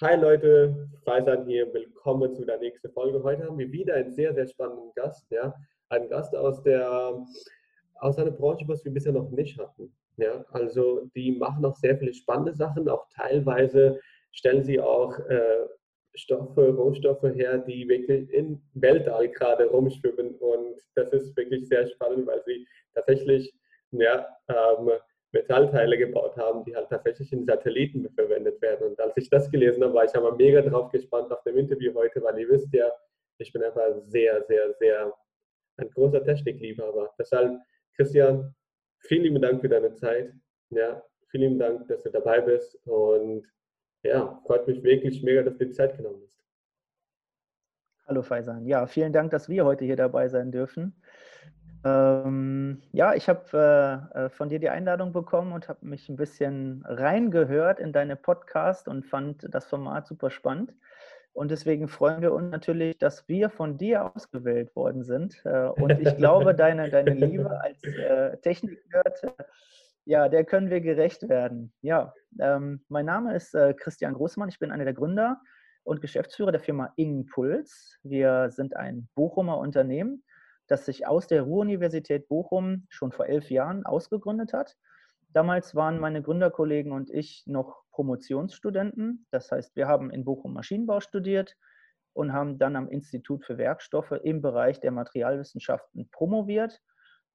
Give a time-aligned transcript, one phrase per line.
[0.00, 3.22] Hi Leute, Freisan hier, willkommen zu der nächsten Folge.
[3.22, 5.54] Heute haben wir wieder einen sehr, sehr spannenden Gast, ja,
[5.88, 7.24] einen Gast aus der
[8.00, 9.94] aus einer Branche, was wir bisher noch nicht hatten.
[10.16, 14.00] Ja, also die machen noch sehr viele spannende Sachen, auch teilweise
[14.32, 15.68] stellen sie auch äh,
[16.16, 22.26] Stoffe, Rohstoffe her, die wirklich im Weltall gerade rumschwimmen und das ist wirklich sehr spannend,
[22.26, 23.54] weil sie tatsächlich
[23.92, 24.90] ja, ähm,
[25.34, 28.88] Metallteile gebaut haben, die halt tatsächlich in Satelliten verwendet werden.
[28.88, 31.92] Und als ich das gelesen habe, war ich aber mega drauf gespannt auf dem Interview
[31.94, 32.90] heute, weil ihr wisst ja,
[33.38, 35.12] ich bin einfach sehr, sehr, sehr
[35.76, 37.12] ein großer Technikliebhaber.
[37.18, 37.60] Deshalb,
[37.96, 38.54] Christian,
[39.00, 40.32] vielen lieben Dank für deine Zeit.
[40.70, 42.76] Ja, vielen lieben Dank, dass du dabei bist.
[42.86, 43.44] Und
[44.04, 46.40] ja, freut mich wirklich mega, dass du die Zeit genommen hast.
[48.06, 48.66] Hallo Faisan.
[48.66, 50.94] Ja, vielen Dank, dass wir heute hier dabei sein dürfen.
[51.84, 56.16] Ähm, ja, ich habe äh, äh, von dir die Einladung bekommen und habe mich ein
[56.16, 60.72] bisschen reingehört in deine Podcast und fand das Format super spannend.
[61.34, 65.42] Und deswegen freuen wir uns natürlich, dass wir von dir ausgewählt worden sind.
[65.44, 69.44] Äh, und ich glaube, deine, deine Liebe als äh, Technik-Nerd, äh,
[70.06, 71.72] ja, der können wir gerecht werden.
[71.82, 74.48] Ja, ähm, mein Name ist äh, Christian Großmann.
[74.48, 75.40] Ich bin einer der Gründer
[75.82, 77.98] und Geschäftsführer der Firma Impuls.
[78.02, 80.22] Wir sind ein Bochumer Unternehmen
[80.66, 84.76] das sich aus der Ruhr-Universität Bochum schon vor elf Jahren ausgegründet hat.
[85.28, 89.26] Damals waren meine Gründerkollegen und ich noch Promotionsstudenten.
[89.30, 91.56] Das heißt, wir haben in Bochum Maschinenbau studiert
[92.12, 96.80] und haben dann am Institut für Werkstoffe im Bereich der Materialwissenschaften promoviert.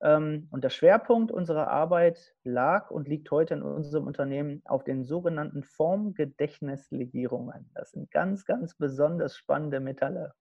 [0.01, 5.03] Ähm, und der Schwerpunkt unserer Arbeit lag und liegt heute in unserem Unternehmen auf den
[5.03, 7.69] sogenannten Formgedächtnislegierungen.
[7.73, 10.33] Das sind ganz, ganz besonders spannende Metalle.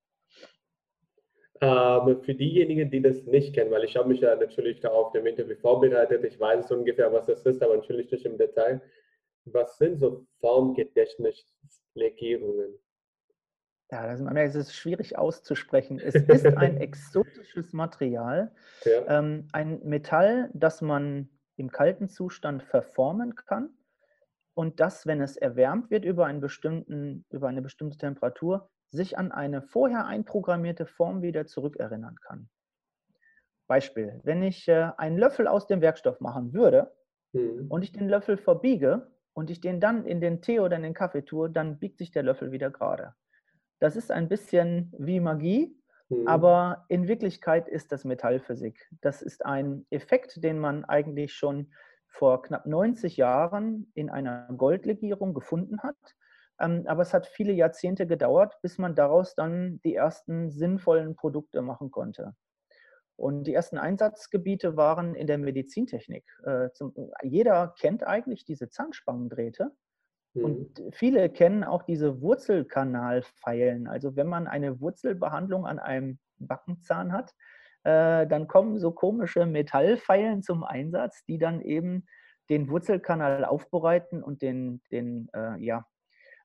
[1.60, 5.12] Ähm, für diejenigen, die das nicht kennen, weil ich habe mich ja natürlich da auf
[5.12, 8.80] dem Interview vorbereitet, ich weiß ungefähr, was das ist, aber natürlich nicht im Detail.
[9.44, 12.78] Was sind so Formgedächtnislegierungen?
[13.90, 15.98] Ja, das ist, ist schwierig auszusprechen.
[15.98, 18.52] Es ist ein exotisches Material,
[18.84, 19.18] ja.
[19.18, 23.70] ähm, ein Metall, das man im kalten Zustand verformen kann
[24.54, 30.06] und das, wenn es erwärmt wird über, über eine bestimmte Temperatur, sich an eine vorher
[30.06, 32.48] einprogrammierte Form wieder zurückerinnern kann.
[33.66, 36.92] Beispiel, wenn ich äh, einen Löffel aus dem Werkstoff machen würde
[37.32, 37.66] mhm.
[37.68, 40.94] und ich den Löffel verbiege und ich den dann in den Tee oder in den
[40.94, 43.14] Kaffee tue, dann biegt sich der Löffel wieder gerade.
[43.78, 45.76] Das ist ein bisschen wie Magie,
[46.08, 46.26] mhm.
[46.26, 48.88] aber in Wirklichkeit ist das Metallphysik.
[49.02, 51.70] Das ist ein Effekt, den man eigentlich schon
[52.08, 56.16] vor knapp 90 Jahren in einer Goldlegierung gefunden hat
[56.58, 61.90] aber es hat viele Jahrzehnte gedauert, bis man daraus dann die ersten sinnvollen Produkte machen
[61.90, 62.34] konnte.
[63.16, 66.24] Und die ersten Einsatzgebiete waren in der Medizintechnik.
[66.44, 66.68] Äh,
[67.22, 69.72] jeder kennt eigentlich diese Zahnspangendrähte.
[70.34, 70.44] Mhm.
[70.44, 73.88] Und viele kennen auch diese Wurzelkanalpfeilen.
[73.88, 77.34] Also wenn man eine Wurzelbehandlung an einem Backenzahn hat,
[77.82, 82.06] äh, dann kommen so komische Metallpfeilen zum Einsatz, die dann eben
[82.50, 85.84] den Wurzelkanal aufbereiten und den, den äh, ja,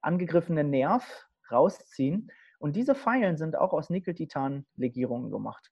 [0.04, 2.32] angegriffenen Nerv rausziehen.
[2.60, 5.72] Und diese Pfeilen sind auch aus Nickel-Titan-Legierungen gemacht.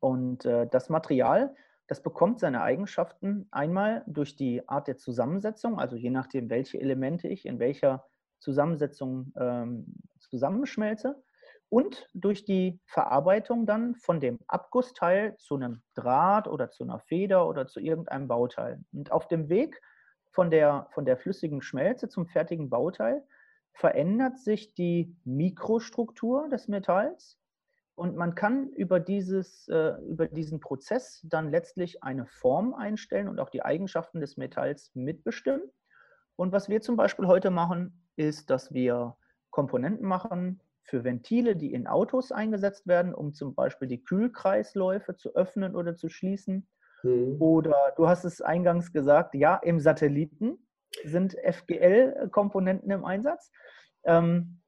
[0.00, 1.54] Und äh, das Material,
[1.86, 7.28] das bekommt seine Eigenschaften einmal durch die Art der Zusammensetzung, also je nachdem, welche Elemente
[7.28, 8.04] ich in welcher
[8.38, 11.22] Zusammensetzung ähm, zusammenschmelze,
[11.68, 17.48] und durch die Verarbeitung dann von dem Abgussteil zu einem Draht oder zu einer Feder
[17.48, 18.84] oder zu irgendeinem Bauteil.
[18.92, 19.80] Und auf dem Weg
[20.30, 23.24] von der, von der flüssigen Schmelze zum fertigen Bauteil
[23.74, 27.38] verändert sich die Mikrostruktur des Metalls
[27.96, 33.38] und man kann über, dieses, äh, über diesen Prozess dann letztlich eine Form einstellen und
[33.38, 35.62] auch die Eigenschaften des Metalls mitbestimmen.
[36.36, 39.16] Und was wir zum Beispiel heute machen, ist, dass wir
[39.50, 45.34] Komponenten machen für Ventile, die in Autos eingesetzt werden, um zum Beispiel die Kühlkreisläufe zu
[45.34, 46.66] öffnen oder zu schließen.
[47.04, 47.40] Mhm.
[47.40, 50.58] Oder du hast es eingangs gesagt, ja, im Satelliten
[51.04, 53.50] sind FGL-Komponenten im Einsatz.
[54.04, 54.60] Ähm,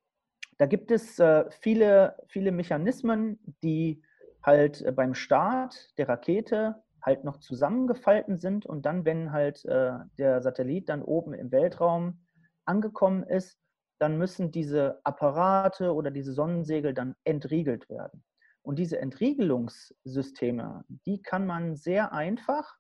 [0.59, 4.03] da gibt es äh, viele, viele Mechanismen, die
[4.43, 9.93] halt äh, beim Start der Rakete halt noch zusammengefalten sind und dann, wenn halt äh,
[10.19, 12.21] der Satellit dann oben im Weltraum
[12.65, 13.59] angekommen ist,
[13.99, 18.25] dann müssen diese Apparate oder diese Sonnensegel dann entriegelt werden.
[18.63, 22.77] Und diese Entriegelungssysteme, die kann man sehr einfach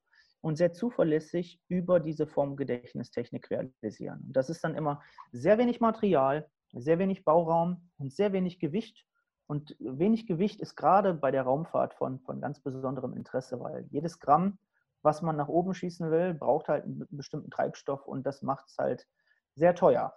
[0.46, 4.22] und sehr zuverlässig über diese Formgedächtnistechnik realisieren.
[4.28, 5.02] Und das ist dann immer
[5.32, 9.04] sehr wenig Material, sehr wenig Bauraum und sehr wenig Gewicht.
[9.48, 14.20] Und wenig Gewicht ist gerade bei der Raumfahrt von, von ganz besonderem Interesse, weil jedes
[14.20, 14.58] Gramm,
[15.02, 18.78] was man nach oben schießen will, braucht halt einen bestimmten Treibstoff und das macht es
[18.78, 19.04] halt
[19.56, 20.14] sehr teuer.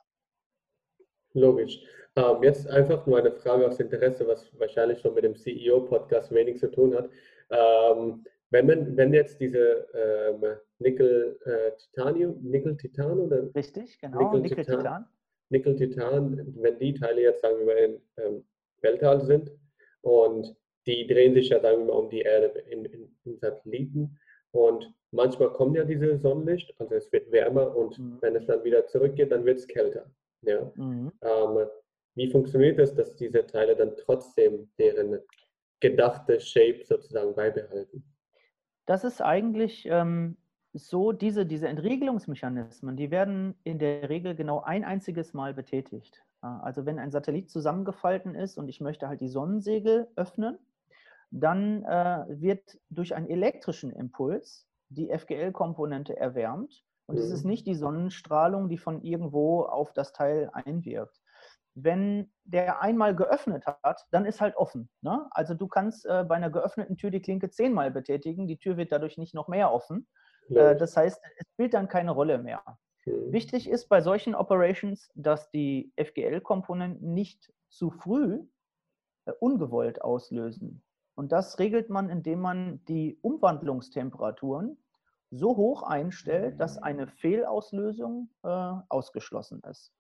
[1.34, 1.82] Logisch.
[2.16, 6.60] Ähm, jetzt einfach nur eine Frage aus Interesse, was wahrscheinlich schon mit dem CEO-Podcast wenig
[6.60, 7.10] zu tun hat.
[7.50, 10.44] Ähm, wenn, man, wenn jetzt diese ähm,
[10.80, 13.56] Nickel-Titanium, äh, Nickel-Titan oder?
[13.56, 15.06] Richtig, genau, Nickel-Titan.
[15.50, 18.44] Nickel-Titan, wenn die Teile jetzt, sagen wir mal, im ähm,
[18.82, 19.52] Weltall sind
[20.02, 20.56] und
[20.86, 24.18] die drehen sich ja, sagen wir mal, um die Erde in, in, in Satelliten
[24.52, 28.18] und manchmal kommt ja diese Sonnenlicht, also es wird wärmer und mhm.
[28.22, 30.10] wenn es dann wieder zurückgeht, dann wird es kälter.
[30.42, 30.72] Ja?
[30.76, 31.12] Mhm.
[31.22, 31.68] Ähm,
[32.16, 35.20] wie funktioniert es, dass diese Teile dann trotzdem deren
[35.80, 38.04] gedachte Shape sozusagen beibehalten?
[38.90, 40.36] Das ist eigentlich ähm,
[40.74, 46.24] so, diese, diese Entriegelungsmechanismen, die werden in der Regel genau ein einziges Mal betätigt.
[46.42, 50.58] Also wenn ein Satellit zusammengefalten ist und ich möchte halt die Sonnensegel öffnen,
[51.30, 57.52] dann äh, wird durch einen elektrischen Impuls die FGL-Komponente erwärmt und es ist mhm.
[57.52, 61.22] nicht die Sonnenstrahlung, die von irgendwo auf das Teil einwirkt.
[61.84, 64.90] Wenn der einmal geöffnet hat, dann ist halt offen.
[65.02, 65.28] Ne?
[65.32, 68.92] Also du kannst äh, bei einer geöffneten Tür die Klinke zehnmal betätigen, die Tür wird
[68.92, 70.08] dadurch nicht noch mehr offen.
[70.50, 72.62] Äh, das heißt, es spielt dann keine Rolle mehr.
[73.06, 73.32] Mhm.
[73.32, 78.44] Wichtig ist bei solchen Operations, dass die FGL-Komponenten nicht zu früh
[79.26, 80.84] äh, ungewollt auslösen.
[81.16, 84.78] Und das regelt man, indem man die Umwandlungstemperaturen
[85.32, 88.48] so hoch einstellt, dass eine Fehlauslösung äh,
[88.90, 89.94] ausgeschlossen ist.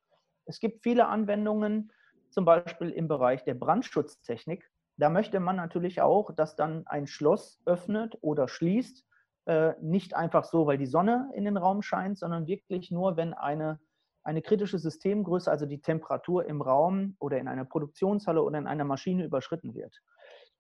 [0.49, 1.91] Es gibt viele Anwendungen,
[2.31, 4.67] zum Beispiel im Bereich der Brandschutztechnik.
[4.97, 9.05] Da möchte man natürlich auch, dass dann ein Schloss öffnet oder schließt,
[9.45, 13.35] äh, nicht einfach so, weil die Sonne in den Raum scheint, sondern wirklich nur, wenn
[13.35, 13.79] eine,
[14.23, 18.85] eine kritische Systemgröße, also die Temperatur im Raum oder in einer Produktionshalle oder in einer
[18.85, 20.01] Maschine überschritten wird.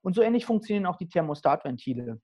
[0.03, 2.21] Und so ähnlich funktionieren auch die Thermostatventile.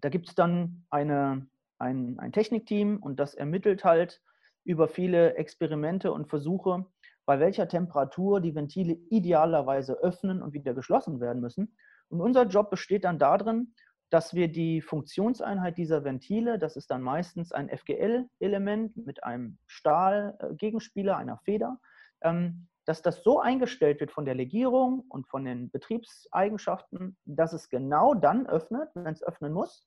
[0.00, 1.46] Da gibt es dann eine,
[1.78, 4.22] ein, ein Technikteam und das ermittelt halt
[4.68, 6.84] über viele Experimente und Versuche,
[7.24, 11.74] bei welcher Temperatur die Ventile idealerweise öffnen und wieder geschlossen werden müssen.
[12.08, 13.74] Und unser Job besteht dann darin,
[14.10, 21.16] dass wir die Funktionseinheit dieser Ventile, das ist dann meistens ein FGL-Element mit einem Stahlgegenspieler,
[21.16, 21.78] einer Feder,
[22.20, 27.70] ähm, dass das so eingestellt wird von der Legierung und von den Betriebseigenschaften, dass es
[27.70, 29.86] genau dann öffnet, wenn es öffnen muss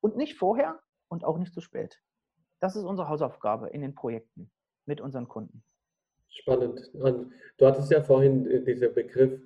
[0.00, 2.00] und nicht vorher und auch nicht zu spät.
[2.64, 4.50] Das ist unsere Hausaufgabe in den Projekten
[4.86, 5.62] mit unseren Kunden.
[6.30, 6.80] Spannend.
[6.94, 9.38] Und du hattest ja vorhin äh, diesen Begriff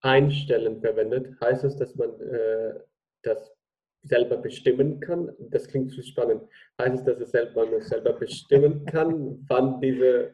[0.00, 1.38] einstellen verwendet.
[1.42, 2.80] Heißt es, dass man äh,
[3.24, 3.54] das
[4.00, 5.36] selber bestimmen kann?
[5.50, 6.48] Das klingt zu spannend.
[6.80, 10.32] Heißt es, dass es selber, man selber bestimmen kann, wann diese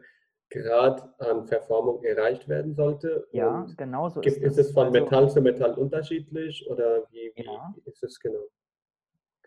[0.51, 3.27] Grad an Verformung erreicht werden sollte?
[3.33, 4.59] Ja, genau so ist, ist es.
[4.59, 7.75] Ist es von also, Metall zu Metall unterschiedlich oder wie, wie ja.
[7.85, 8.38] ist es genau?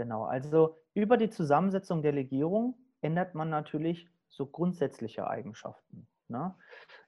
[0.01, 6.07] Genau, also über die Zusammensetzung der Legierung ändert man natürlich so grundsätzliche Eigenschaften.
[6.27, 6.55] Ne?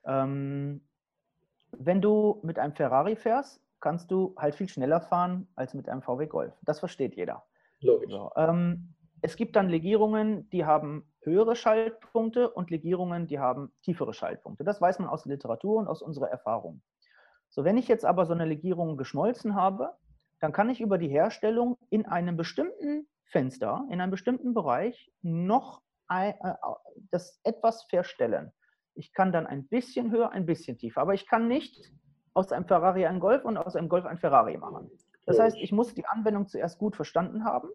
[0.06, 0.88] Ähm,
[1.72, 6.04] wenn du mit einem Ferrari fährst, kannst du halt viel schneller fahren als mit einem
[6.04, 6.54] VW Golf.
[6.62, 7.44] Das versteht jeder.
[7.80, 8.12] Logisch.
[8.12, 8.94] So, ähm,
[9.24, 14.64] es gibt dann Legierungen, die haben höhere Schaltpunkte und Legierungen, die haben tiefere Schaltpunkte.
[14.64, 16.84] Das weiß man aus der Literatur und aus unserer Erfahrung.
[17.50, 19.96] So, wenn ich jetzt aber so eine Legierung geschmolzen habe,
[20.44, 25.82] dann kann ich über die Herstellung in einem bestimmten Fenster, in einem bestimmten Bereich noch
[26.08, 26.56] ein, äh,
[27.12, 28.52] das etwas verstellen.
[28.94, 31.94] Ich kann dann ein bisschen höher, ein bisschen tiefer, aber ich kann nicht
[32.34, 34.92] aus einem Ferrari ein Golf und aus einem Golf ein Ferrari machen.
[35.26, 37.70] Das heißt, ich muss die Anwendung zuerst gut verstanden haben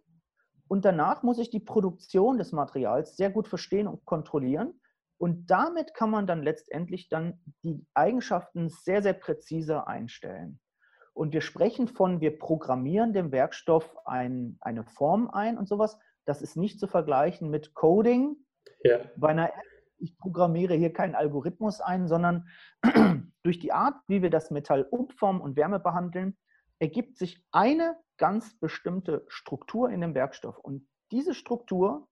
[0.69, 4.79] und danach muss ich die Produktion des Materials sehr gut verstehen und kontrollieren.
[5.17, 10.61] Und damit kann man dann letztendlich dann die Eigenschaften sehr, sehr präzise einstellen.
[11.19, 15.99] Und wir sprechen von, wir programmieren dem Werkstoff ein, eine Form ein und sowas.
[16.27, 18.37] Das ist nicht zu vergleichen mit Coding
[18.85, 19.01] ja.
[19.17, 19.65] bei einer App.
[19.97, 22.47] Ich programmiere hier keinen Algorithmus ein, sondern
[23.43, 26.37] durch die Art, wie wir das Metall umformen und Wärme behandeln,
[26.79, 30.57] ergibt sich eine ganz bestimmte Struktur in dem Werkstoff.
[30.57, 32.07] Und diese Struktur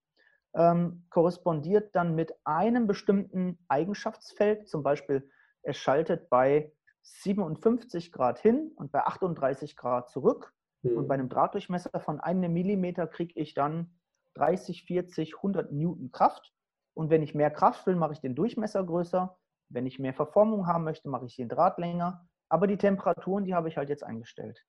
[0.53, 4.69] ähm, korrespondiert dann mit einem bestimmten Eigenschaftsfeld.
[4.69, 5.31] Zum Beispiel,
[5.63, 6.73] es schaltet bei
[7.07, 10.53] 57 Grad hin und bei 38 Grad zurück.
[10.83, 10.99] Mhm.
[10.99, 13.99] Und bei einem Drahtdurchmesser von einem Millimeter kriege ich dann
[14.35, 16.53] 30, 40, 100 Newton Kraft.
[16.95, 19.39] Und wenn ich mehr Kraft will, mache ich den Durchmesser größer.
[19.69, 22.27] Wenn ich mehr Verformung haben möchte, mache ich den Draht länger.
[22.49, 24.65] Aber die Temperaturen, die habe ich halt jetzt eingestellt.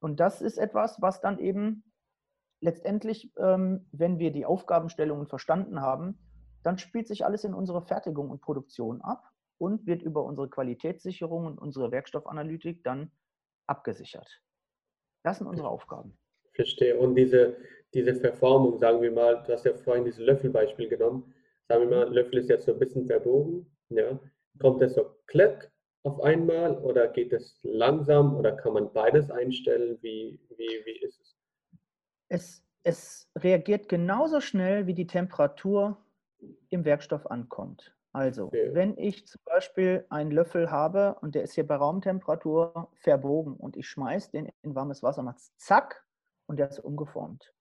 [0.00, 1.84] Und das ist etwas, was dann eben
[2.60, 6.18] letztendlich, ähm, wenn wir die Aufgabenstellungen verstanden haben,
[6.62, 9.31] dann spielt sich alles in unserer Fertigung und Produktion ab
[9.62, 13.12] und wird über unsere Qualitätssicherung und unsere Werkstoffanalytik dann
[13.68, 14.42] abgesichert.
[15.22, 16.18] Das sind unsere Aufgaben.
[16.52, 16.98] Verstehe.
[16.98, 17.56] Und diese,
[17.94, 21.32] diese Verformung, sagen wir mal, du hast ja vorhin dieses Löffelbeispiel genommen.
[21.68, 23.64] Sagen wir mal, Löffel ist jetzt so ein bisschen verbogen.
[23.90, 24.18] Ja?
[24.58, 25.70] kommt es so klack
[26.02, 29.96] auf einmal oder geht es langsam oder kann man beides einstellen?
[30.02, 31.36] Wie, wie, wie ist es?
[32.28, 32.64] es?
[32.84, 36.04] Es reagiert genauso schnell, wie die Temperatur
[36.70, 37.94] im Werkstoff ankommt.
[38.12, 38.70] Also, okay.
[38.74, 43.76] wenn ich zum Beispiel einen Löffel habe und der ist hier bei Raumtemperatur verbogen und
[43.76, 46.04] ich schmeiße den in warmes Wasser, macht es zack
[46.46, 47.54] und der ist umgeformt.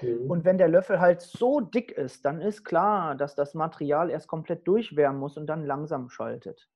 [0.00, 0.30] Mhm.
[0.30, 4.28] Und wenn der Löffel halt so dick ist, dann ist klar, dass das Material erst
[4.28, 6.68] komplett durchwärmen muss und dann langsam schaltet.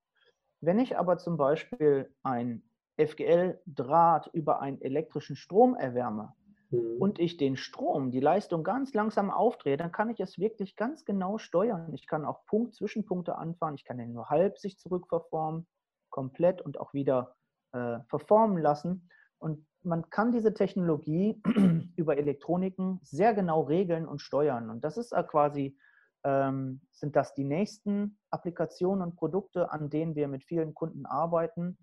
[0.60, 2.62] Wenn ich aber zum Beispiel ein
[2.98, 6.34] FGL-Draht über einen elektrischen Strom erwärme
[6.72, 6.96] mhm.
[6.98, 11.04] und ich den Strom, die Leistung ganz langsam aufdrehe, dann kann ich es wirklich ganz
[11.04, 11.92] genau steuern.
[11.94, 15.66] Ich kann auch Punkt, Zwischenpunkte anfahren, ich kann den nur halb sich zurückverformen,
[16.10, 17.36] komplett und auch wieder
[17.72, 19.08] äh, verformen lassen.
[19.38, 21.40] Und man kann diese Technologie
[21.96, 24.70] über Elektroniken sehr genau regeln und steuern.
[24.70, 25.76] Und das ist quasi,
[26.24, 31.76] ähm, sind das die nächsten Applikationen und Produkte, an denen wir mit vielen Kunden arbeiten,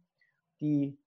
[0.61, 0.97] die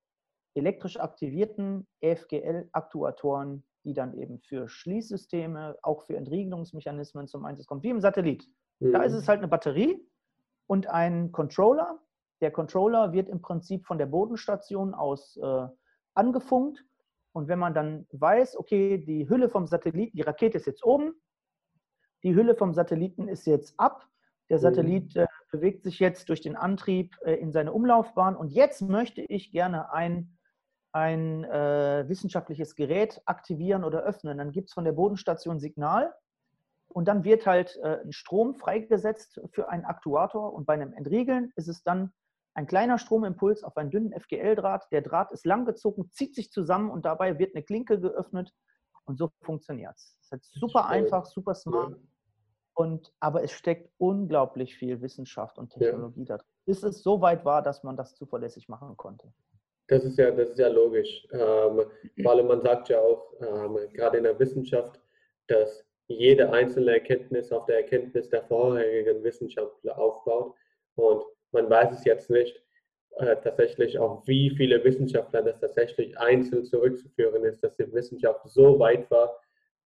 [0.54, 7.90] elektrisch aktivierten EFGL-Aktuatoren, die dann eben für Schließsysteme, auch für Entriegelungsmechanismen zum Einsatz kommen, wie
[7.90, 8.48] im Satellit.
[8.80, 8.92] Mhm.
[8.92, 10.06] Da ist es halt eine Batterie
[10.66, 12.00] und ein Controller.
[12.40, 15.66] Der Controller wird im Prinzip von der Bodenstation aus äh,
[16.14, 16.84] angefunkt.
[17.32, 21.14] Und wenn man dann weiß, okay, die Hülle vom Satelliten, die Rakete ist jetzt oben,
[22.22, 24.06] die Hülle vom Satelliten ist jetzt ab,
[24.48, 24.62] der mhm.
[24.62, 29.22] Satellit äh, bewegt sich jetzt durch den Antrieb äh, in seine Umlaufbahn und jetzt möchte
[29.22, 30.36] ich gerne ein,
[30.92, 34.38] ein äh, wissenschaftliches Gerät aktivieren oder öffnen.
[34.38, 36.14] Dann gibt es von der Bodenstation Signal
[36.88, 41.52] und dann wird halt äh, ein Strom freigesetzt für einen Aktuator und bei einem Entriegeln
[41.56, 42.12] ist es dann
[42.54, 44.88] ein kleiner Stromimpuls auf einen dünnen FGL-Draht.
[44.92, 48.52] Der Draht ist langgezogen, zieht sich zusammen und dabei wird eine Klinke geöffnet.
[49.04, 50.18] Und so funktioniert es.
[50.20, 51.96] Es ist super einfach, super smart.
[52.74, 56.26] Und, aber es steckt unglaublich viel Wissenschaft und Technologie ja.
[56.26, 56.46] da drin.
[56.64, 59.32] Bis es so weit war, dass man das zuverlässig machen konnte.
[59.88, 61.26] Das ist ja, das ist ja logisch.
[61.32, 61.82] Ähm,
[62.22, 65.00] vor allem, man sagt ja auch, ähm, gerade in der Wissenschaft,
[65.48, 70.54] dass jede einzelne Erkenntnis auf der Erkenntnis der vorherigen Wissenschaftler aufbaut.
[70.94, 72.62] Und man weiß es jetzt nicht
[73.16, 78.78] äh, tatsächlich auch, wie viele Wissenschaftler das tatsächlich einzeln zurückzuführen ist, dass die Wissenschaft so
[78.78, 79.38] weit war,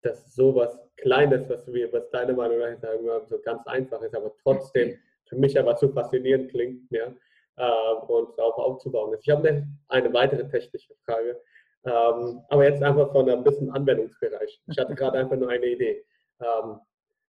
[0.03, 4.35] dass sowas Kleines, was wir, was deine Meinung nach sagen, so ganz einfach ist, aber
[4.43, 7.13] trotzdem für mich aber zu faszinierend klingt, ja,
[7.57, 9.27] äh, und auch aufzubauen ist.
[9.27, 11.41] Ich habe eine weitere technische Frage,
[11.85, 14.61] ähm, aber jetzt einfach von einem bisschen Anwendungsbereich.
[14.67, 16.05] Ich hatte gerade einfach nur eine Idee.
[16.41, 16.81] Ähm,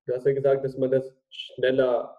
[0.05, 2.17] du hast ja gesagt, dass man das schneller,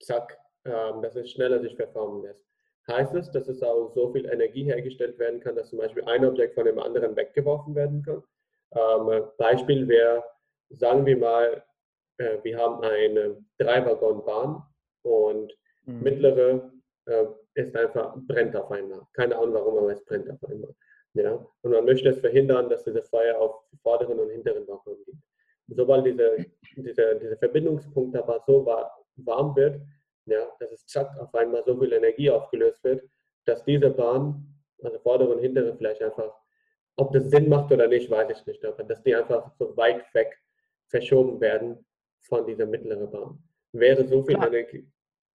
[0.00, 2.44] zack, ähm, dass es schneller sich verformen lässt.
[2.88, 6.24] Heißt es, dass es auch so viel Energie hergestellt werden kann, dass zum Beispiel ein
[6.24, 8.22] Objekt von dem anderen weggeworfen werden kann?
[8.72, 10.22] Ähm, Beispiel wäre,
[10.70, 11.64] sagen wir mal,
[12.18, 14.62] äh, wir haben eine Drei-Waggon-Bahn
[15.02, 15.56] und
[15.86, 16.02] mhm.
[16.02, 16.70] mittlere
[17.54, 19.02] ist einfach, brennt auf einmal.
[19.12, 20.74] Keine Ahnung warum, aber es brennt auf einmal.
[21.14, 21.32] Ja?
[21.62, 25.14] Und man möchte es verhindern, dass diese Feuer auf die vorderen und hinteren Waggon geht.
[25.68, 26.46] Sobald diese,
[26.76, 28.66] diese, dieser Verbindungspunkt aber so
[29.16, 29.80] warm wird,
[30.26, 33.08] ja, dass es zack auf einmal so viel Energie aufgelöst wird,
[33.44, 34.44] dass diese Bahn,
[34.82, 36.32] also vordere und hintere vielleicht einfach,
[36.96, 40.02] ob das Sinn macht oder nicht, weiß ich nicht, aber dass die einfach so weit
[40.14, 40.36] weg
[40.88, 41.84] verschoben werden
[42.22, 43.42] von dieser mittleren Bahn.
[43.72, 44.48] Wäre so viel Klar.
[44.48, 44.88] Energie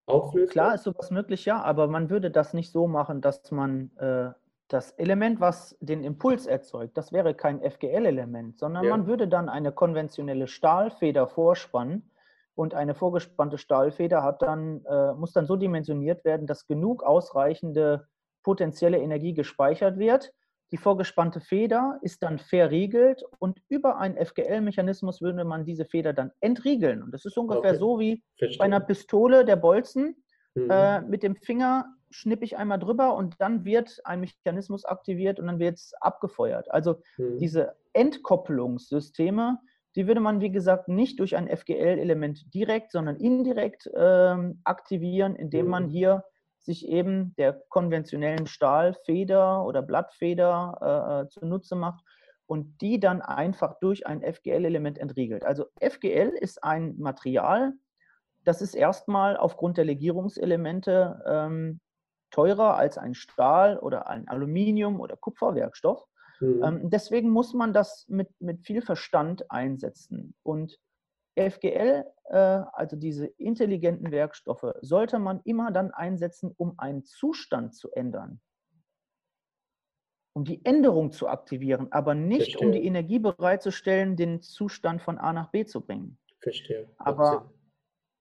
[0.05, 0.51] auslöst?
[0.51, 4.31] Klar ist sowas möglich, ja, aber man würde das nicht so machen, dass man äh,
[4.67, 8.91] das Element, was den Impuls erzeugt, das wäre kein FGL-Element, sondern ja.
[8.91, 12.09] man würde dann eine konventionelle Stahlfeder vorspannen
[12.55, 18.07] und eine vorgespannte Stahlfeder hat dann, äh, muss dann so dimensioniert werden, dass genug ausreichende
[18.43, 20.33] potenzielle Energie gespeichert wird.
[20.71, 26.31] Die vorgespannte Feder ist dann verriegelt und über einen FGL-Mechanismus würde man diese Feder dann
[26.39, 27.03] entriegeln.
[27.03, 27.79] Und das ist ungefähr okay.
[27.79, 28.59] so wie Verstehen.
[28.59, 30.23] bei einer Pistole der Bolzen.
[30.55, 30.69] Mhm.
[30.69, 35.47] Äh, mit dem Finger schnippe ich einmal drüber und dann wird ein Mechanismus aktiviert und
[35.47, 36.71] dann wird es abgefeuert.
[36.71, 37.37] Also mhm.
[37.37, 39.59] diese Entkopplungssysteme,
[39.95, 45.67] die würde man, wie gesagt, nicht durch ein FGL-Element direkt, sondern indirekt ähm, aktivieren, indem
[45.67, 45.89] man mhm.
[45.89, 46.23] hier
[46.61, 52.03] sich eben der konventionellen Stahlfeder oder Blattfeder äh, äh zunutze macht
[52.45, 55.43] und die dann einfach durch ein FGL-Element entriegelt.
[55.43, 57.73] Also FGL ist ein Material,
[58.43, 61.79] das ist erstmal aufgrund der Legierungselemente ähm,
[62.31, 66.03] teurer als ein Stahl oder ein Aluminium- oder Kupferwerkstoff.
[66.39, 66.63] Mhm.
[66.63, 70.33] Ähm, deswegen muss man das mit, mit viel Verstand einsetzen.
[70.43, 70.79] Und
[71.35, 77.91] FGL, äh, also diese intelligenten Werkstoffe, sollte man immer dann einsetzen, um einen Zustand zu
[77.91, 78.41] ändern.
[80.33, 82.67] Um die Änderung zu aktivieren, aber nicht Verstehe.
[82.67, 86.17] um die Energie bereitzustellen, den Zustand von A nach B zu bringen.
[86.39, 86.89] Verstehe.
[86.97, 87.51] Aber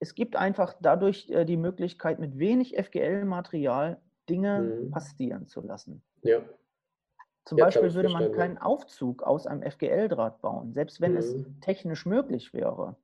[0.00, 4.90] es gibt einfach dadurch äh, die Möglichkeit, mit wenig FGL-Material Dinge mhm.
[4.90, 6.02] passieren zu lassen.
[6.22, 6.42] Ja.
[7.50, 11.18] Zum Jetzt Beispiel würde man keinen Aufzug aus einem FGL-Draht bauen, selbst wenn mhm.
[11.18, 12.94] es technisch möglich wäre.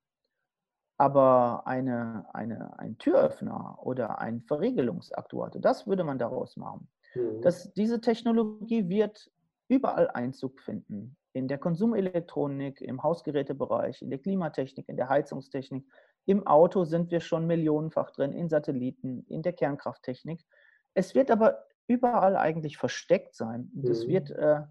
[0.98, 6.86] Aber eine, eine, ein Türöffner oder ein Verriegelungsaktuator, das würde man daraus machen.
[7.16, 7.42] Mhm.
[7.42, 9.32] Das, diese Technologie wird
[9.66, 11.16] überall Einzug finden.
[11.32, 15.84] In der Konsumelektronik, im Hausgerätebereich, in der Klimatechnik, in der Heizungstechnik.
[16.26, 20.46] Im Auto sind wir schon millionenfach drin, in Satelliten, in der Kernkrafttechnik.
[20.94, 23.70] Es wird aber überall eigentlich versteckt sein.
[23.74, 24.08] Das, mhm.
[24.08, 24.62] wird, äh,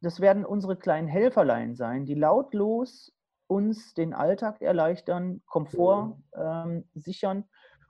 [0.00, 3.12] das werden unsere kleinen Helferlein sein, die lautlos
[3.48, 6.22] uns den Alltag erleichtern, Komfort mhm.
[6.34, 7.44] ähm, sichern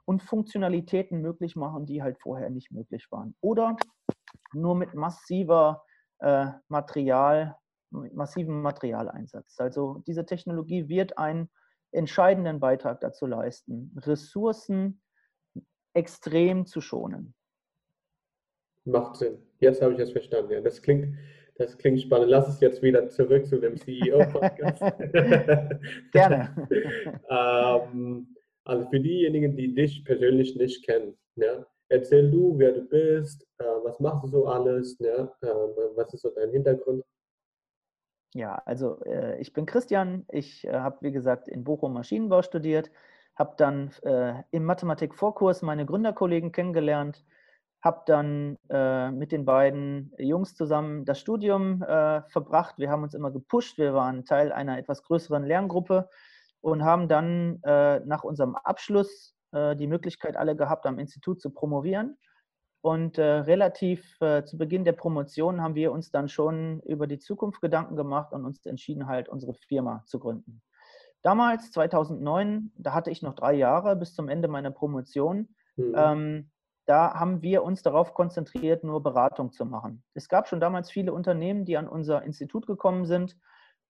[0.05, 3.35] und Funktionalitäten möglich machen, die halt vorher nicht möglich waren.
[3.41, 3.77] Oder
[4.53, 5.85] nur mit massiver
[6.19, 7.57] äh, Material,
[7.91, 9.59] mit massivem Materialeinsatz.
[9.59, 11.51] Also diese Technologie wird einen
[11.93, 15.01] entscheidenden Beitrag dazu leisten, Ressourcen
[15.95, 17.35] extrem zu schonen.
[18.87, 19.39] Macht Sinn.
[19.59, 20.53] Jetzt habe ich es verstanden.
[20.53, 21.17] Ja, das klingt,
[21.57, 22.31] das klingt spannend.
[22.31, 24.81] Lass es jetzt wieder zurück zu dem CEO-Podcast.
[26.13, 26.55] Gerne.
[27.31, 33.47] ähm, also für diejenigen, die dich persönlich nicht kennen, ja, erzähl du, wer du bist,
[33.59, 35.47] äh, was machst du so alles, ja, äh,
[35.95, 37.05] was ist so dein Hintergrund?
[38.35, 40.27] Ja, also äh, ich bin Christian.
[40.31, 42.91] Ich äh, habe, wie gesagt, in Bochum Maschinenbau studiert,
[43.35, 47.25] habe dann äh, im Mathematik-Vorkurs meine Gründerkollegen kennengelernt,
[47.87, 52.79] habe dann äh, mit den beiden Jungs zusammen das Studium äh, verbracht.
[52.79, 53.79] Wir haben uns immer gepusht.
[53.79, 56.09] Wir waren Teil einer etwas größeren Lerngruppe
[56.61, 61.51] und haben dann äh, nach unserem Abschluss äh, die Möglichkeit alle gehabt, am Institut zu
[61.51, 62.19] promovieren.
[62.81, 67.21] Und äh, relativ äh, zu Beginn der Promotion haben wir uns dann schon über die
[67.21, 70.61] Zukunft Gedanken gemacht und uns entschieden, halt unsere Firma zu gründen.
[71.23, 75.49] Damals, 2009, da hatte ich noch drei Jahre bis zum Ende meiner Promotion.
[75.77, 75.95] Mhm.
[75.97, 76.51] Ähm,
[76.87, 80.05] da haben wir uns darauf konzentriert, nur Beratung zu machen.
[80.15, 83.37] Es gab schon damals viele Unternehmen, die an unser Institut gekommen sind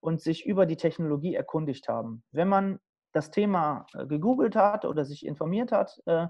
[0.00, 2.24] und sich über die Technologie erkundigt haben.
[2.32, 2.80] Wenn man
[3.12, 6.26] das Thema äh, gegoogelt hat oder sich informiert hat, äh,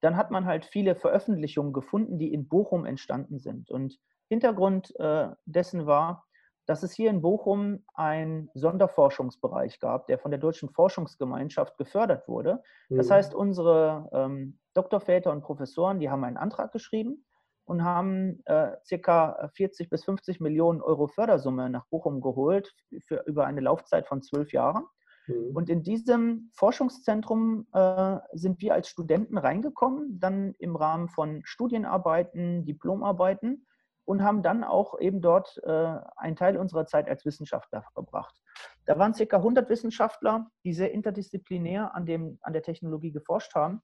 [0.00, 3.70] dann hat man halt viele Veröffentlichungen gefunden, die in Bochum entstanden sind.
[3.70, 6.24] Und Hintergrund äh, dessen war,
[6.66, 12.62] dass es hier in Bochum einen Sonderforschungsbereich gab, der von der Deutschen Forschungsgemeinschaft gefördert wurde.
[12.90, 13.12] Das mhm.
[13.12, 17.24] heißt, unsere ähm, Doktorväter und Professoren, die haben einen Antrag geschrieben
[17.64, 22.72] und haben äh, circa 40 bis 50 Millionen Euro Fördersumme nach Bochum geholt
[23.06, 24.84] für über eine Laufzeit von zwölf Jahren.
[25.26, 25.56] Mhm.
[25.56, 32.64] Und in diesem Forschungszentrum äh, sind wir als Studenten reingekommen, dann im Rahmen von Studienarbeiten,
[32.64, 33.66] Diplomarbeiten
[34.04, 38.40] und haben dann auch eben dort äh, einen Teil unserer Zeit als Wissenschaftler verbracht.
[38.86, 39.36] Da waren ca.
[39.36, 43.82] 100 Wissenschaftler, die sehr interdisziplinär an, dem, an der Technologie geforscht haben.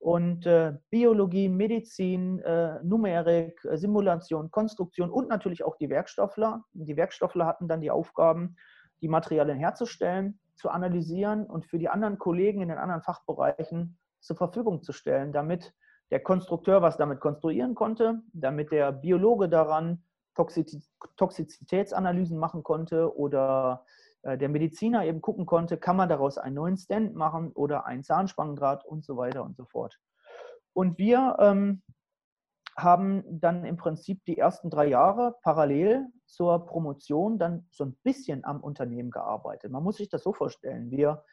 [0.00, 6.64] Und äh, Biologie, Medizin, äh, Numerik, äh, Simulation, Konstruktion und natürlich auch die Werkstoffler.
[6.72, 8.56] Die Werkstoffler hatten dann die Aufgaben,
[9.02, 14.36] die Materialien herzustellen, zu analysieren und für die anderen Kollegen in den anderen Fachbereichen zur
[14.36, 15.74] Verfügung zu stellen, damit
[16.10, 20.02] der Konstrukteur was damit konstruieren konnte, damit der Biologe daran
[20.34, 23.84] Toxizitätsanalysen machen konnte oder
[24.22, 28.84] der Mediziner eben gucken konnte, kann man daraus einen neuen Stent machen oder ein Zahnspangendraht
[28.84, 29.98] und so weiter und so fort.
[30.72, 31.82] Und wir ähm,
[32.76, 38.44] haben dann im Prinzip die ersten drei Jahre parallel zur Promotion dann so ein bisschen
[38.44, 39.70] am Unternehmen gearbeitet.
[39.70, 40.90] Man muss sich das so vorstellen.
[40.90, 41.24] Wir,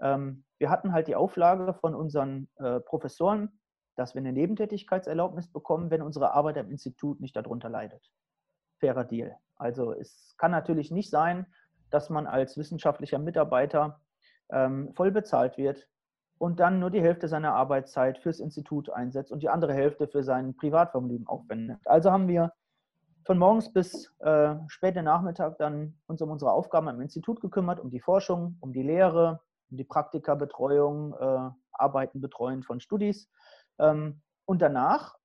[0.00, 3.60] ähm, wir hatten halt die Auflage von unseren äh, Professoren,
[3.96, 8.10] dass wir eine Nebentätigkeitserlaubnis bekommen, wenn unsere Arbeit am Institut nicht darunter leidet.
[8.78, 9.36] Fairer Deal.
[9.56, 11.46] Also es kann natürlich nicht sein,
[11.90, 14.00] dass man als wissenschaftlicher Mitarbeiter
[14.50, 15.88] ähm, voll bezahlt wird
[16.38, 20.22] und dann nur die Hälfte seiner Arbeitszeit fürs Institut einsetzt und die andere Hälfte für
[20.22, 21.80] sein Privatvermögen aufwendet.
[21.84, 22.52] Also haben wir
[23.26, 27.90] von morgens bis äh, später Nachmittag dann uns um unsere Aufgaben am Institut gekümmert, um
[27.90, 33.30] die Forschung, um die Lehre, um die Praktikabetreuung, äh, Arbeiten betreuen von Studis
[33.78, 35.16] ähm, und danach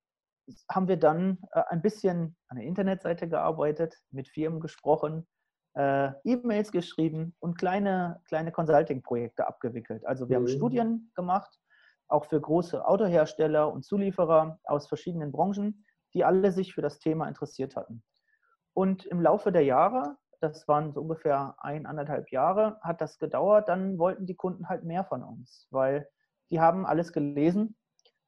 [0.69, 5.27] haben wir dann äh, ein bisschen an der Internetseite gearbeitet, mit Firmen gesprochen,
[5.75, 10.05] äh, E-Mails geschrieben und kleine, kleine Consulting-Projekte abgewickelt.
[10.05, 10.43] Also wir mhm.
[10.43, 11.59] haben Studien gemacht,
[12.07, 17.27] auch für große Autohersteller und Zulieferer aus verschiedenen Branchen, die alle sich für das Thema
[17.27, 18.03] interessiert hatten.
[18.73, 23.67] Und im Laufe der Jahre, das waren so ungefähr ein, anderthalb Jahre, hat das gedauert,
[23.67, 26.07] dann wollten die Kunden halt mehr von uns, weil
[26.51, 27.75] die haben alles gelesen,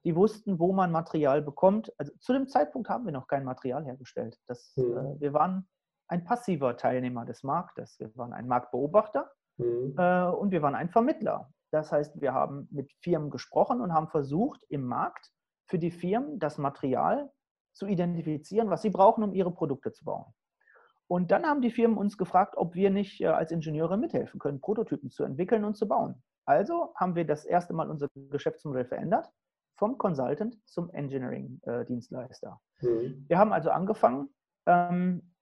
[0.04, 1.94] die wussten, wo man Material bekommt.
[1.98, 4.38] Also zu dem Zeitpunkt haben wir noch kein Material hergestellt.
[4.48, 4.98] Das, mhm.
[4.98, 5.68] äh, wir waren
[6.08, 8.00] ein passiver Teilnehmer des Marktes.
[8.00, 9.96] Wir waren ein Marktbeobachter mhm.
[9.98, 11.52] äh, und wir waren ein Vermittler.
[11.72, 15.32] Das heißt, wir haben mit Firmen gesprochen und haben versucht, im Markt
[15.68, 17.30] für die Firmen das Material
[17.74, 20.34] zu identifizieren, was sie brauchen, um ihre Produkte zu bauen.
[21.08, 24.60] Und dann haben die Firmen uns gefragt, ob wir nicht äh, als Ingenieure mithelfen können,
[24.62, 26.22] Prototypen zu entwickeln und zu bauen.
[26.46, 29.30] Also haben wir das erste Mal unser Geschäftsmodell verändert,
[29.78, 32.60] vom Consultant zum Engineering-Dienstleister.
[32.82, 33.26] Mhm.
[33.28, 34.30] Wir haben also angefangen,
[34.66, 35.34] ähm,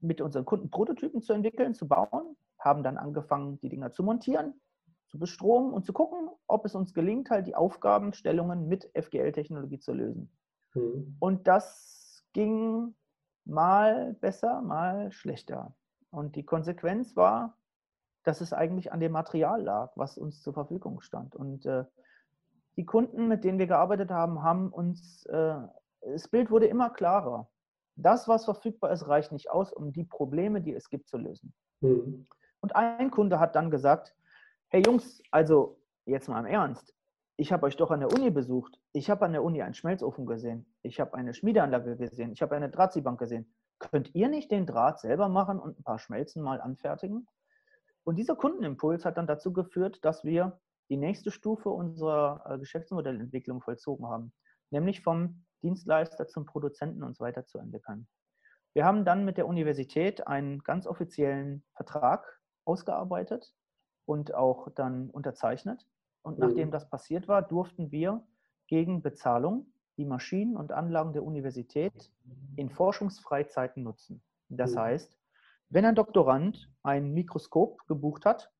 [0.00, 4.54] mit unseren Kunden Prototypen zu entwickeln, zu bauen, haben dann angefangen, die Dinger zu montieren,
[5.08, 9.92] zu bestromen und zu gucken, ob es uns gelingt, halt die Aufgabenstellungen mit FGL-Technologie zu
[9.92, 10.30] lösen.
[10.74, 11.16] Mhm.
[11.18, 12.94] Und das ging
[13.44, 15.74] mal besser, mal schlechter.
[16.10, 17.56] Und die Konsequenz war,
[18.24, 21.34] dass es eigentlich an dem Material lag, was uns zur Verfügung stand.
[21.34, 21.84] Und äh,
[22.76, 25.56] die Kunden, mit denen wir gearbeitet haben, haben uns, äh,
[26.02, 27.48] das Bild wurde immer klarer.
[28.00, 31.52] Das, was verfügbar ist, reicht nicht aus, um die Probleme, die es gibt, zu lösen.
[31.80, 32.26] Mhm.
[32.60, 34.14] Und ein Kunde hat dann gesagt,
[34.68, 36.94] hey Jungs, also jetzt mal im Ernst,
[37.36, 38.80] ich habe euch doch an der Uni besucht.
[38.92, 40.66] Ich habe an der Uni einen Schmelzofen gesehen.
[40.82, 42.32] Ich habe eine Schmiedeanlage gesehen.
[42.32, 43.52] Ich habe eine Drahtziehbank gesehen.
[43.78, 47.28] Könnt ihr nicht den Draht selber machen und ein paar Schmelzen mal anfertigen?
[48.04, 53.60] Und dieser Kundenimpuls hat dann dazu geführt, dass wir die nächste Stufe unserer äh, Geschäftsmodellentwicklung
[53.60, 54.32] vollzogen haben,
[54.70, 58.06] nämlich vom Dienstleister zum Produzenten uns weiterzuentwickeln.
[58.74, 63.54] Wir haben dann mit der Universität einen ganz offiziellen Vertrag ausgearbeitet
[64.04, 65.86] und auch dann unterzeichnet
[66.22, 66.72] und nachdem mhm.
[66.72, 68.22] das passiert war, durften wir
[68.66, 72.12] gegen Bezahlung die Maschinen und Anlagen der Universität
[72.56, 74.22] in Forschungsfreizeiten nutzen.
[74.48, 74.80] Das mhm.
[74.80, 75.18] heißt,
[75.70, 78.52] wenn ein Doktorand ein Mikroskop gebucht hat,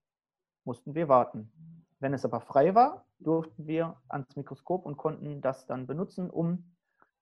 [0.65, 1.53] mussten wir warten.
[2.01, 6.65] Wenn es aber frei war, durften wir ans Mikroskop und konnten das dann benutzen, um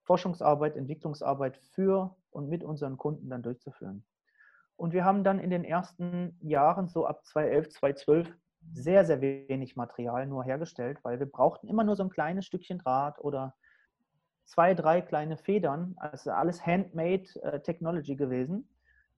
[0.06, 4.04] Forschungsarbeit, Entwicklungsarbeit für und mit unseren Kunden dann durchzuführen.
[4.76, 8.36] Und wir haben dann in den ersten Jahren, so ab 2011, 2012,
[8.72, 12.78] sehr, sehr wenig Material nur hergestellt, weil wir brauchten immer nur so ein kleines Stückchen
[12.78, 13.54] Draht oder
[14.44, 15.94] zwei, drei kleine Federn.
[15.98, 18.68] Also alles Handmade äh, Technology gewesen.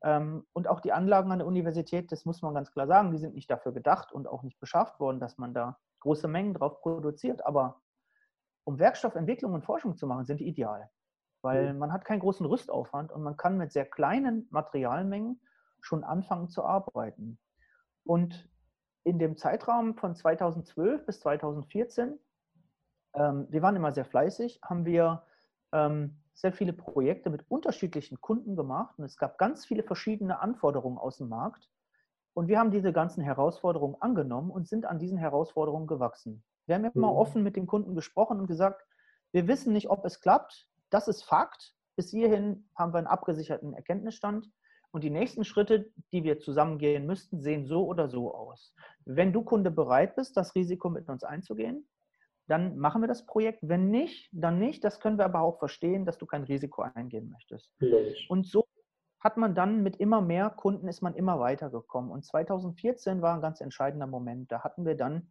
[0.03, 3.19] Ähm, und auch die Anlagen an der Universität, das muss man ganz klar sagen, die
[3.19, 6.81] sind nicht dafür gedacht und auch nicht beschafft worden, dass man da große Mengen drauf
[6.81, 7.45] produziert.
[7.47, 7.81] Aber
[8.69, 10.91] um Werkstoffentwicklung und Forschung zu machen, sind die ideal.
[11.41, 11.79] Weil mhm.
[11.79, 15.41] man hat keinen großen Rüstaufwand und man kann mit sehr kleinen Materialmengen
[15.81, 17.39] schon anfangen zu arbeiten.
[18.05, 18.47] Und
[19.05, 22.19] in dem Zeitraum von 2012 bis 2014,
[23.15, 25.23] ähm, wir waren immer sehr fleißig, haben wir
[25.73, 30.99] ähm, sehr viele Projekte mit unterschiedlichen Kunden gemacht und es gab ganz viele verschiedene Anforderungen
[30.99, 31.71] aus dem Markt.
[32.35, 36.45] Und wir haben diese ganzen Herausforderungen angenommen und sind an diesen Herausforderungen gewachsen.
[36.69, 37.19] Wir haben immer mhm.
[37.19, 38.85] offen mit den Kunden gesprochen und gesagt,
[39.33, 40.69] wir wissen nicht, ob es klappt.
[40.91, 41.75] Das ist Fakt.
[41.97, 44.49] Bis hierhin haben wir einen abgesicherten Erkenntnisstand.
[44.91, 48.75] Und die nächsten Schritte, die wir zusammengehen müssten, sehen so oder so aus.
[49.05, 51.89] Wenn du Kunde bereit bist, das Risiko mit uns einzugehen,
[52.47, 53.61] dann machen wir das Projekt.
[53.63, 54.83] Wenn nicht, dann nicht.
[54.85, 57.71] Das können wir aber auch verstehen, dass du kein Risiko eingehen möchtest.
[57.81, 58.29] Logisch.
[58.31, 58.67] Und so
[59.21, 62.11] hat man dann mit immer mehr Kunden ist man immer weitergekommen.
[62.11, 64.51] Und 2014 war ein ganz entscheidender Moment.
[64.51, 65.31] Da hatten wir dann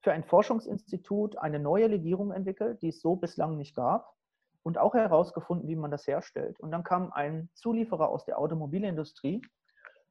[0.00, 4.14] für ein Forschungsinstitut eine neue Legierung entwickelt, die es so bislang nicht gab
[4.62, 6.58] und auch herausgefunden, wie man das herstellt.
[6.60, 9.42] Und dann kam ein Zulieferer aus der Automobilindustrie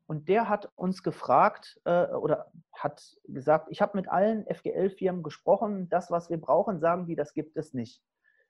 [0.07, 5.87] und der hat uns gefragt äh, oder hat gesagt, ich habe mit allen FGL-Firmen gesprochen,
[5.89, 8.01] das, was wir brauchen, sagen die, das gibt es nicht.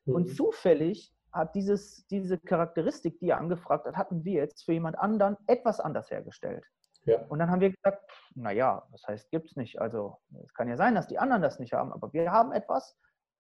[0.06, 0.16] Mhm.
[0.16, 4.98] Und zufällig hat dieses, diese Charakteristik, die er angefragt hat, hatten wir jetzt für jemand
[4.98, 6.66] anderen etwas anders hergestellt.
[7.06, 7.26] Ja.
[7.28, 8.04] Und dann haben wir gesagt,
[8.36, 9.80] naja, das heißt, gibt es nicht.
[9.80, 12.98] Also es kann ja sein, dass die anderen das nicht haben, aber wir haben etwas,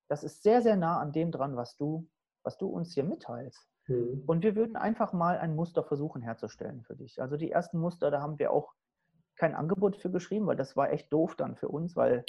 [0.07, 2.07] das ist sehr, sehr nah an dem dran, was du
[2.43, 3.67] was du uns hier mitteilst.
[3.87, 4.23] Mhm.
[4.25, 7.21] Und wir würden einfach mal ein Muster versuchen herzustellen für dich.
[7.21, 8.73] Also die ersten Muster, da haben wir auch
[9.35, 12.25] kein Angebot für geschrieben, weil das war echt doof dann für uns, weil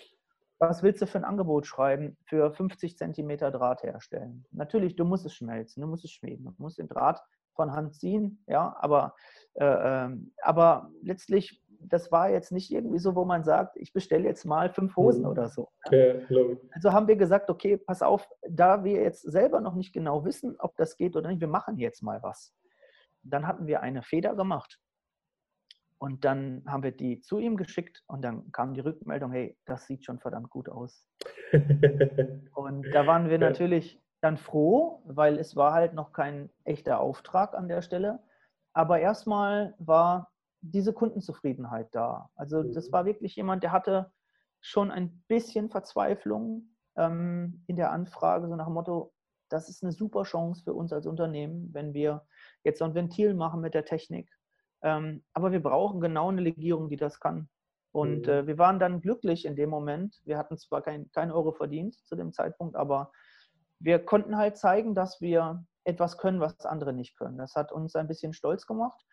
[0.58, 4.44] was willst du für ein Angebot schreiben für 50 Zentimeter Draht herstellen?
[4.50, 7.22] Natürlich, du musst es schmelzen, du musst es schmieden, du musst den Draht
[7.54, 9.14] von Hand ziehen, ja, aber,
[9.54, 14.24] äh, ähm, aber letztlich das war jetzt nicht irgendwie so, wo man sagt, ich bestelle
[14.24, 15.30] jetzt mal fünf Hosen mhm.
[15.30, 15.68] oder so.
[15.90, 16.26] Ne?
[16.28, 20.24] Ja, also haben wir gesagt, okay, pass auf, da wir jetzt selber noch nicht genau
[20.24, 22.54] wissen, ob das geht oder nicht, wir machen jetzt mal was.
[23.22, 24.78] Dann hatten wir eine Feder gemacht.
[25.98, 29.86] Und dann haben wir die zu ihm geschickt und dann kam die Rückmeldung, hey, das
[29.86, 31.06] sieht schon verdammt gut aus.
[32.54, 37.54] und da waren wir natürlich dann froh, weil es war halt noch kein echter Auftrag
[37.54, 38.20] an der Stelle.
[38.72, 40.30] Aber erstmal war
[40.60, 42.30] diese Kundenzufriedenheit da.
[42.36, 42.92] Also das mhm.
[42.92, 44.12] war wirklich jemand, der hatte
[44.60, 49.12] schon ein bisschen Verzweiflung ähm, in der Anfrage, so nach dem Motto,
[49.48, 52.26] das ist eine super Chance für uns als Unternehmen, wenn wir
[52.62, 54.30] jetzt so ein Ventil machen mit der Technik.
[54.82, 57.48] Ähm, aber wir brauchen genau eine Legierung, die das kann.
[57.92, 58.32] Und mhm.
[58.32, 60.20] äh, wir waren dann glücklich in dem Moment.
[60.24, 63.10] Wir hatten zwar kein, kein Euro verdient zu dem Zeitpunkt, aber
[63.80, 67.38] wir konnten halt zeigen, dass wir etwas können, was andere nicht können.
[67.38, 69.04] Das hat uns ein bisschen stolz gemacht.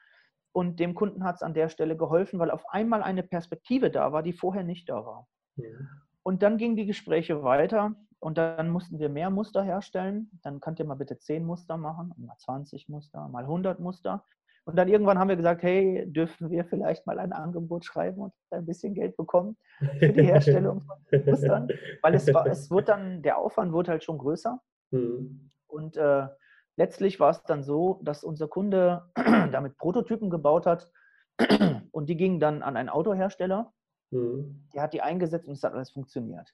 [0.51, 4.11] Und dem Kunden hat es an der Stelle geholfen, weil auf einmal eine Perspektive da
[4.11, 5.27] war, die vorher nicht da war.
[5.55, 5.87] Mhm.
[6.23, 10.29] Und dann gingen die Gespräche weiter und dann mussten wir mehr Muster herstellen.
[10.43, 14.25] Dann könnt ihr mal bitte 10 Muster machen, mal 20 Muster, mal 100 Muster.
[14.67, 18.33] Und dann irgendwann haben wir gesagt, hey, dürfen wir vielleicht mal ein Angebot schreiben und
[18.51, 19.55] ein bisschen Geld bekommen
[19.97, 21.69] für die Herstellung von Mustern?
[22.01, 24.59] Weil es war, es wird dann, der Aufwand wurde halt schon größer.
[24.91, 25.51] Mhm.
[25.67, 26.27] Und äh,
[26.75, 30.91] letztlich war es dann so, dass unser Kunde damit Prototypen gebaut hat
[31.91, 33.71] und die gingen dann an einen Autohersteller.
[34.11, 34.67] Mhm.
[34.73, 36.53] Der hat die eingesetzt und es hat alles funktioniert.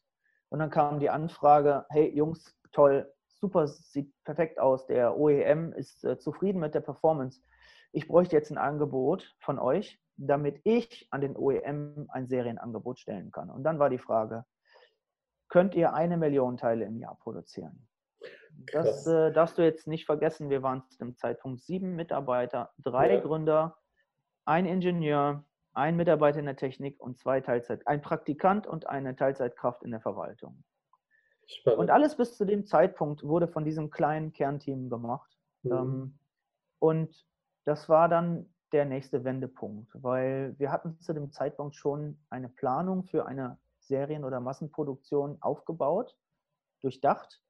[0.50, 6.04] Und dann kam die Anfrage, hey Jungs, toll, super, sieht perfekt aus, der OEM ist
[6.04, 7.42] äh, zufrieden mit der Performance
[7.94, 13.32] ich bräuchte jetzt ein Angebot von euch, damit ich an den OEM ein Serienangebot stellen
[13.32, 13.50] kann.
[13.50, 14.46] Und dann war die Frage,
[15.48, 17.88] könnt ihr eine Million Teile im Jahr produzieren?
[18.72, 20.50] Das äh, darfst du jetzt nicht vergessen.
[20.50, 23.20] Wir waren zu dem Zeitpunkt sieben Mitarbeiter, drei ja.
[23.20, 23.78] Gründer,
[24.46, 29.84] ein Ingenieur, ein Mitarbeiter in der Technik und zwei Teilzeit, ein Praktikant und eine Teilzeitkraft
[29.84, 30.64] in der Verwaltung.
[31.48, 31.80] Spannend.
[31.80, 35.38] Und alles bis zu dem Zeitpunkt wurde von diesem kleinen Kernteam gemacht.
[35.64, 35.72] Mhm.
[35.72, 36.20] Ähm,
[36.80, 37.26] und
[37.66, 43.04] das war dann der nächste Wendepunkt, weil wir hatten zu dem Zeitpunkt schon eine Planung
[43.04, 46.18] für eine Serien- oder Massenproduktion aufgebaut,
[46.82, 47.42] durchdacht.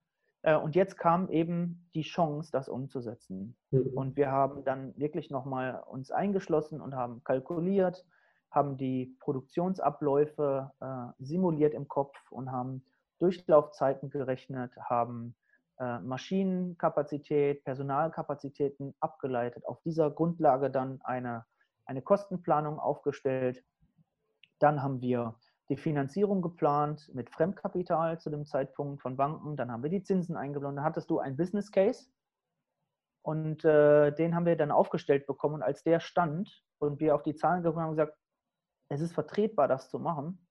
[0.41, 3.55] Äh, und jetzt kam eben die Chance, das umzusetzen.
[3.71, 3.91] Mhm.
[3.95, 8.05] Und wir haben dann wirklich nochmal uns eingeschlossen und haben kalkuliert,
[8.51, 12.83] haben die Produktionsabläufe äh, simuliert im Kopf und haben
[13.19, 15.35] Durchlaufzeiten gerechnet, haben
[16.01, 21.45] Maschinenkapazität, Personalkapazitäten abgeleitet, auf dieser Grundlage dann eine,
[21.85, 23.63] eine Kostenplanung aufgestellt.
[24.59, 25.35] Dann haben wir
[25.69, 29.55] die Finanzierung geplant mit Fremdkapital zu dem Zeitpunkt von Banken.
[29.55, 30.79] Dann haben wir die Zinsen eingeblendet.
[30.79, 32.09] Dann hattest du ein Business Case
[33.21, 35.55] und äh, den haben wir dann aufgestellt bekommen.
[35.55, 38.17] Und als der stand und wir auf die Zahlen gekommen haben und gesagt,
[38.89, 40.45] es ist vertretbar, das zu machen,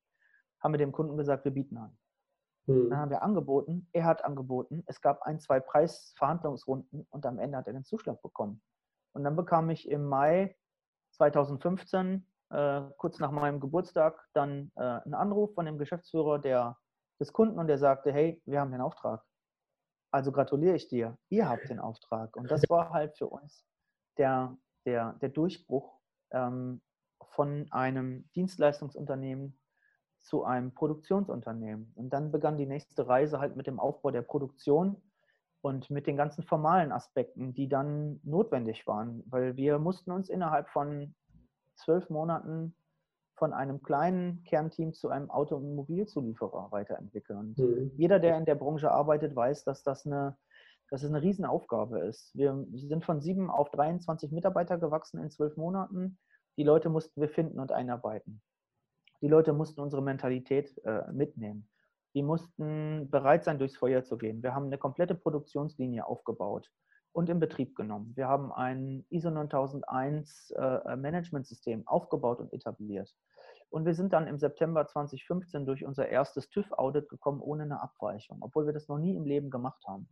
[0.61, 1.97] haben wir dem Kunden gesagt, wir bieten an.
[2.67, 2.91] Mhm.
[2.91, 7.59] Dann haben wir angeboten, er hat angeboten, es gab ein, zwei Preisverhandlungsrunden und am Ende
[7.59, 8.63] hat er den Zuschlag bekommen.
[9.15, 10.57] Und dann bekam ich im Mai
[11.13, 16.79] 2015, äh, kurz nach meinem Geburtstag, dann äh, einen Anruf von dem Geschäftsführer der,
[17.21, 19.23] des Kunden und der sagte, hey, wir haben den Auftrag.
[20.13, 22.37] Also gratuliere ich dir, ihr habt den Auftrag.
[22.37, 23.65] Und das war halt für uns
[24.19, 25.99] der, der, der Durchbruch
[26.33, 26.83] ähm,
[27.31, 29.59] von einem Dienstleistungsunternehmen
[30.23, 31.93] zu einem Produktionsunternehmen.
[31.95, 34.97] Und dann begann die nächste Reise halt mit dem Aufbau der Produktion
[35.61, 40.69] und mit den ganzen formalen Aspekten, die dann notwendig waren, weil wir mussten uns innerhalb
[40.69, 41.15] von
[41.75, 42.75] zwölf Monaten
[43.35, 47.39] von einem kleinen Kernteam zu einem Automobilzulieferer weiterentwickeln.
[47.39, 47.91] Und mhm.
[47.97, 50.37] jeder, der in der Branche arbeitet, weiß, dass das eine,
[50.91, 52.37] dass es eine Riesenaufgabe ist.
[52.37, 56.19] Wir sind von sieben auf 23 Mitarbeiter gewachsen in zwölf Monaten.
[56.57, 58.43] Die Leute mussten wir finden und einarbeiten.
[59.23, 61.69] Die Leute mussten unsere Mentalität äh, mitnehmen.
[62.15, 64.43] Die mussten bereit sein, durchs Feuer zu gehen.
[64.43, 66.71] Wir haben eine komplette Produktionslinie aufgebaut
[67.13, 68.13] und in Betrieb genommen.
[68.17, 73.15] Wir haben ein ISO 9001 äh, Managementsystem aufgebaut und etabliert.
[73.71, 78.39] Und wir sind dann im September 2015 durch unser erstes TÜV-Audit gekommen ohne eine Abweichung,
[78.41, 80.09] obwohl wir das noch nie im Leben gemacht haben.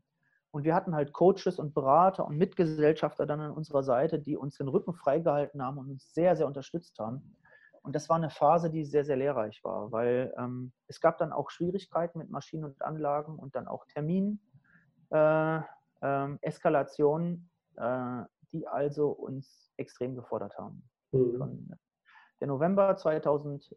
[0.53, 4.57] Und wir hatten halt Coaches und Berater und Mitgesellschafter dann an unserer Seite, die uns
[4.57, 7.37] den Rücken freigehalten haben und uns sehr, sehr unterstützt haben.
[7.83, 11.33] Und das war eine Phase, die sehr, sehr lehrreich war, weil ähm, es gab dann
[11.33, 14.41] auch Schwierigkeiten mit Maschinen und Anlagen und dann auch Termin,
[15.11, 15.61] äh,
[16.03, 20.89] äh, Eskalationen, äh, die also uns extrem gefordert haben.
[21.13, 21.39] Mhm.
[21.39, 21.79] Von,
[22.41, 23.77] der November 2000,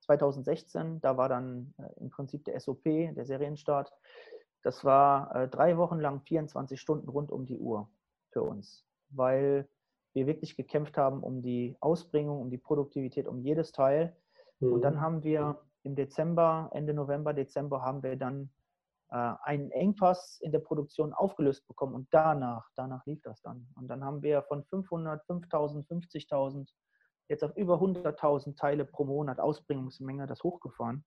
[0.00, 3.92] 2016, äh, da war dann äh, im Prinzip der SOP, der Serienstart.
[4.62, 7.90] Das war äh, drei Wochen lang 24 Stunden rund um die Uhr
[8.30, 9.68] für uns, weil
[10.16, 14.16] wir wirklich gekämpft haben um die Ausbringung, um die Produktivität, um jedes Teil.
[14.60, 14.72] Mhm.
[14.72, 15.00] Und dann mhm.
[15.00, 18.50] haben wir im Dezember, Ende November, Dezember, haben wir dann
[19.10, 23.68] äh, einen Engpass in der Produktion aufgelöst bekommen und danach, danach lief das dann.
[23.76, 26.66] Und dann haben wir von 500, 5000, 50.000
[27.28, 31.04] jetzt auf über 100.000 Teile pro Monat Ausbringungsmenge das hochgefahren.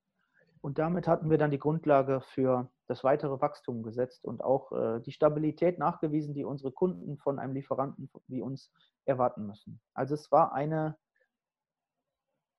[0.62, 5.00] Und damit hatten wir dann die Grundlage für das weitere Wachstum gesetzt und auch äh,
[5.00, 8.72] die Stabilität nachgewiesen, die unsere Kunden von einem Lieferanten wie uns
[9.06, 9.80] erwarten müssen.
[9.94, 10.98] Also es war eine,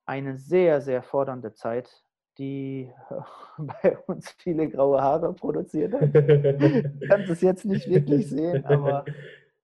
[0.05, 2.03] eine sehr, sehr fordernde Zeit,
[2.37, 2.91] die
[3.57, 6.13] bei uns viele graue Haare produziert hat.
[6.13, 9.05] Du kannst es jetzt nicht wirklich sehen, aber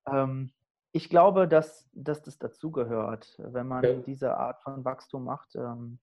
[0.06, 0.52] ähm,
[0.92, 3.94] ich glaube, dass, dass das dazugehört, wenn man ja.
[3.94, 5.56] diese Art von Wachstum macht.
[5.56, 6.00] Ähm,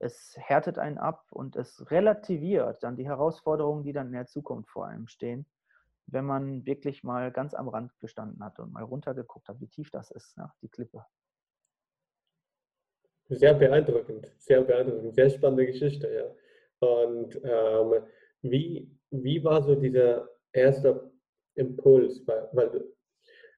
[0.00, 4.70] es härtet einen ab und es relativiert dann die Herausforderungen, die dann in der Zukunft
[4.70, 5.46] vor einem stehen,
[6.06, 9.90] wenn man wirklich mal ganz am Rand gestanden hat und mal runtergeguckt hat, wie tief
[9.90, 11.04] das ist, ja, die Klippe.
[13.28, 16.88] Sehr beeindruckend, sehr beeindruckend, sehr spannende Geschichte, ja.
[16.88, 18.02] Und ähm,
[18.40, 21.12] wie, wie war so dieser erste
[21.54, 22.26] Impuls?
[22.26, 22.84] Weil, weil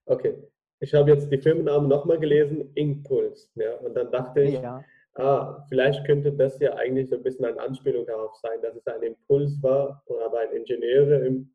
[0.07, 0.42] okay,
[0.81, 4.85] ich habe jetzt die Firmennamen nochmal gelesen, Impuls, ja, und dann dachte ich, ja.
[5.14, 8.87] Ah, vielleicht könnte das ja eigentlich so ein bisschen eine Anspielung darauf sein, dass es
[8.87, 11.53] ein Impuls war, aber ein Ingenieure im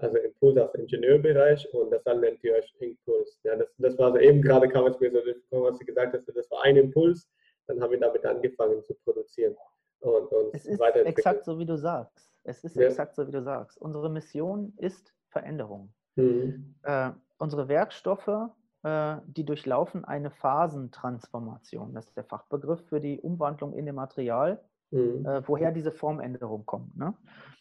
[0.00, 3.40] also Impuls aus dem Ingenieurbereich und das dann nennt ihr euch Impuls.
[3.42, 5.18] Ja, das, das war so eben gerade kam es mir so,
[5.62, 7.28] was du gesagt hast, das war ein Impuls,
[7.66, 9.56] dann haben wir damit angefangen zu produzieren
[10.00, 12.30] und uns Es ist exakt so, wie du sagst.
[12.44, 12.86] Es ist ja.
[12.86, 13.76] exakt so, wie du sagst.
[13.78, 15.92] Unsere Mission ist Veränderung.
[16.16, 16.74] Mhm.
[16.82, 18.50] Äh, unsere Werkstoffe,
[18.84, 21.94] die durchlaufen eine Phasentransformation.
[21.94, 24.62] Das ist der Fachbegriff für die Umwandlung in dem Material,
[24.92, 25.26] mhm.
[25.26, 26.96] äh, woher diese Formänderung kommt.
[26.96, 27.14] Ne?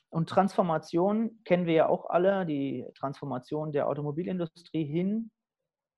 [0.10, 5.32] Und Transformation kennen wir ja auch alle, die Transformation der Automobilindustrie hin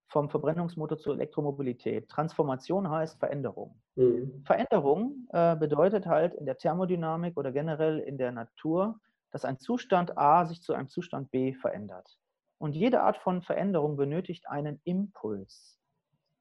[0.08, 2.08] vom Verbrennungsmotor zur Elektromobilität.
[2.08, 3.80] Transformation heißt Veränderung.
[3.94, 4.42] Mhm.
[4.44, 8.98] Veränderung äh, bedeutet halt in der Thermodynamik oder generell in der Natur,
[9.30, 12.18] dass ein Zustand A sich zu einem Zustand B verändert.
[12.60, 15.78] Und jede Art von Veränderung benötigt einen Impuls.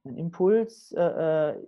[0.04, 1.02] Ein Impuls, äh,
[1.52, 1.68] äh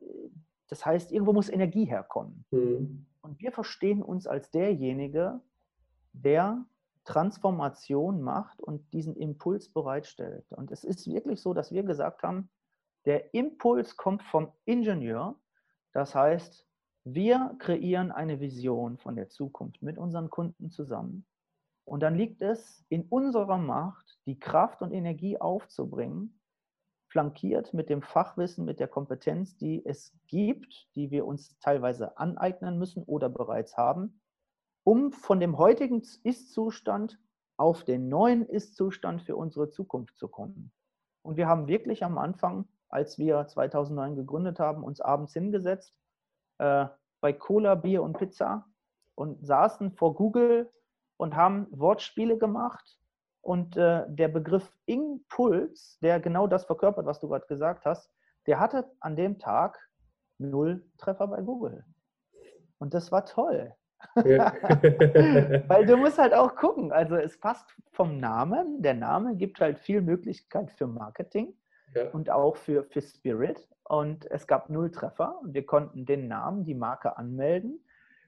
[0.68, 2.46] das heißt, irgendwo muss Energie herkommen.
[2.52, 3.06] Mhm.
[3.22, 5.40] Und wir verstehen uns als derjenige,
[6.14, 6.66] der
[7.06, 10.46] Transformation macht und diesen Impuls bereitstellt.
[10.52, 12.50] Und es ist wirklich so, dass wir gesagt haben,
[13.06, 15.36] der Impuls kommt vom Ingenieur.
[15.94, 16.68] Das heißt,
[17.04, 21.26] wir kreieren eine Vision von der Zukunft mit unseren Kunden zusammen.
[21.86, 26.40] Und dann liegt es in unserer Macht, die Kraft und Energie aufzubringen,
[27.08, 32.78] flankiert mit dem Fachwissen, mit der Kompetenz, die es gibt, die wir uns teilweise aneignen
[32.78, 34.22] müssen oder bereits haben,
[34.84, 37.20] um von dem heutigen Ist-Zustand
[37.58, 40.72] auf den neuen Ist-Zustand für unsere Zukunft zu kommen.
[41.22, 45.96] Und wir haben wirklich am Anfang, als wir 2009 gegründet haben, uns abends hingesetzt
[46.58, 46.88] äh,
[47.20, 48.66] bei Cola, Bier und Pizza
[49.16, 50.72] und saßen vor Google
[51.18, 53.01] und haben Wortspiele gemacht.
[53.42, 58.12] Und äh, der Begriff Impuls, der genau das verkörpert, was du gerade gesagt hast,
[58.46, 59.80] der hatte an dem Tag
[60.38, 61.84] null Treffer bei Google.
[62.78, 63.74] Und das war toll.
[64.26, 64.54] Ja.
[65.68, 66.92] Weil du musst halt auch gucken.
[66.92, 68.82] Also es passt vom Namen.
[68.82, 71.56] Der Name gibt halt viel Möglichkeit für Marketing
[71.94, 72.10] ja.
[72.10, 73.68] und auch für, für Spirit.
[73.84, 77.84] Und es gab null Treffer und wir konnten den Namen, die Marke anmelden.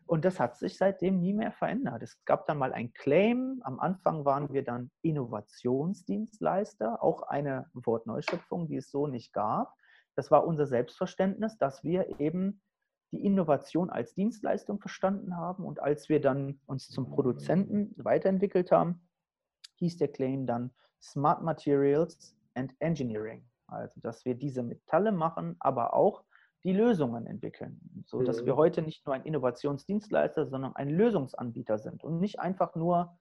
[0.05, 2.03] Und das hat sich seitdem nie mehr verändert.
[2.03, 3.61] Es gab dann mal ein Claim.
[3.63, 9.73] Am Anfang waren wir dann Innovationsdienstleister, auch eine Wortneuschöpfung, die es so nicht gab.
[10.15, 12.61] Das war unser Selbstverständnis, dass wir eben
[13.11, 15.65] die Innovation als Dienstleistung verstanden haben.
[15.65, 19.07] Und als wir dann uns zum Produzenten weiterentwickelt haben,
[19.75, 23.45] hieß der Claim dann Smart Materials and Engineering.
[23.67, 26.23] Also, dass wir diese Metalle machen, aber auch
[26.63, 28.45] die Lösungen entwickeln, so dass mhm.
[28.45, 33.17] wir heute nicht nur ein Innovationsdienstleister, sondern ein Lösungsanbieter sind und nicht einfach nur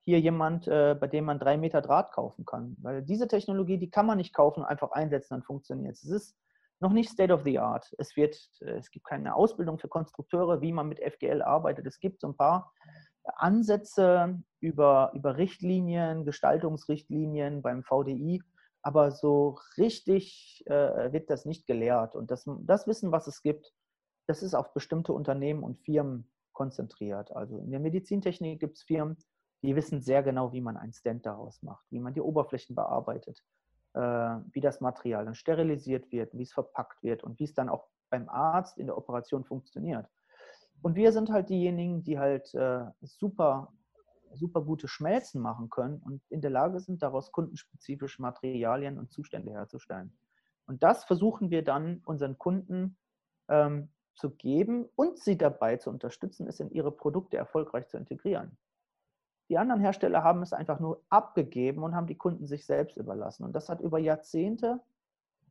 [0.00, 2.76] hier jemand, äh, bei dem man drei Meter Draht kaufen kann.
[2.80, 6.04] Weil diese Technologie, die kann man nicht kaufen, einfach einsetzen, dann funktioniert es.
[6.04, 6.36] Es ist
[6.78, 7.92] noch nicht State of the Art.
[7.98, 11.86] Es, wird, äh, es gibt keine Ausbildung für Konstrukteure, wie man mit FGL arbeitet.
[11.86, 12.72] Es gibt so ein paar
[13.24, 18.42] Ansätze über, über Richtlinien, Gestaltungsrichtlinien beim VDI,
[18.86, 22.14] aber so richtig äh, wird das nicht gelehrt.
[22.14, 23.74] Und das, das Wissen, was es gibt,
[24.28, 27.34] das ist auf bestimmte Unternehmen und Firmen konzentriert.
[27.34, 29.16] Also in der Medizintechnik gibt es Firmen,
[29.64, 33.42] die wissen sehr genau, wie man einen Stand daraus macht, wie man die Oberflächen bearbeitet,
[33.94, 34.00] äh,
[34.52, 37.88] wie das Material dann sterilisiert wird, wie es verpackt wird und wie es dann auch
[38.08, 40.06] beim Arzt in der Operation funktioniert.
[40.82, 43.72] Und wir sind halt diejenigen, die halt äh, super,
[44.36, 49.52] super gute Schmelzen machen können und in der Lage sind, daraus kundenspezifische Materialien und Zustände
[49.52, 50.16] herzustellen.
[50.66, 52.96] Und das versuchen wir dann unseren Kunden
[53.48, 58.56] ähm, zu geben und sie dabei zu unterstützen, es in ihre Produkte erfolgreich zu integrieren.
[59.48, 63.44] Die anderen Hersteller haben es einfach nur abgegeben und haben die Kunden sich selbst überlassen.
[63.44, 64.80] Und das hat über Jahrzehnte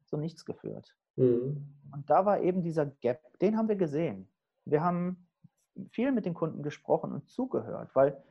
[0.05, 0.95] zu nichts geführt.
[1.15, 1.73] Mhm.
[1.93, 4.27] Und da war eben dieser Gap, den haben wir gesehen.
[4.65, 5.27] Wir haben
[5.91, 8.21] viel mit den Kunden gesprochen und zugehört, weil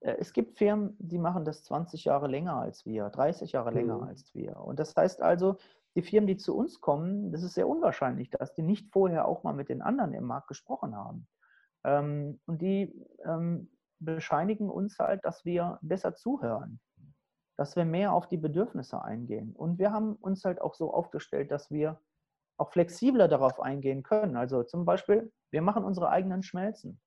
[0.00, 4.04] es gibt Firmen, die machen das 20 Jahre länger als wir, 30 Jahre länger mhm.
[4.04, 4.56] als wir.
[4.56, 5.56] Und das heißt also,
[5.94, 9.42] die Firmen, die zu uns kommen, das ist sehr unwahrscheinlich, dass die nicht vorher auch
[9.42, 11.26] mal mit den anderen im Markt gesprochen haben.
[11.84, 12.94] Ähm, und die
[13.24, 16.80] ähm, bescheinigen uns halt, dass wir besser zuhören,
[17.56, 19.54] dass wir mehr auf die Bedürfnisse eingehen.
[19.54, 22.00] Und wir haben uns halt auch so aufgestellt, dass wir
[22.56, 24.36] auch flexibler darauf eingehen können.
[24.36, 27.00] Also zum Beispiel, wir machen unsere eigenen Schmelzen.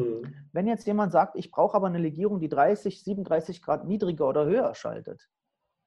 [0.00, 0.34] Mhm.
[0.52, 4.44] Wenn jetzt jemand sagt, ich brauche aber eine Legierung, die 30, 37 Grad niedriger oder
[4.44, 5.28] höher schaltet,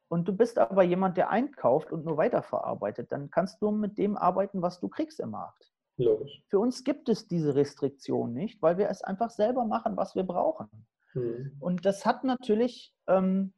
[0.09, 4.15] und du bist aber jemand, der einkauft und nur weiterverarbeitet, dann kannst du mit dem
[4.15, 5.73] arbeiten, was du kriegst im Markt.
[5.97, 6.43] Logisch.
[6.49, 10.23] Für uns gibt es diese Restriktion nicht, weil wir es einfach selber machen, was wir
[10.23, 10.69] brauchen.
[11.15, 11.57] Mhm.
[11.59, 13.53] Und das hat natürlich ähm,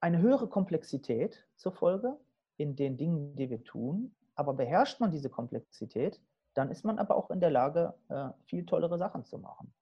[0.00, 2.18] eine höhere Komplexität zur Folge
[2.56, 4.16] in den Dingen, die wir tun.
[4.34, 6.20] Aber beherrscht man diese Komplexität,
[6.54, 9.72] dann ist man aber auch in der Lage, äh, viel tollere Sachen zu machen.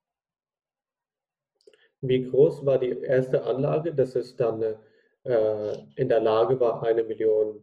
[2.01, 4.63] Wie groß war die erste Anlage, dass es dann
[5.23, 7.63] äh, in der Lage war, eine Million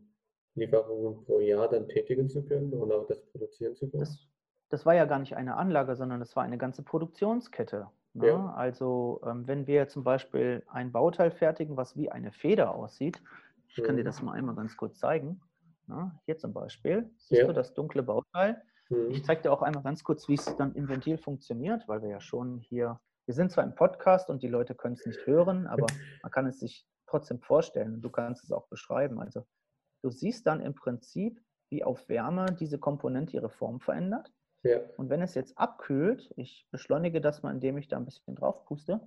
[0.56, 4.02] Lieferungen pro Jahr dann tätigen zu können und auch das produzieren zu können?
[4.02, 4.28] Das,
[4.70, 7.88] das war ja gar nicht eine Anlage, sondern das war eine ganze Produktionskette.
[8.14, 8.28] Ne?
[8.28, 8.54] Ja.
[8.54, 13.22] Also ähm, wenn wir zum Beispiel ein Bauteil fertigen, was wie eine Feder aussieht,
[13.68, 14.08] ich kann dir mhm.
[14.08, 15.42] das mal einmal ganz kurz zeigen.
[15.88, 17.48] Na, hier zum Beispiel, siehst ja.
[17.48, 18.62] du das dunkle Bauteil?
[18.90, 19.12] Mhm.
[19.12, 22.10] Ich zeige dir auch einmal ganz kurz, wie es dann im Ventil funktioniert, weil wir
[22.10, 25.68] ja schon hier, wir sind zwar im Podcast und die Leute können es nicht hören,
[25.68, 25.86] aber
[26.24, 29.20] man kann es sich trotzdem vorstellen und du kannst es auch beschreiben.
[29.20, 29.46] Also
[30.04, 34.32] du siehst dann im Prinzip, wie auf Wärme diese Komponente ihre Form verändert.
[34.64, 34.80] Ja.
[34.98, 38.66] Und wenn es jetzt abkühlt, ich beschleunige das mal, indem ich da ein bisschen drauf
[38.66, 39.00] puste,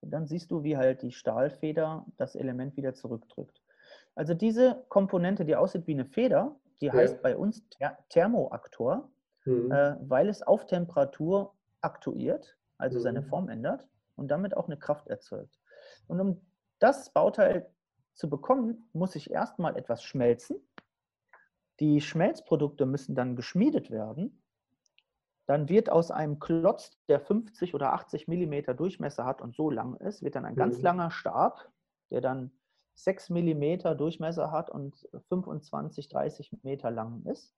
[0.00, 3.60] dann siehst du, wie halt die Stahlfeder das Element wieder zurückdrückt.
[4.14, 6.92] Also diese Komponente, die aussieht wie eine Feder, die ja.
[6.92, 9.10] heißt bei uns Ther Thermoaktor,
[9.44, 9.70] mhm.
[9.70, 13.02] äh, weil es auf Temperatur aktuiert, also mhm.
[13.02, 15.58] seine Form ändert und damit auch eine Kraft erzeugt.
[16.06, 16.40] Und um
[16.78, 17.70] das Bauteil
[18.14, 20.56] zu bekommen, muss ich erstmal etwas schmelzen.
[21.80, 24.42] Die Schmelzprodukte müssen dann geschmiedet werden.
[25.46, 29.94] Dann wird aus einem Klotz, der 50 oder 80 Millimeter Durchmesser hat und so lang
[29.96, 30.84] ist, wird dann ein ganz mhm.
[30.84, 31.70] langer Stab,
[32.10, 32.50] der dann
[32.96, 37.54] 6 Millimeter Durchmesser hat und 25, 30 Meter lang ist.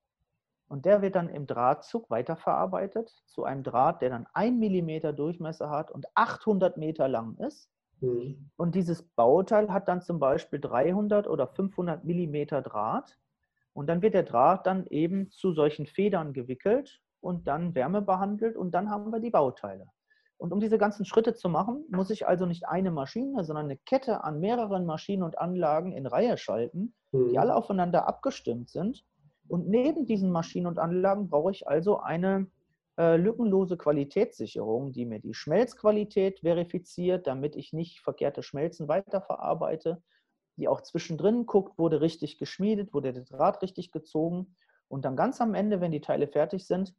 [0.67, 5.69] Und der wird dann im Drahtzug weiterverarbeitet zu einem Draht, der dann 1 Millimeter Durchmesser
[5.69, 7.71] hat und 800 Meter lang ist.
[8.01, 8.51] Mhm.
[8.55, 13.17] Und dieses Bauteil hat dann zum Beispiel 300 oder 500 Millimeter Draht.
[13.73, 18.55] Und dann wird der Draht dann eben zu solchen Federn gewickelt und dann Wärme behandelt
[18.55, 19.87] und dann haben wir die Bauteile.
[20.39, 23.77] Und um diese ganzen Schritte zu machen, muss ich also nicht eine Maschine, sondern eine
[23.77, 27.29] Kette an mehreren Maschinen und Anlagen in Reihe schalten, mhm.
[27.29, 29.03] die alle aufeinander abgestimmt sind.
[29.49, 32.47] Und neben diesen Maschinen und Anlagen brauche ich also eine
[32.97, 40.01] äh, lückenlose Qualitätssicherung, die mir die Schmelzqualität verifiziert, damit ich nicht verkehrte Schmelzen weiterverarbeite,
[40.55, 44.55] die auch zwischendrin guckt, wurde richtig geschmiedet, wurde der Draht richtig gezogen.
[44.87, 46.95] Und dann ganz am Ende, wenn die Teile fertig sind,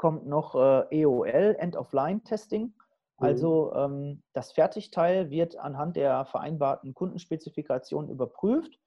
[0.00, 2.62] kommt noch äh, EOL, End-of-Line-Testing.
[2.62, 2.72] Mhm.
[3.18, 8.80] Also ähm, das Fertigteil wird anhand der vereinbarten Kundenspezifikationen überprüft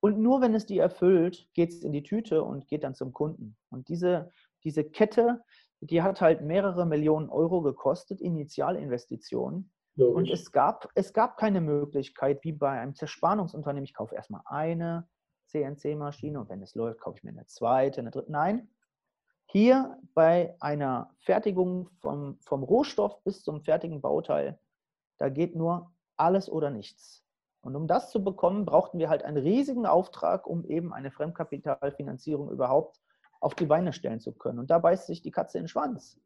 [0.00, 3.12] und nur wenn es die erfüllt, geht es in die Tüte und geht dann zum
[3.12, 3.58] Kunden.
[3.68, 4.30] Und diese,
[4.62, 5.44] diese Kette,
[5.80, 9.70] die hat halt mehrere Millionen Euro gekostet, Initialinvestitionen.
[9.96, 10.16] Logisch.
[10.16, 15.06] Und es gab, es gab keine Möglichkeit, wie bei einem Zerspannungsunternehmen, ich kaufe erstmal eine
[15.48, 18.32] CNC-Maschine und wenn es läuft, kaufe ich mir eine zweite, eine dritte.
[18.32, 18.73] Nein,
[19.46, 24.58] hier bei einer Fertigung vom, vom Rohstoff bis zum fertigen Bauteil,
[25.18, 27.24] da geht nur alles oder nichts.
[27.60, 32.50] Und um das zu bekommen, brauchten wir halt einen riesigen Auftrag, um eben eine Fremdkapitalfinanzierung
[32.50, 33.00] überhaupt
[33.40, 34.58] auf die Beine stellen zu können.
[34.58, 36.18] Und da beißt sich die Katze in den Schwanz.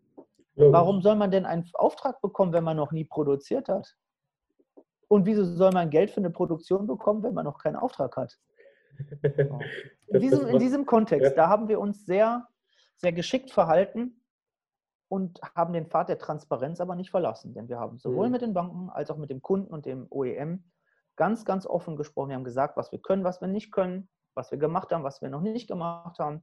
[0.57, 3.97] Warum soll man denn einen Auftrag bekommen, wenn man noch nie produziert hat?
[5.07, 8.39] Und wieso soll man Geld für eine Produktion bekommen, wenn man noch keinen Auftrag hat?
[10.09, 12.49] In diesem, in diesem Kontext, da haben wir uns sehr
[12.99, 14.21] sehr geschickt verhalten
[15.09, 17.55] und haben den Pfad der Transparenz aber nicht verlassen.
[17.55, 18.33] Denn wir haben sowohl mhm.
[18.33, 20.65] mit den Banken als auch mit dem Kunden und dem OEM
[21.17, 22.29] ganz, ganz offen gesprochen.
[22.29, 25.23] Wir haben gesagt, was wir können, was wir nicht können, was wir gemacht haben, was
[25.23, 26.43] wir noch nicht gemacht haben.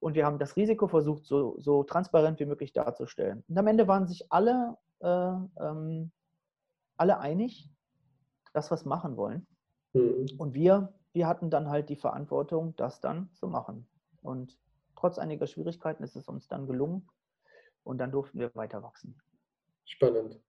[0.00, 3.44] Und wir haben das Risiko versucht, so, so transparent wie möglich darzustellen.
[3.48, 6.12] Und am Ende waren sich alle, äh, ähm,
[6.96, 7.70] alle einig,
[8.52, 9.46] dass wir es machen wollen.
[9.92, 10.26] Mhm.
[10.38, 13.88] Und wir, wir hatten dann halt die Verantwortung, das dann zu machen.
[14.22, 14.56] Und
[14.98, 17.08] trotz einiger Schwierigkeiten ist es uns dann gelungen
[17.84, 19.16] und dann durften wir weiter wachsen.
[19.84, 20.40] Spannend.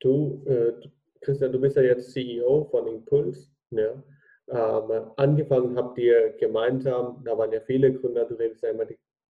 [0.00, 0.72] Du, äh,
[1.20, 3.50] Christian, du bist ja jetzt CEO von Impuls.
[3.70, 4.02] Ja.
[4.48, 8.84] Ähm, angefangen habt ihr gemeinsam, da waren ja viele Gründer, du redest ja immer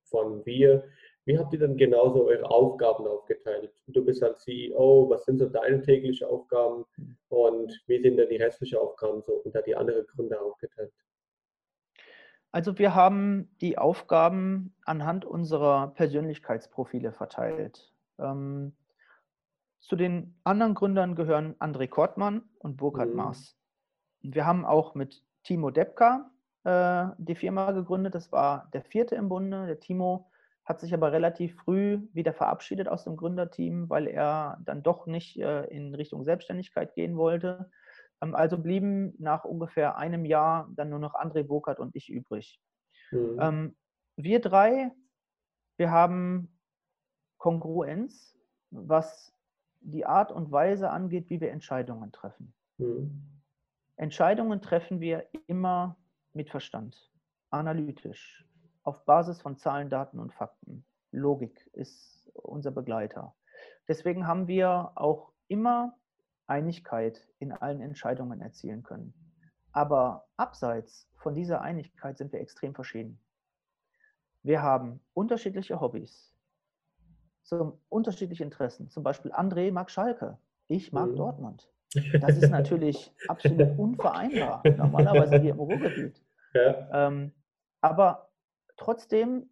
[0.05, 0.85] von wir.
[1.25, 3.73] Wie habt ihr dann genauso eure Aufgaben aufgeteilt?
[3.87, 7.17] Du bist als CEO, was sind so deine täglichen Aufgaben hm.
[7.29, 10.93] und wie sind denn die restlichen Aufgaben so unter die anderen Gründer aufgeteilt?
[12.53, 17.91] Also wir haben die Aufgaben anhand unserer Persönlichkeitsprofile verteilt.
[18.19, 18.75] Ähm,
[19.81, 23.17] Zu den anderen Gründern gehören André Kortmann und Burkhard mhm.
[23.17, 23.57] Maas.
[24.21, 26.31] Wir haben auch mit Timo Depka
[26.65, 28.15] äh, die Firma gegründet.
[28.15, 29.67] Das war der vierte im Bunde.
[29.67, 30.31] Der Timo
[30.65, 35.41] hat sich aber relativ früh wieder verabschiedet aus dem Gründerteam, weil er dann doch nicht
[35.41, 37.71] äh, in Richtung Selbstständigkeit gehen wollte.
[38.23, 42.61] Ähm, also blieben nach ungefähr einem Jahr dann nur noch André Burkhardt und ich übrig.
[43.11, 43.39] Mhm.
[43.41, 43.77] Ähm,
[44.17, 44.93] wir drei,
[45.77, 46.59] wir haben
[47.39, 48.39] Kongruenz,
[48.71, 49.35] was
[49.81, 52.55] die Art und Weise angeht, wie wir Entscheidungen treffen.
[52.79, 53.43] Mhm.
[53.97, 55.97] Entscheidungen treffen wir immer
[56.33, 57.13] mit Verstand,
[57.51, 58.47] analytisch,
[58.85, 60.85] auf Basis von Zahlen, Daten und Fakten.
[61.11, 63.35] Logik ist unser Begleiter.
[63.87, 65.99] Deswegen haben wir auch immer
[66.53, 69.15] Einigkeit in allen Entscheidungen erzielen können.
[69.73, 73.19] Aber abseits von dieser Einigkeit sind wir extrem verschieden.
[74.43, 76.35] Wir haben unterschiedliche Hobbys,
[77.43, 78.91] so unterschiedliche Interessen.
[78.91, 80.37] Zum Beispiel André mag Schalke,
[80.69, 81.17] ich mag mhm.
[81.17, 81.69] Dortmund.
[82.21, 86.23] Das ist natürlich absolut unvereinbar, normalerweise hier im Ruhrgebiet.
[86.55, 87.09] Ja.
[87.09, 87.33] Ähm,
[87.83, 88.31] aber
[88.79, 89.51] trotzdem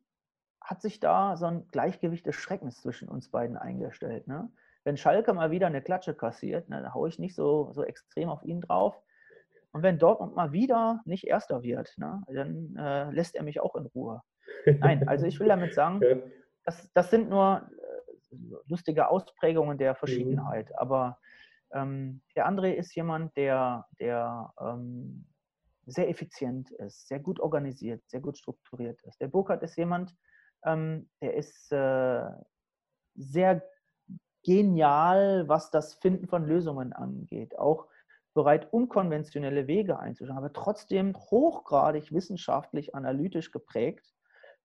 [0.61, 4.27] hat sich da so ein Gleichgewicht des Schreckens zwischen uns beiden eingestellt.
[4.27, 4.51] Ne?
[4.85, 8.29] Wenn Schalke mal wieder eine Klatsche kassiert, ne, dann haue ich nicht so, so extrem
[8.29, 9.01] auf ihn drauf.
[9.73, 13.77] Und wenn Dortmund mal wieder nicht Erster wird, ne, dann äh, lässt er mich auch
[13.77, 14.23] in Ruhe.
[14.65, 16.01] Nein, also ich will damit sagen,
[16.65, 19.95] das, das sind nur äh, lustige Ausprägungen der.
[19.95, 20.71] Verschiedenheit.
[20.71, 20.77] Mhm.
[20.77, 21.19] Aber
[21.73, 25.27] ähm, der André ist jemand, der, der ähm,
[25.87, 29.21] sehr effizient ist, sehr gut organisiert, sehr gut strukturiert ist.
[29.21, 30.15] Der Burkhardt ist jemand,
[30.65, 32.29] ähm, der ist äh,
[33.15, 33.63] sehr
[34.43, 37.59] genial, was das Finden von Lösungen angeht.
[37.59, 37.87] Auch
[38.35, 44.15] bereit, unkonventionelle Wege einzuschlagen, aber trotzdem hochgradig wissenschaftlich, analytisch geprägt,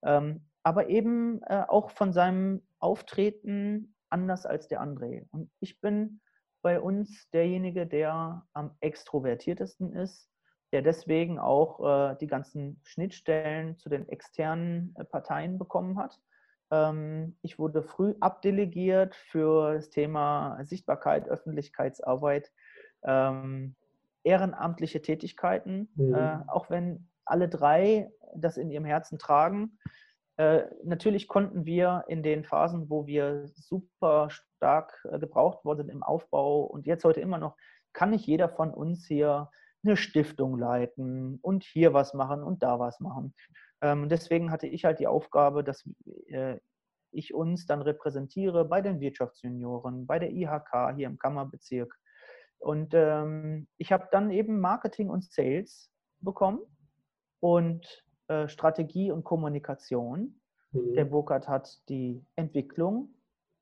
[0.03, 5.27] ähm, aber eben äh, auch von seinem Auftreten anders als der André.
[5.31, 6.21] Und ich bin
[6.61, 10.29] bei uns derjenige, der am extrovertiertesten ist,
[10.71, 11.79] der deswegen auch
[12.11, 16.19] äh, die ganzen Schnittstellen zu den externen äh, Parteien bekommen hat.
[16.71, 22.51] Ähm, ich wurde früh abdelegiert für das Thema Sichtbarkeit, Öffentlichkeitsarbeit,
[23.03, 23.75] ähm,
[24.23, 26.15] ehrenamtliche Tätigkeiten, mhm.
[26.15, 29.77] äh, auch wenn alle drei das in ihrem Herzen tragen.
[30.37, 36.03] Äh, natürlich konnten wir in den Phasen, wo wir super stark äh, gebraucht wurden im
[36.03, 37.55] Aufbau und jetzt heute immer noch,
[37.93, 39.49] kann nicht jeder von uns hier
[39.85, 43.33] eine Stiftung leiten und hier was machen und da was machen.
[43.81, 45.87] Ähm, deswegen hatte ich halt die Aufgabe, dass
[46.27, 46.57] äh,
[47.11, 51.97] ich uns dann repräsentiere bei den Wirtschaftsjunioren, bei der IHK hier im Kammerbezirk.
[52.57, 56.61] Und ähm, ich habe dann eben Marketing und Sales bekommen
[57.39, 60.39] und äh, Strategie und Kommunikation.
[60.71, 60.93] Mhm.
[60.95, 63.13] Der Burkhardt hat die Entwicklung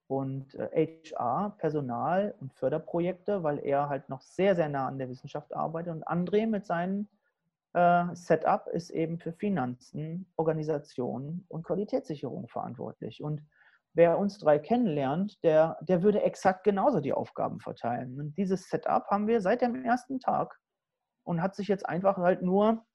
[0.07, 5.09] und HR, äh, Personal und Förderprojekte, weil er halt noch sehr, sehr nah an der
[5.09, 5.93] Wissenschaft arbeitet.
[5.93, 7.05] Und André mit seinem äh,
[7.73, 13.23] Setup ist eben für Finanzen, Organisation und Qualitätssicherung verantwortlich.
[13.23, 13.41] Und
[13.93, 18.19] wer uns drei kennenlernt, der, der würde exakt genauso die Aufgaben verteilen.
[18.19, 20.59] Und dieses Setup haben wir seit dem ersten Tag
[21.23, 22.85] und hat sich jetzt einfach halt nur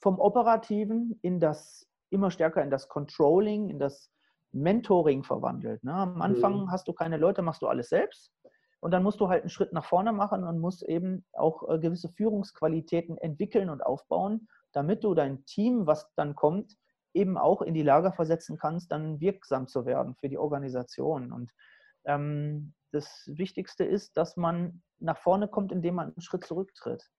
[0.00, 4.10] vom Operativen in das immer stärker in das Controlling, in das
[4.52, 5.84] Mentoring verwandelt.
[5.84, 5.92] Ne?
[5.92, 6.70] Am Anfang mhm.
[6.70, 8.32] hast du keine Leute, machst du alles selbst.
[8.80, 11.78] Und dann musst du halt einen Schritt nach vorne machen und musst eben auch äh,
[11.78, 16.76] gewisse Führungsqualitäten entwickeln und aufbauen, damit du dein Team, was dann kommt,
[17.14, 21.32] eben auch in die Lage versetzen kannst, dann wirksam zu werden für die Organisation.
[21.32, 21.52] Und
[22.04, 27.10] ähm, das Wichtigste ist, dass man nach vorne kommt, indem man einen Schritt zurücktritt.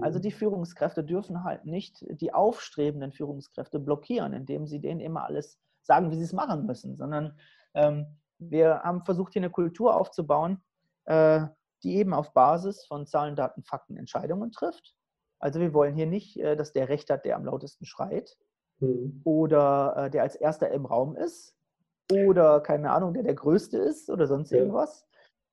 [0.00, 0.22] Also mhm.
[0.22, 6.10] die Führungskräfte dürfen halt nicht die aufstrebenden Führungskräfte blockieren, indem sie denen immer alles sagen,
[6.10, 7.38] wie sie es machen müssen, sondern
[7.74, 8.06] ähm,
[8.38, 10.62] wir haben versucht, hier eine Kultur aufzubauen,
[11.06, 14.94] die eben auf Basis von Zahlen, Daten, Fakten Entscheidungen trifft.
[15.38, 18.36] Also wir wollen hier nicht, äh, dass der Recht hat, der am lautesten schreit
[18.78, 19.20] mhm.
[19.24, 21.56] oder äh, der als erster im Raum ist
[22.12, 24.58] oder keine Ahnung, der der Größte ist oder sonst ja.
[24.58, 25.04] irgendwas,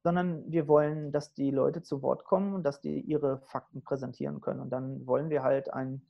[0.04, 4.42] sondern wir wollen, dass die Leute zu Wort kommen und dass die ihre Fakten präsentieren
[4.42, 4.60] können.
[4.60, 6.06] Und dann wollen wir halt ein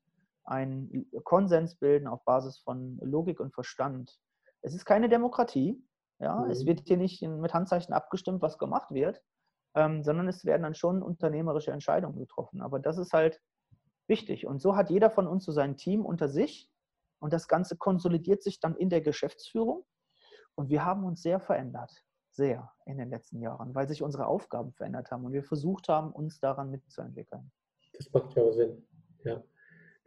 [0.49, 4.19] einen Konsens bilden auf Basis von Logik und Verstand.
[4.61, 5.81] Es ist keine Demokratie.
[6.19, 6.41] Ja?
[6.41, 6.49] Mhm.
[6.49, 9.21] Es wird hier nicht mit Handzeichen abgestimmt, was gemacht wird,
[9.79, 12.61] ähm, sondern es werden dann schon unternehmerische Entscheidungen getroffen.
[12.61, 13.41] Aber das ist halt
[14.07, 14.45] wichtig.
[14.45, 16.69] Und so hat jeder von uns so sein Team unter sich
[17.19, 19.85] und das Ganze konsolidiert sich dann in der Geschäftsführung.
[20.55, 21.91] Und wir haben uns sehr verändert,
[22.31, 26.11] sehr in den letzten Jahren, weil sich unsere Aufgaben verändert haben und wir versucht haben,
[26.11, 27.51] uns daran mitzuentwickeln.
[27.93, 28.85] Das macht ja auch Sinn.
[29.23, 29.41] Ja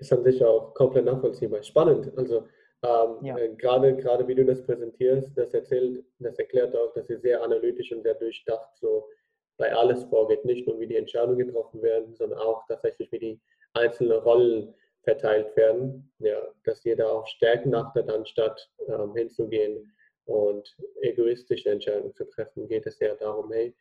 [0.03, 1.63] ist an sich auch komplett nachvollziehbar.
[1.63, 2.13] Spannend.
[2.17, 2.47] Also
[2.85, 3.39] Ähm, ja.
[3.39, 7.41] äh, gerade, gerade wie du das präsentierst, das erzählt, das erklärt auch, dass ihr sehr
[7.41, 9.09] analytisch und sehr durchdacht so
[9.57, 10.45] bei alles vorgeht.
[10.45, 13.41] Nicht nur, wie die Entscheidungen getroffen werden, sondern auch tatsächlich, wie die
[13.75, 16.13] einzelnen Rollen verteilt werden.
[16.19, 19.93] Ja, dass jeder auf Stärken achtet, anstatt ähm, hinzugehen
[20.25, 23.75] und egoistische Entscheidungen zu treffen, geht es ja darum, hey,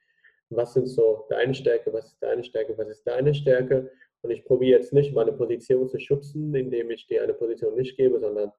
[0.49, 3.91] was sind so deine Stärke, was ist deine Stärke, was ist deine Stärke?
[4.21, 7.97] Und ich probiere jetzt nicht, meine Position zu schützen, indem ich dir eine Position nicht
[7.97, 8.51] gebe, sondern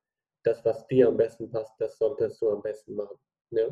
[0.43, 3.17] das, was dir am besten passt, das solltest du am besten machen.
[3.51, 3.69] Ja?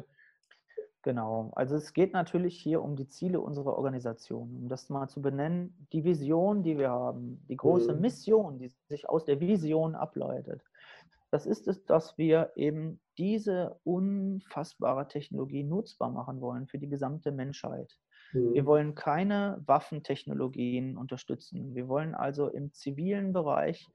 [1.02, 5.22] Genau, also es geht natürlich hier um die Ziele unserer Organisation, um das mal zu
[5.22, 8.00] benennen, die Vision, die wir haben, die große mhm.
[8.00, 10.62] Mission, die sich aus der Vision ableitet.
[11.30, 17.32] Das ist es, dass wir eben diese unfassbare Technologie nutzbar machen wollen für die gesamte
[17.32, 17.96] Menschheit.
[18.32, 18.52] Mhm.
[18.52, 21.74] Wir wollen keine Waffentechnologien unterstützen.
[21.74, 23.88] Wir wollen also im zivilen Bereich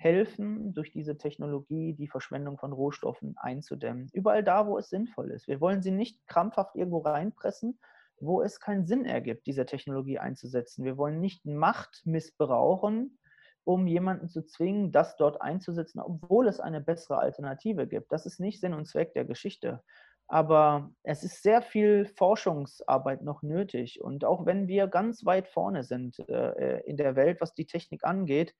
[0.00, 4.08] helfen, durch diese Technologie die Verschwendung von Rohstoffen einzudämmen.
[4.14, 5.46] Überall da, wo es sinnvoll ist.
[5.46, 7.78] Wir wollen sie nicht krampfhaft irgendwo reinpressen,
[8.18, 10.84] wo es keinen Sinn ergibt, diese Technologie einzusetzen.
[10.84, 13.18] Wir wollen nicht Macht missbrauchen,
[13.64, 18.10] um jemanden zu zwingen, das dort einzusetzen, obwohl es eine bessere Alternative gibt.
[18.10, 19.82] Das ist nicht Sinn und Zweck der Geschichte.
[20.28, 24.00] Aber es ist sehr viel Forschungsarbeit noch nötig.
[24.00, 28.04] Und auch wenn wir ganz weit vorne sind äh, in der Welt, was die Technik
[28.04, 28.54] angeht,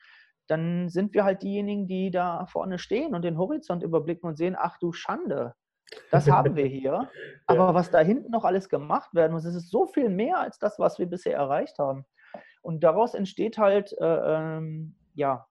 [0.50, 4.56] dann sind wir halt diejenigen, die da vorne stehen und den Horizont überblicken und sehen,
[4.58, 5.54] ach du Schande,
[6.10, 7.08] das haben wir hier.
[7.46, 10.58] Aber was da hinten noch alles gemacht werden muss, es ist so viel mehr als
[10.58, 12.04] das, was wir bisher erreicht haben.
[12.62, 15.46] Und daraus entsteht halt äh, ähm, ja,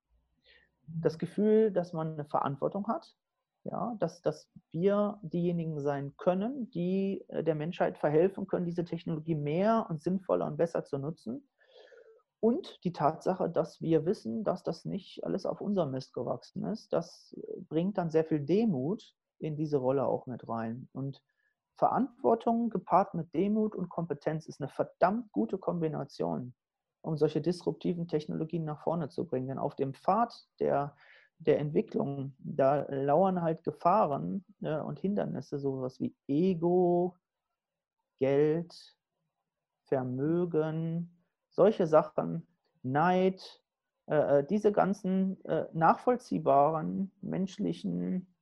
[0.88, 3.16] das Gefühl, dass man eine Verantwortung hat,
[3.64, 9.36] ja, dass, dass wir diejenigen sein können, die äh, der Menschheit verhelfen können, diese Technologie
[9.36, 11.48] mehr und sinnvoller und besser zu nutzen.
[12.42, 16.94] Und die Tatsache, dass wir wissen, dass das nicht alles auf unserem Mist gewachsen ist,
[16.94, 20.88] das äh, bringt dann sehr viel Demut in diese Rolle auch mit rein.
[20.94, 21.22] Und
[21.76, 26.54] Verantwortung gepaart mit Demut und Kompetenz ist eine verdammt gute Kombination,
[27.02, 29.48] um solche disruptiven Technologien nach vorne zu bringen.
[29.48, 30.96] Denn auf dem Pfad der,
[31.38, 37.18] der Entwicklung, da lauern halt Gefahren ne, und Hindernisse, sowas wie Ego,
[38.20, 38.98] Geld,
[39.86, 41.19] Vermögen,
[41.50, 42.48] solche Sachen,
[42.84, 43.62] Neid,
[44.08, 48.34] äh, äh, diese ganzen äh, nachvollziehbaren menschlichen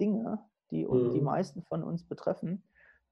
[0.00, 0.38] Dinge,
[0.70, 1.12] die mhm.
[1.14, 2.62] die meisten von uns betreffen,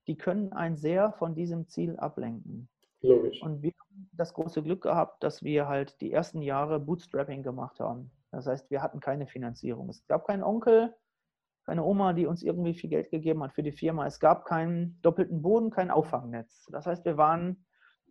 [0.07, 2.69] die können einen sehr von diesem Ziel ablenken.
[3.03, 3.43] Logisch.
[3.43, 7.81] Und wir haben das große Glück gehabt, dass wir halt die ersten Jahre Bootstrapping gemacht
[7.81, 8.11] haben.
[8.31, 9.89] Das heißt, wir hatten keine Finanzierung.
[9.89, 10.95] Es gab keinen Onkel,
[11.65, 14.07] keine Oma, die uns irgendwie viel Geld gegeben hat für die Firma.
[14.07, 16.67] Es gab keinen doppelten Boden, kein Auffangnetz.
[16.71, 17.66] Das heißt, wir waren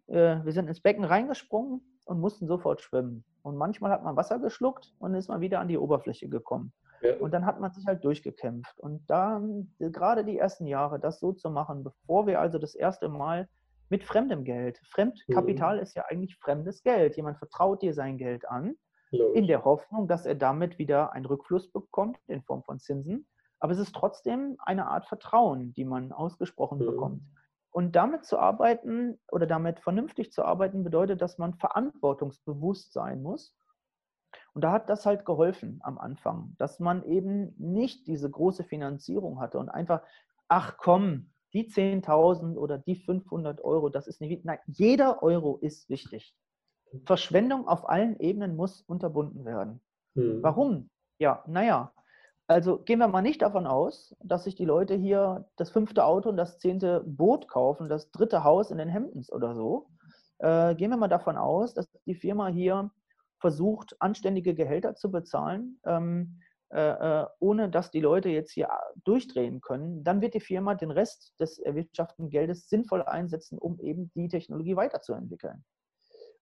[0.07, 3.25] äh, wir sind ins Becken reingesprungen und mussten sofort schwimmen.
[3.41, 6.73] Und manchmal hat man Wasser geschluckt und ist mal wieder an die Oberfläche gekommen.
[7.01, 7.15] Ja.
[7.17, 8.79] Und dann hat man sich halt durchgekämpft.
[8.79, 13.09] Und dann, gerade die ersten Jahre, das so zu machen, bevor wir also das erste
[13.09, 13.47] Mal
[13.89, 15.83] mit fremdem Geld, Fremdkapital mhm.
[15.83, 17.15] ist ja eigentlich fremdes Geld.
[17.17, 18.75] Jemand vertraut dir sein Geld an,
[19.11, 19.37] Logisch.
[19.37, 23.27] in der Hoffnung, dass er damit wieder einen Rückfluss bekommt in Form von Zinsen.
[23.59, 26.85] Aber es ist trotzdem eine Art Vertrauen, die man ausgesprochen mhm.
[26.85, 27.21] bekommt.
[27.75, 33.53] Und damit zu arbeiten oder damit vernünftig zu arbeiten, bedeutet, dass man verantwortungsbewusst sein muss.
[34.53, 39.41] Und da hat das halt geholfen am Anfang, dass man eben nicht diese große Finanzierung
[39.41, 40.03] hatte und einfach,
[40.47, 44.45] ach komm, die 10.000 oder die 500 Euro, das ist nicht wichtig.
[44.45, 46.33] Nein, jeder Euro ist wichtig.
[47.03, 49.81] Verschwendung auf allen Ebenen muss unterbunden werden.
[50.13, 50.41] Hm.
[50.41, 50.89] Warum?
[51.19, 51.91] Ja, naja,
[52.47, 56.29] also gehen wir mal nicht davon aus, dass sich die Leute hier das fünfte Auto
[56.29, 59.87] und das zehnte Boot kaufen, das dritte Haus in den Hemdens oder so.
[60.39, 62.91] Äh, gehen wir mal davon aus, dass die Firma hier
[63.39, 66.39] versucht, anständige Gehälter zu bezahlen, ähm,
[66.69, 68.69] äh, äh ohne dass die Leute jetzt hier
[69.03, 70.03] durchdrehen können.
[70.03, 74.75] Dann wird die Firma den Rest des erwirtschafteten Geldes sinnvoll einsetzen, um eben die Technologie
[74.75, 75.63] weiterzuentwickeln.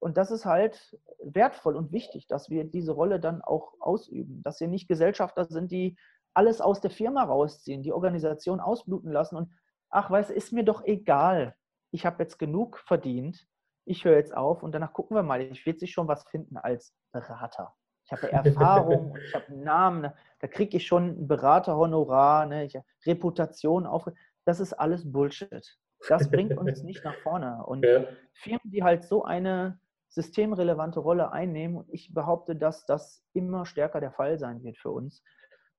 [0.04, 4.60] Und das ist halt wertvoll und wichtig, dass wir diese Rolle dann auch ausüben, dass
[4.60, 5.98] wir nicht Gesellschafter sind, die
[6.34, 9.54] alles aus der Firma rausziehen, die Organisation ausbluten lassen und
[9.90, 11.56] ach, weiß, ist mir doch egal.
[11.92, 13.48] Ich habe jetzt genug verdient.
[13.86, 15.42] Ich höre jetzt auf und danach gucken wir mal.
[15.42, 17.74] Ich werde sich schon was finden als Berater.
[18.06, 20.16] Ich habe Erfahrung, ich habe einen Namen, ne?
[20.42, 22.66] da kriege ich schon ein Beraterhonorar, ne?
[22.66, 24.06] ich Reputation auf.
[24.44, 25.78] Das ist alles Bullshit.
[26.10, 27.64] Das bringt uns nicht nach vorne.
[27.66, 28.04] Und ja.
[28.34, 29.80] Firmen, die halt so eine
[30.14, 31.78] systemrelevante Rolle einnehmen.
[31.78, 35.24] Und ich behaupte, dass das immer stärker der Fall sein wird für uns.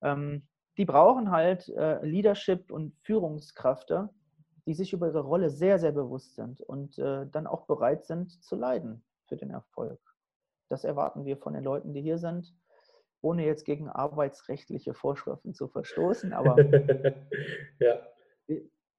[0.02, 4.10] Ähm, die brauchen halt äh, Leadership und Führungskräfte,
[4.66, 8.42] die sich über ihre Rolle sehr, sehr bewusst sind und äh, dann auch bereit sind
[8.42, 10.00] zu leiden für den Erfolg.
[10.68, 12.54] Das erwarten wir von den Leuten, die hier sind.
[13.20, 16.56] ohne jetzt gegen arbeitsrechtliche Vorschriften zu verstoßen, aber
[17.78, 18.00] ja.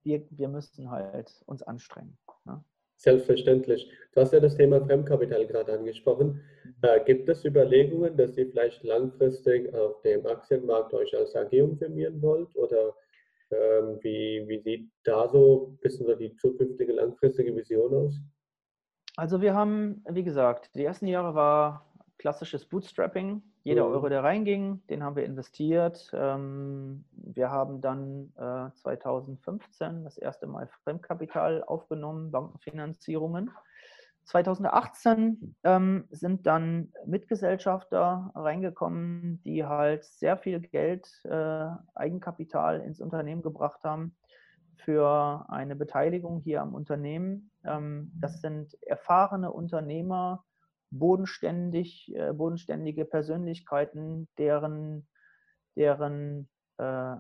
[0.02, 2.18] wir, wir müssen halt uns anstrengen.
[2.46, 2.64] Ne?
[2.98, 3.92] Selbstverständlich.
[4.14, 6.42] Du hast ja das Thema Fremdkapital gerade angesprochen.
[6.82, 12.22] Äh, gibt es Überlegungen, dass ihr vielleicht langfristig auf dem Aktienmarkt euch als AG umfirmieren
[12.22, 12.56] wollt?
[12.56, 12.96] Oder
[13.52, 18.20] ähm, wie, wie sieht da so ein bisschen so die zukünftige langfristige Vision aus?
[19.18, 21.86] Also wir haben, wie gesagt, die ersten Jahre war
[22.18, 23.42] klassisches Bootstrapping.
[23.64, 23.94] Jeder mhm.
[23.94, 26.10] Euro, der reinging, den haben wir investiert.
[26.14, 28.32] Ähm, wir haben dann
[28.76, 33.52] 2015 äh, das erste Mal Fremdkapital aufgenommen, Bankenfinanzierungen.
[34.26, 43.44] 2018 ähm, sind dann Mitgesellschafter reingekommen, die halt sehr viel Geld, äh, Eigenkapital ins Unternehmen
[43.44, 44.16] gebracht haben
[44.78, 47.52] für eine Beteiligung hier am Unternehmen.
[47.64, 50.44] Ähm, das sind erfahrene Unternehmer,
[51.00, 55.08] bodenständig, äh, bodenständige Persönlichkeiten, deren,
[55.76, 57.16] deren, äh,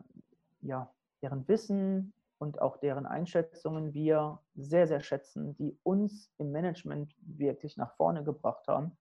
[0.61, 7.15] ja, deren Wissen und auch deren Einschätzungen wir sehr, sehr schätzen, die uns im Management
[7.21, 8.97] wirklich nach vorne gebracht haben.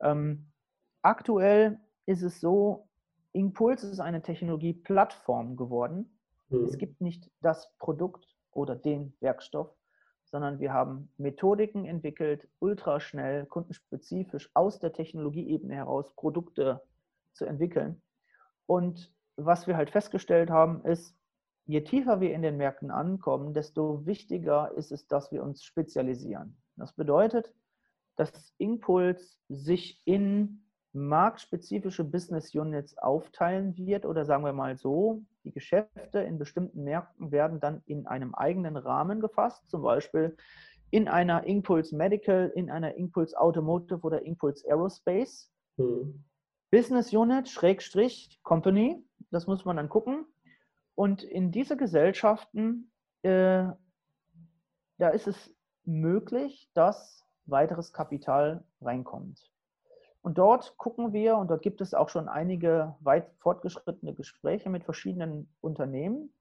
[0.00, 0.50] Ähm,
[1.02, 2.88] aktuell ist es so,
[3.32, 6.18] Impuls ist eine Technologieplattform geworden.
[6.48, 6.64] Mhm.
[6.64, 9.72] Es gibt nicht das Produkt oder den Werkstoff,
[10.30, 16.82] sondern wir haben Methodiken entwickelt, ultraschnell, kundenspezifisch aus der Technologieebene heraus Produkte
[17.32, 18.00] zu entwickeln.
[18.66, 21.16] Und was wir halt festgestellt haben, ist,
[21.66, 26.56] je tiefer wir in den Märkten ankommen, desto wichtiger ist es, dass wir uns spezialisieren.
[26.76, 27.52] Das bedeutet,
[28.16, 35.52] dass Impuls sich in marktspezifische Business Units aufteilen wird oder sagen wir mal so, die
[35.52, 40.36] Geschäfte in bestimmten Märkten werden dann in einem eigenen Rahmen gefasst, zum Beispiel
[40.90, 45.52] in einer Impulse Medical, in einer Impulse Automotive oder Impulse Aerospace.
[45.76, 46.24] Hm.
[46.70, 50.26] Business Unit, Schrägstrich, Company, das muss man dann gucken.
[50.94, 52.90] Und in diese Gesellschaften,
[53.22, 53.66] äh,
[54.98, 59.49] da ist es möglich, dass weiteres Kapital reinkommt.
[60.22, 64.84] Und dort gucken wir, und dort gibt es auch schon einige weit fortgeschrittene Gespräche mit
[64.84, 66.32] verschiedenen Unternehmen,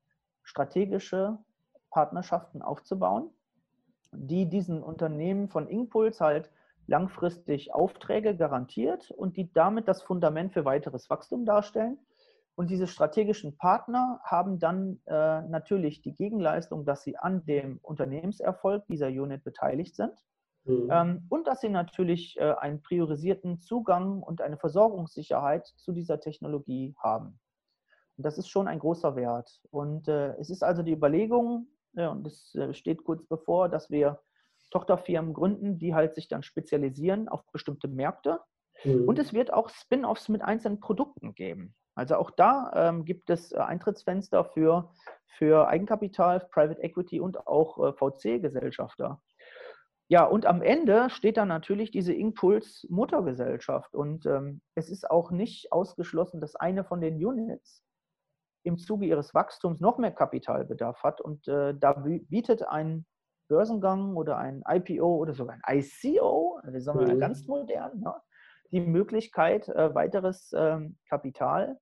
[0.43, 1.37] strategische
[1.89, 3.29] Partnerschaften aufzubauen,
[4.11, 6.51] die diesen Unternehmen von Impuls halt
[6.87, 11.99] langfristig Aufträge garantiert und die damit das Fundament für weiteres Wachstum darstellen.
[12.55, 18.85] Und diese strategischen Partner haben dann äh, natürlich die Gegenleistung, dass sie an dem Unternehmenserfolg
[18.87, 20.25] dieser Unit beteiligt sind.
[20.65, 20.89] Mhm.
[20.91, 26.95] Ähm, und dass sie natürlich äh, einen priorisierten Zugang und eine Versorgungssicherheit zu dieser Technologie
[26.97, 27.39] haben.
[28.17, 29.61] Und das ist schon ein großer Wert.
[29.71, 34.19] Und äh, es ist also die Überlegung, und es äh, steht kurz bevor, dass wir
[34.71, 38.39] Tochterfirmen gründen, die halt sich dann spezialisieren auf bestimmte Märkte.
[38.83, 39.07] Mhm.
[39.07, 41.75] Und es wird auch Spin-offs mit einzelnen Produkten geben.
[41.95, 44.91] Also auch da ähm, gibt es Eintrittsfenster für,
[45.25, 49.21] für Eigenkapital, Private Equity und auch äh, VC-Gesellschafter.
[50.11, 53.93] Ja, und am Ende steht dann natürlich diese Impuls-Muttergesellschaft.
[53.93, 57.83] Und ähm, es ist auch nicht ausgeschlossen, dass eine von den Units
[58.63, 61.21] im Zuge ihres Wachstums noch mehr Kapitalbedarf hat.
[61.21, 63.05] Und äh, da bietet ein
[63.49, 67.19] Börsengang oder ein IPO oder sogar ein ICO, wir sagen mhm.
[67.19, 68.21] ganz modern, ja,
[68.71, 71.77] die Möglichkeit, äh, weiteres äh, Kapital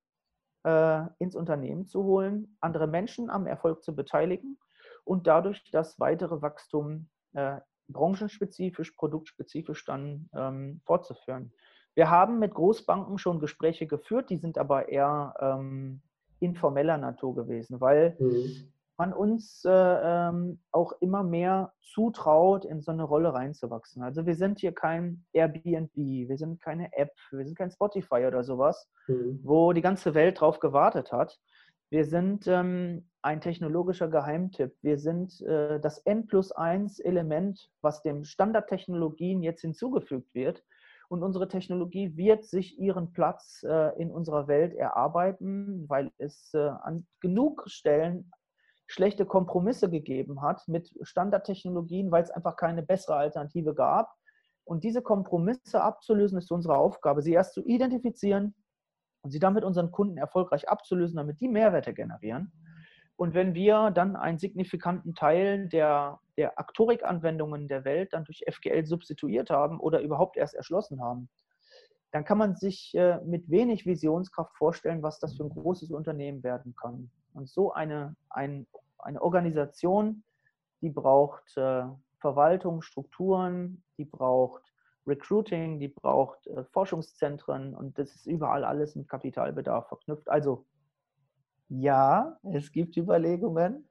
[1.20, 4.60] ins Unternehmen zu holen, andere Menschen am Erfolg zu beteiligen
[5.06, 11.52] und dadurch das weitere Wachstum äh, branchenspezifisch, produktspezifisch dann ähm, fortzuführen.
[11.96, 16.02] Wir haben mit Großbanken schon Gespräche geführt, die sind aber eher ähm,
[16.40, 18.72] informeller Natur gewesen, weil mhm.
[18.98, 24.04] man uns äh, ähm, auch immer mehr zutraut, in so eine Rolle reinzuwachsen.
[24.04, 28.44] Also wir sind hier kein Airbnb, wir sind keine App, wir sind kein Spotify oder
[28.44, 29.40] sowas, mhm.
[29.44, 31.40] wo die ganze Welt drauf gewartet hat.
[31.90, 34.74] Wir sind ähm, ein technologischer Geheimtipp.
[34.82, 40.64] Wir sind äh, das N plus 1 Element, was den Standardtechnologien jetzt hinzugefügt wird.
[41.10, 46.70] Und unsere Technologie wird sich ihren Platz äh, in unserer Welt erarbeiten, weil es äh,
[46.70, 48.32] an genug Stellen
[48.88, 54.10] schlechte Kompromisse gegeben hat mit Standardtechnologien, weil es einfach keine bessere Alternative gab.
[54.64, 58.56] Und diese Kompromisse abzulösen, ist unsere Aufgabe, sie erst zu identifizieren,
[59.22, 62.54] und sie damit unseren Kunden erfolgreich abzulösen, damit die Mehrwerte generieren.
[63.18, 68.86] Und wenn wir dann einen signifikanten Teil der, der Aktorik-Anwendungen der Welt dann durch FGL
[68.86, 71.28] substituiert haben oder überhaupt erst erschlossen haben,
[72.12, 76.44] dann kann man sich äh, mit wenig Visionskraft vorstellen, was das für ein großes Unternehmen
[76.44, 77.10] werden kann.
[77.34, 78.68] Und so eine, ein,
[79.00, 80.24] eine Organisation,
[80.82, 81.84] die braucht äh,
[82.20, 84.64] Verwaltung, Strukturen, die braucht
[85.08, 90.30] Recruiting, die braucht äh, Forschungszentren und das ist überall alles mit Kapitalbedarf verknüpft.
[90.30, 90.66] Also
[91.70, 93.90] ja, es gibt Überlegungen,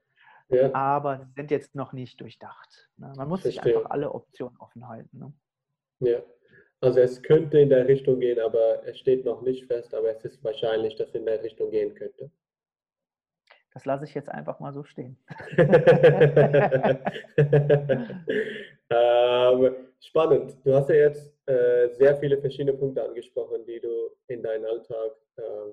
[0.48, 0.74] ja.
[0.74, 2.90] aber sie sind jetzt noch nicht durchdacht.
[2.96, 3.12] Ne?
[3.16, 3.62] Man muss Verstehe.
[3.62, 5.18] sich einfach alle Optionen offen halten.
[5.18, 5.32] Ne?
[6.00, 6.22] Ja,
[6.80, 10.24] also es könnte in der Richtung gehen, aber es steht noch nicht fest, aber es
[10.24, 12.30] ist wahrscheinlich, dass es in der Richtung gehen könnte.
[13.72, 15.18] Das lasse ich jetzt einfach mal so stehen.
[18.88, 20.56] ähm, spannend.
[20.64, 25.12] Du hast ja jetzt äh, sehr viele verschiedene Punkte angesprochen, die du in deinem Alltag
[25.36, 25.65] äh,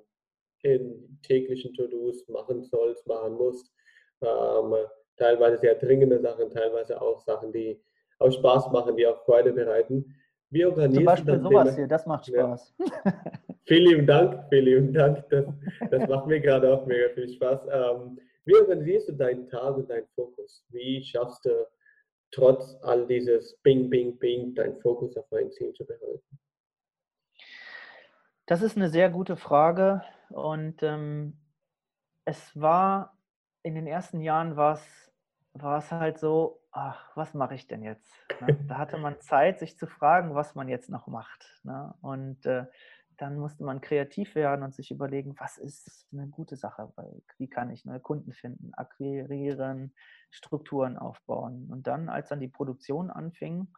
[0.64, 3.72] in täglichen To-Dos machen sollst, machen musst.
[4.22, 4.76] Ähm,
[5.18, 7.80] teilweise sehr dringende Sachen, teilweise auch Sachen, die
[8.20, 10.16] auch Spaß machen, die auch Freude bereiten.
[10.50, 11.76] Wie organisierst Zum Beispiel sowas Thema?
[11.76, 12.76] hier, das macht Spaß.
[12.80, 13.14] Ja.
[13.66, 15.24] Vielen lieben Dank, vielen lieben Dank.
[15.30, 15.46] Das,
[15.90, 17.66] das macht mir gerade auch mega viel Spaß.
[17.72, 20.66] Ähm, wie organisierst du deinen Tag und deinen Fokus?
[20.70, 21.66] Wie schaffst du
[22.32, 26.40] trotz all dieses Bing, Bing, Bing deinen Fokus auf ein Ziel zu behalten?
[28.46, 30.04] Das ist eine sehr gute Frage
[30.34, 31.40] und ähm,
[32.26, 33.18] es war
[33.64, 34.78] in den ersten Jahren war
[35.78, 38.12] es halt so, ach, was mache ich denn jetzt?
[38.42, 38.60] Ne?
[38.68, 41.62] Da hatte man Zeit, sich zu fragen, was man jetzt noch macht.
[41.64, 41.94] Ne?
[42.02, 42.66] Und äh,
[43.18, 46.92] dann musste man kreativ werden und sich überlegen, was ist eine gute Sache,
[47.38, 49.94] wie kann ich neue Kunden finden, akquirieren,
[50.32, 51.68] Strukturen aufbauen.
[51.72, 53.72] Und dann, als dann die Produktion anfing,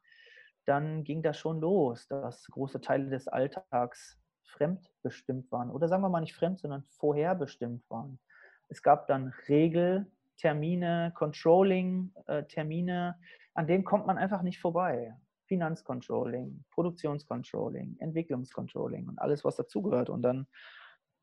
[0.66, 5.70] dann ging das schon los, dass große Teile des Alltags fremdbestimmt waren.
[5.70, 8.20] Oder sagen wir mal nicht fremd, sondern vorherbestimmt waren.
[8.68, 13.24] Es gab dann Regel, Termine, Controlling-Termine, äh,
[13.54, 15.16] an denen kommt man einfach nicht vorbei.
[15.48, 20.10] Finanzcontrolling, Produktionscontrolling, Entwicklungscontrolling und alles, was dazugehört.
[20.10, 20.48] Und dann,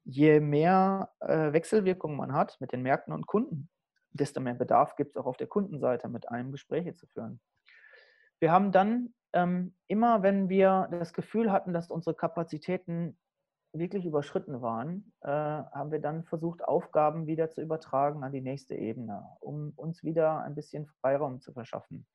[0.05, 3.69] je mehr äh, Wechselwirkungen man hat mit den Märkten und Kunden,
[4.13, 7.41] desto mehr Bedarf gibt es auch auf der Kundenseite, mit einem Gespräche zu führen.
[8.39, 13.19] Wir haben dann ähm, immer, wenn wir das Gefühl hatten, dass unsere Kapazitäten
[13.73, 18.75] wirklich überschritten waren, äh, haben wir dann versucht, Aufgaben wieder zu übertragen an die nächste
[18.75, 22.07] Ebene, um uns wieder ein bisschen Freiraum zu verschaffen.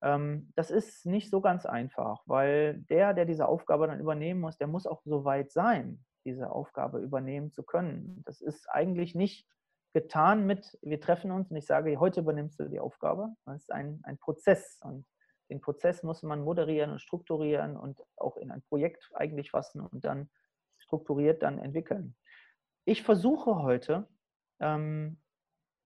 [0.00, 4.56] Ähm, das ist nicht so ganz einfach, weil der, der diese Aufgabe dann übernehmen muss,
[4.56, 8.22] der muss auch so weit sein, diese Aufgabe übernehmen zu können.
[8.24, 9.46] Das ist eigentlich nicht
[9.92, 13.34] getan mit, wir treffen uns und ich sage, heute übernimmst du die Aufgabe.
[13.44, 15.04] Das ist ein, ein Prozess und
[15.48, 20.04] den Prozess muss man moderieren und strukturieren und auch in ein Projekt eigentlich fassen und
[20.04, 20.28] dann
[20.78, 22.16] strukturiert dann entwickeln.
[22.84, 24.08] Ich versuche heute,
[24.60, 25.20] ähm,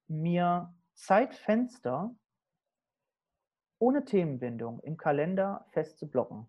[0.09, 2.15] mir Zeitfenster
[3.79, 6.47] ohne Themenbindung im Kalender fest zu blocken.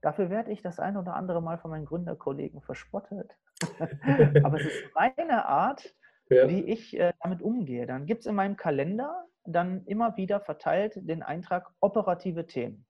[0.00, 3.36] Dafür werde ich das ein oder andere Mal von meinen Gründerkollegen verspottet.
[4.44, 5.94] Aber es ist meine Art,
[6.28, 6.48] ja.
[6.48, 7.86] wie ich äh, damit umgehe.
[7.86, 12.86] Dann gibt es in meinem Kalender dann immer wieder verteilt den Eintrag operative Themen.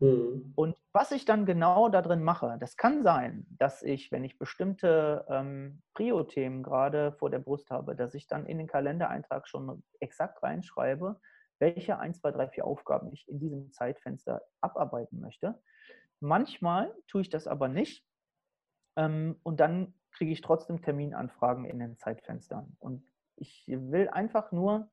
[0.00, 0.52] Mhm.
[0.54, 4.38] Und was ich dann genau da drin mache, das kann sein, dass ich, wenn ich
[4.38, 9.82] bestimmte ähm, Prio-Themen gerade vor der Brust habe, dass ich dann in den Kalendereintrag schon
[10.00, 11.20] exakt reinschreibe,
[11.58, 15.60] welche 1, 2, 3, 4 Aufgaben ich in diesem Zeitfenster abarbeiten möchte.
[16.20, 18.06] Manchmal tue ich das aber nicht
[18.96, 22.76] ähm, und dann kriege ich trotzdem Terminanfragen in den Zeitfenstern.
[22.78, 23.04] Und
[23.36, 24.90] ich will einfach nur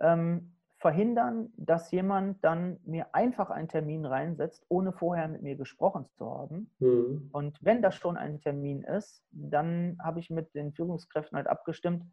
[0.00, 6.06] ähm, verhindern, dass jemand dann mir einfach einen Termin reinsetzt, ohne vorher mit mir gesprochen
[6.16, 6.70] zu haben.
[6.78, 7.30] Mhm.
[7.32, 12.04] Und wenn das schon ein Termin ist, dann habe ich mit den Führungskräften halt abgestimmt,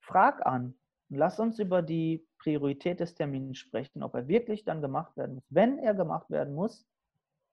[0.00, 0.74] frag an,
[1.08, 5.44] lass uns über die Priorität des Termins sprechen, ob er wirklich dann gemacht werden muss.
[5.48, 6.86] Wenn er gemacht werden muss,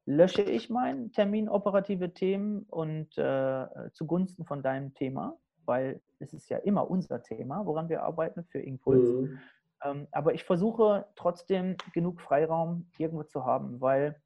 [0.06, 6.50] lösche ich meinen Termin operative Themen und äh, zugunsten von deinem Thema, weil es ist
[6.50, 9.08] ja immer unser Thema, woran wir arbeiten für Impuls.
[9.08, 9.40] Mhm.
[9.84, 14.22] Ähm, aber ich versuche trotzdem genug Freiraum irgendwo zu haben, weil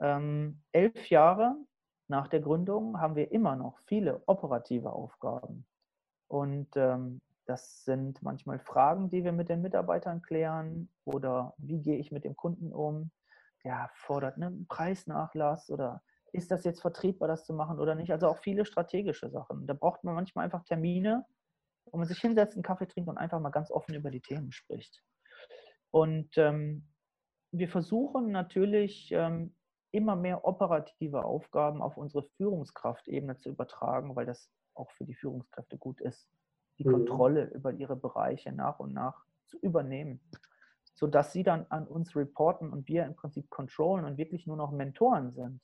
[0.00, 1.56] ähm, elf Jahre
[2.08, 5.66] nach der Gründung haben wir immer noch viele operative Aufgaben.
[6.28, 11.96] Und ähm, das sind manchmal Fragen, die wir mit den Mitarbeitern klären oder wie gehe
[11.96, 13.10] ich mit dem Kunden um?
[13.64, 16.02] Der fordert einen Preisnachlass oder
[16.32, 18.12] ist das jetzt vertretbar, das zu machen oder nicht?
[18.12, 19.66] Also auch viele strategische Sachen.
[19.66, 21.24] Da braucht man manchmal einfach Termine,
[21.90, 24.52] wo man sich hinsetzt, einen Kaffee trinkt und einfach mal ganz offen über die Themen
[24.52, 25.02] spricht.
[25.90, 26.86] Und ähm,
[27.50, 29.54] wir versuchen natürlich ähm,
[29.90, 35.78] immer mehr operative Aufgaben auf unsere Führungskraftebene zu übertragen, weil das auch für die Führungskräfte
[35.78, 36.28] gut ist,
[36.78, 36.92] die mhm.
[36.92, 40.20] Kontrolle über ihre Bereiche nach und nach zu übernehmen,
[40.94, 44.70] sodass sie dann an uns reporten und wir im Prinzip controllen und wirklich nur noch
[44.70, 45.60] Mentoren sind.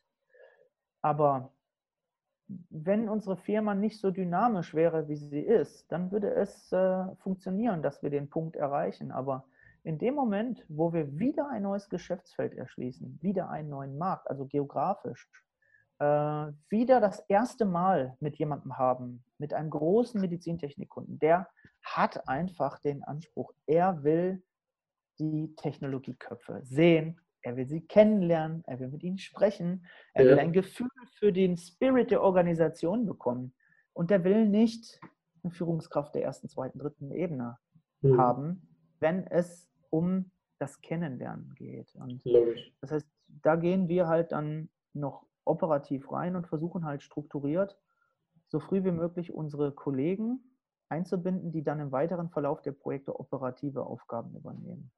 [1.03, 1.54] Aber
[2.71, 7.83] wenn unsere Firma nicht so dynamisch wäre, wie sie ist, dann würde es äh, funktionieren,
[7.83, 9.11] dass wir den Punkt erreichen.
[9.13, 9.45] Aber
[9.83, 14.47] in dem Moment, wo wir wieder ein neues Geschäftsfeld erschließen, wieder einen neuen Markt, also
[14.47, 15.29] geografisch,
[15.99, 16.05] äh,
[16.69, 21.49] wieder das erste Mal mit jemandem haben, mit einem großen Medizintechnikkunden, der
[21.83, 24.43] hat einfach den Anspruch, er will
[25.19, 30.31] die Technologieköpfe sehen, er will sie kennenlernen, er will mit ihnen sprechen, er ja.
[30.31, 30.89] will ein Gefühl
[31.19, 33.55] für den Spirit der Organisation bekommen.
[33.93, 34.99] Und er will nicht
[35.43, 37.59] eine Führungskraft der ersten, zweiten, dritten Ebene
[38.01, 38.19] mhm.
[38.19, 38.69] haben,
[38.99, 41.95] wenn es um das Kennenlernen geht.
[41.95, 42.23] Und.
[42.81, 43.07] Das heißt,
[43.43, 47.79] da gehen wir halt dann noch operativ rein und versuchen halt strukturiert,
[48.49, 50.41] so früh wie möglich unsere Kollegen
[50.89, 54.91] einzubinden, die dann im weiteren Verlauf der Projekte operative Aufgaben übernehmen.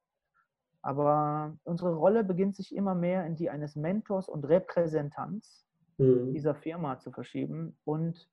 [0.87, 5.67] Aber unsere Rolle beginnt sich immer mehr in die eines Mentors und Repräsentants
[5.97, 6.31] mhm.
[6.31, 8.29] dieser Firma zu verschieben und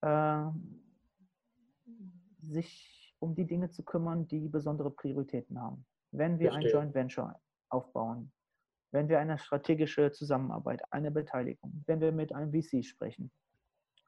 [0.00, 0.46] äh,
[2.48, 5.84] sich um die Dinge zu kümmern, die besondere Prioritäten haben.
[6.12, 6.70] Wenn wir Verstehe.
[6.70, 7.38] ein Joint Venture
[7.68, 8.32] aufbauen,
[8.92, 13.30] wenn wir eine strategische Zusammenarbeit, eine Beteiligung, wenn wir mit einem VC sprechen,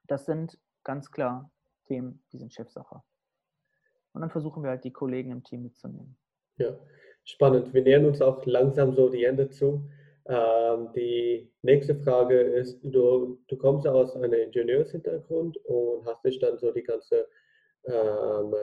[0.07, 1.51] das sind ganz klar
[1.85, 3.03] Themen, die sind Chefsache.
[4.13, 6.17] Und dann versuchen wir halt die Kollegen im Team mitzunehmen.
[6.57, 6.75] Ja,
[7.27, 7.73] spannend.
[7.73, 9.83] Wir nähern uns auch langsam so die Ende zu.
[10.25, 16.57] Ähm, die nächste Frage ist, du, du kommst aus einem Ingenieurshintergrund und hast dich dann
[16.57, 17.27] so die ganze
[17.85, 18.55] ähm,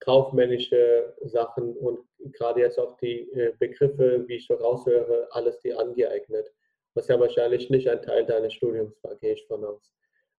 [0.00, 2.00] kaufmännische Sachen und
[2.32, 6.52] gerade jetzt auch die äh, Begriffe, wie ich so raushöre, alles dir angeeignet.
[6.94, 9.92] Was ja wahrscheinlich nicht ein Teil deines Studiums war, gehe ich von aus.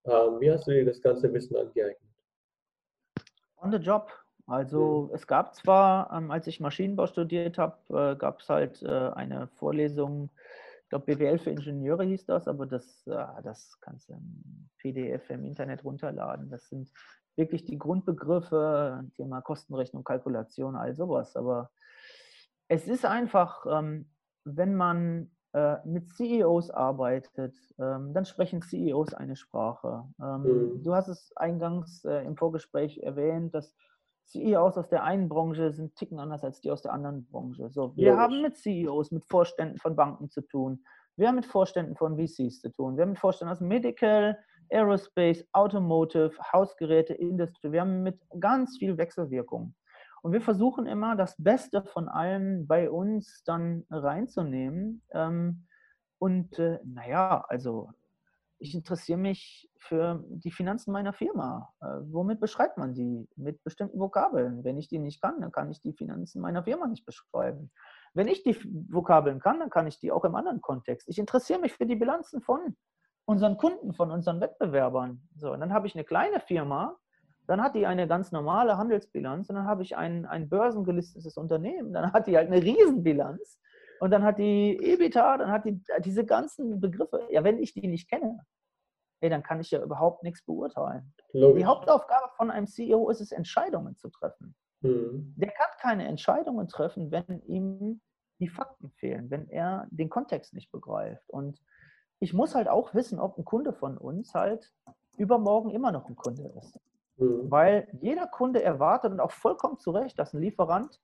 [0.05, 1.97] Ähm, wie hast du dir das ganze Wissen angeeignet?
[3.57, 4.09] On the job.
[4.51, 5.15] Also mhm.
[5.15, 9.47] es gab zwar, ähm, als ich Maschinenbau studiert habe, äh, gab es halt äh, eine
[9.47, 10.29] Vorlesung,
[10.83, 15.29] ich glaube BWL für Ingenieure hieß das, aber das, äh, das kannst du im PDF
[15.29, 16.49] im Internet runterladen.
[16.49, 16.91] Das sind
[17.37, 21.37] wirklich die Grundbegriffe, Thema Kostenrechnung, Kalkulation, all sowas.
[21.37, 21.71] Aber
[22.67, 24.09] es ist einfach, ähm,
[24.43, 30.03] wenn man äh, mit CEOs arbeitet, ähm, dann sprechen CEOs eine Sprache.
[30.21, 30.83] Ähm, mhm.
[30.83, 33.73] Du hast es eingangs äh, im Vorgespräch erwähnt, dass
[34.25, 37.69] CEOs aus der einen Branche sind ticken anders als die aus der anderen Branche.
[37.69, 38.17] So, wir ja.
[38.17, 40.83] haben mit CEOs, mit Vorständen von Banken zu tun.
[41.17, 42.95] Wir haben mit Vorständen von VCs zu tun.
[42.95, 44.37] Wir haben mit Vorständen aus Medical,
[44.69, 47.71] Aerospace, Automotive, Hausgeräte, Industrie.
[47.71, 49.75] Wir haben mit ganz viel Wechselwirkung.
[50.21, 55.01] Und wir versuchen immer, das Beste von allem bei uns dann reinzunehmen.
[55.11, 55.65] Ähm,
[56.19, 57.89] und äh, naja, also
[58.61, 61.73] ich interessiere mich für die Finanzen meiner Firma.
[61.81, 63.27] Äh, womit beschreibt man die?
[63.35, 64.63] Mit bestimmten Vokabeln.
[64.63, 67.71] Wenn ich die nicht kann, dann kann ich die Finanzen meiner Firma nicht beschreiben.
[68.13, 68.55] Wenn ich die
[68.91, 71.09] Vokabeln kann, dann kann ich die auch im anderen Kontext.
[71.09, 72.75] Ich interessiere mich für die Bilanzen von
[73.25, 75.27] unseren Kunden, von unseren Wettbewerbern.
[75.37, 76.97] So, und dann habe ich eine kleine Firma,
[77.47, 81.93] dann hat die eine ganz normale Handelsbilanz und dann habe ich ein, ein börsengelistetes Unternehmen,
[81.93, 83.59] dann hat die halt eine Riesenbilanz
[84.01, 87.27] und dann hat die EBITDA, dann hat die diese ganzen Begriffe.
[87.29, 88.39] Ja, wenn ich die nicht kenne,
[89.19, 91.13] ey, dann kann ich ja überhaupt nichts beurteilen.
[91.33, 91.59] Logisch.
[91.59, 94.55] Die Hauptaufgabe von einem CEO ist es, Entscheidungen zu treffen.
[94.81, 95.35] Mhm.
[95.37, 98.01] Der kann keine Entscheidungen treffen, wenn ihm
[98.39, 101.29] die Fakten fehlen, wenn er den Kontext nicht begreift.
[101.29, 101.61] Und
[102.19, 104.73] ich muss halt auch wissen, ob ein Kunde von uns halt
[105.15, 106.79] übermorgen immer noch ein Kunde ist.
[107.17, 107.51] Mhm.
[107.51, 110.99] Weil jeder Kunde erwartet und auch vollkommen zu Recht, dass ein Lieferant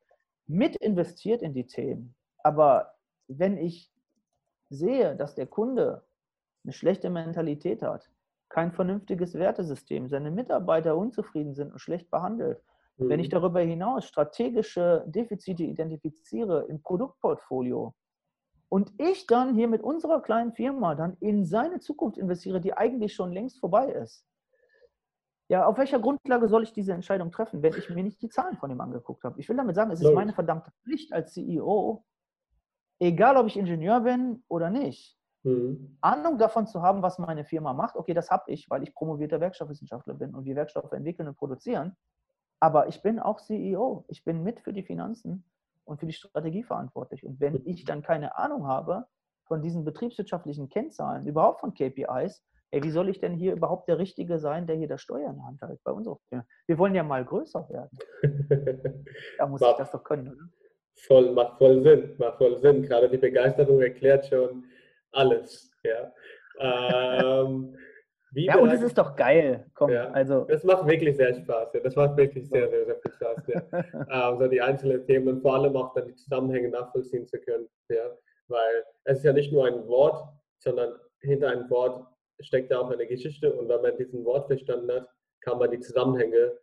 [0.48, 2.16] mit investiert in die Themen.
[2.44, 2.94] Aber
[3.28, 3.92] wenn ich
[4.70, 6.04] sehe, dass der Kunde
[6.64, 8.10] eine schlechte Mentalität hat,
[8.50, 12.62] kein vernünftiges Wertesystem, seine Mitarbeiter unzufrieden sind und schlecht behandelt,
[12.98, 13.10] mhm.
[13.10, 13.32] wenn ich mhm.
[13.32, 17.94] darüber hinaus strategische Defizite identifiziere im Produktportfolio
[18.70, 23.14] und ich dann hier mit unserer kleinen Firma dann in seine Zukunft investiere, die eigentlich
[23.14, 24.26] schon längst vorbei ist,
[25.50, 28.58] ja, auf welcher Grundlage soll ich diese Entscheidung treffen, wenn ich mir nicht die Zahlen
[28.58, 29.40] von ihm angeguckt habe?
[29.40, 32.04] Ich will damit sagen, es ist meine verdammte Pflicht als CEO,
[33.00, 35.98] egal ob ich Ingenieur bin oder nicht, mhm.
[36.02, 37.96] Ahnung davon zu haben, was meine Firma macht.
[37.96, 41.96] Okay, das habe ich, weil ich promovierter Werkstoffwissenschaftler bin und wir Werkstoffe entwickeln und produzieren.
[42.60, 44.06] Aber ich bin auch CEO.
[44.08, 45.44] Ich bin mit für die Finanzen
[45.86, 47.24] und für die Strategie verantwortlich.
[47.24, 49.06] Und wenn ich dann keine Ahnung habe
[49.46, 53.98] von diesen betriebswirtschaftlichen Kennzahlen, überhaupt von KPIs, ey, wie soll ich denn hier überhaupt der
[53.98, 56.46] Richtige sein, der hier das Steuer in der Hand hält bei unserer Firma?
[56.66, 57.98] Wir wollen ja mal größer werden.
[59.38, 60.50] da muss ich das doch können, oder?
[61.02, 62.84] Voll, macht voll Sinn, macht voll Sinn.
[62.84, 64.66] Gerade die Begeisterung erklärt schon
[65.12, 65.72] alles.
[65.84, 66.14] Ja,
[66.60, 67.76] ähm,
[68.34, 69.66] ja und es ist doch geil.
[69.74, 70.46] Komm, ja, also.
[70.46, 71.74] Das macht wirklich sehr Spaß.
[71.74, 71.80] Ja.
[71.82, 73.48] Das macht wirklich sehr, sehr, sehr viel Spaß.
[73.48, 74.32] Ja.
[74.32, 77.68] ähm, so die einzelnen Themen und vor allem auch dann die Zusammenhänge nachvollziehen zu können.
[77.90, 78.12] Ja.
[78.48, 80.24] Weil es ist ja nicht nur ein Wort,
[80.60, 82.08] sondern hinter einem Wort
[82.40, 85.08] steckt ja auch eine Geschichte und wenn man diesen Wort verstanden hat,
[85.42, 86.54] kann man die Zusammenhänge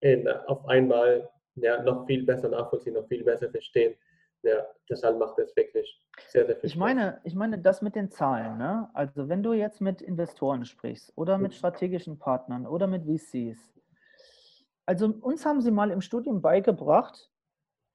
[0.00, 1.28] in, auf einmal
[1.62, 3.94] ja, noch viel besser nachvollziehen, noch viel besser verstehen.
[4.42, 6.70] Ja, deshalb macht es wirklich sehr, sehr viel Spaß.
[6.70, 8.56] Ich meine, ich meine das mit den Zahlen.
[8.56, 8.88] Ne?
[8.94, 11.56] Also wenn du jetzt mit Investoren sprichst oder mit mhm.
[11.56, 13.58] strategischen Partnern oder mit VCs.
[14.86, 17.30] Also uns haben sie mal im Studium beigebracht,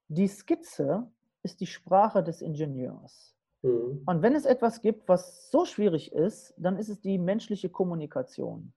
[0.08, 1.10] die Skizze
[1.42, 3.34] ist die Sprache des Ingenieurs.
[3.62, 4.02] Mhm.
[4.04, 8.72] Und wenn es etwas gibt, was so schwierig ist, dann ist es die menschliche Kommunikation.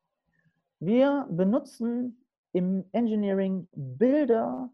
[0.80, 2.24] Wir benutzen
[2.54, 4.72] im Engineering Bilder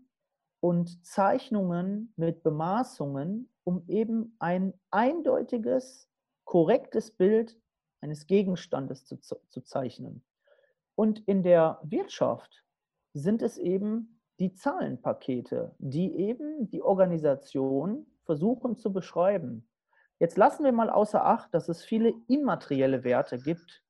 [0.63, 6.09] und Zeichnungen mit Bemaßungen, um eben ein eindeutiges,
[6.45, 7.59] korrektes Bild
[7.99, 10.23] eines Gegenstandes zu, zu zeichnen.
[10.95, 12.63] Und in der Wirtschaft
[13.11, 19.67] sind es eben die Zahlenpakete, die eben die Organisation versuchen zu beschreiben.
[20.17, 23.82] Jetzt lassen wir mal außer Acht, dass es viele immaterielle Werte gibt,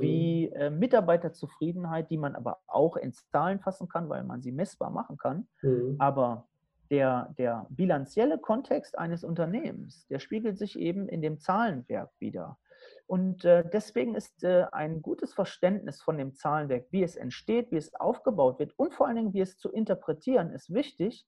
[0.00, 0.56] wie mhm.
[0.60, 5.16] äh, Mitarbeiterzufriedenheit, die man aber auch in Zahlen fassen kann, weil man sie messbar machen
[5.16, 5.46] kann.
[5.62, 5.96] Mhm.
[5.98, 6.46] Aber
[6.90, 12.58] der, der bilanzielle Kontext eines Unternehmens, der spiegelt sich eben in dem Zahlenwerk wieder.
[13.06, 17.76] Und äh, deswegen ist äh, ein gutes Verständnis von dem Zahlenwerk, wie es entsteht, wie
[17.76, 21.26] es aufgebaut wird und vor allen Dingen, wie es zu interpretieren, ist wichtig,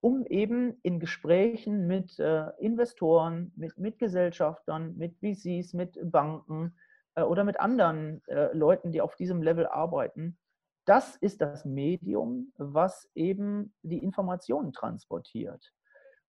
[0.00, 6.76] um eben in Gesprächen mit äh, Investoren, mit, mit Gesellschaftern, mit VCs, mit Banken
[7.16, 10.38] äh, oder mit anderen äh, Leuten, die auf diesem Level arbeiten,
[10.86, 15.72] das ist das Medium, was eben die Informationen transportiert.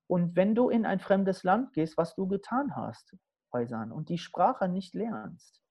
[0.07, 3.15] Und wenn du in ein fremdes Land gehst, was du getan hast,
[3.53, 5.61] Häusern, und die Sprache nicht lernst,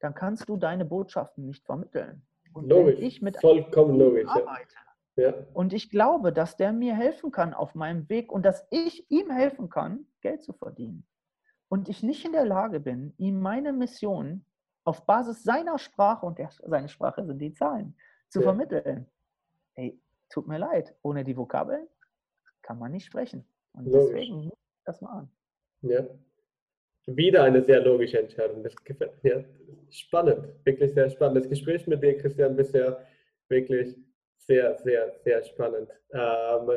[0.00, 2.26] dann kannst du deine Botschaften nicht vermitteln.
[2.52, 4.28] Und logisch, ich mit vollkommen logisch.
[4.28, 4.74] Arbeite,
[5.16, 5.34] ja.
[5.52, 9.30] Und ich glaube, dass der mir helfen kann auf meinem Weg und dass ich ihm
[9.30, 11.06] helfen kann, Geld zu verdienen.
[11.68, 14.44] Und ich nicht in der Lage bin, ihm meine Mission
[14.84, 17.94] auf Basis seiner Sprache, und der, seine Sprache sind die Zahlen,
[18.28, 18.44] zu ja.
[18.44, 19.06] vermitteln.
[19.74, 20.00] Hey,
[20.30, 21.86] tut mir leid, ohne die Vokabeln
[22.62, 23.46] kann man nicht sprechen.
[23.72, 24.08] Und Logisch.
[24.08, 25.30] deswegen muss ich das mal an.
[25.82, 26.04] Ja.
[27.06, 28.62] Wieder eine sehr logische Entscheidung.
[28.62, 29.44] Das gefällt mir.
[29.88, 31.38] Spannend, wirklich sehr spannend.
[31.38, 33.02] Das Gespräch mit dir, Christian, bisher
[33.48, 33.96] wirklich
[34.36, 35.88] sehr, sehr, sehr spannend.
[36.12, 36.70] Ähm,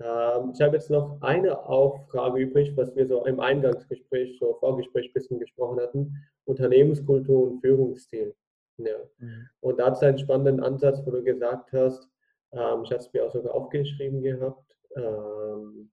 [0.00, 5.10] ähm, ich habe jetzt noch eine Auffrage übrig, was wir so im Eingangsgespräch, so Vorgespräch
[5.10, 6.16] ein bisschen gesprochen hatten.
[6.44, 8.34] Unternehmenskultur und Führungsstil.
[8.78, 8.96] Ja.
[9.18, 9.48] Mhm.
[9.60, 12.08] Und da hat es einen spannenden Ansatz, wo du gesagt hast,
[12.52, 15.90] ähm, ich habe es mir auch sogar aufgeschrieben gehabt, ähm,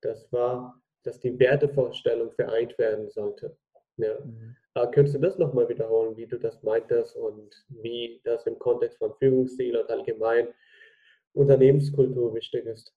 [0.00, 3.56] das war, dass die Wertevorstellung vereint werden sollte.
[3.96, 4.14] Ja.
[4.24, 4.56] Mhm.
[4.74, 8.98] Äh, könntest du das nochmal wiederholen, wie du das meintest und wie das im Kontext
[8.98, 10.48] von Führungsstil und allgemein
[11.32, 12.94] Unternehmenskultur wichtig ist?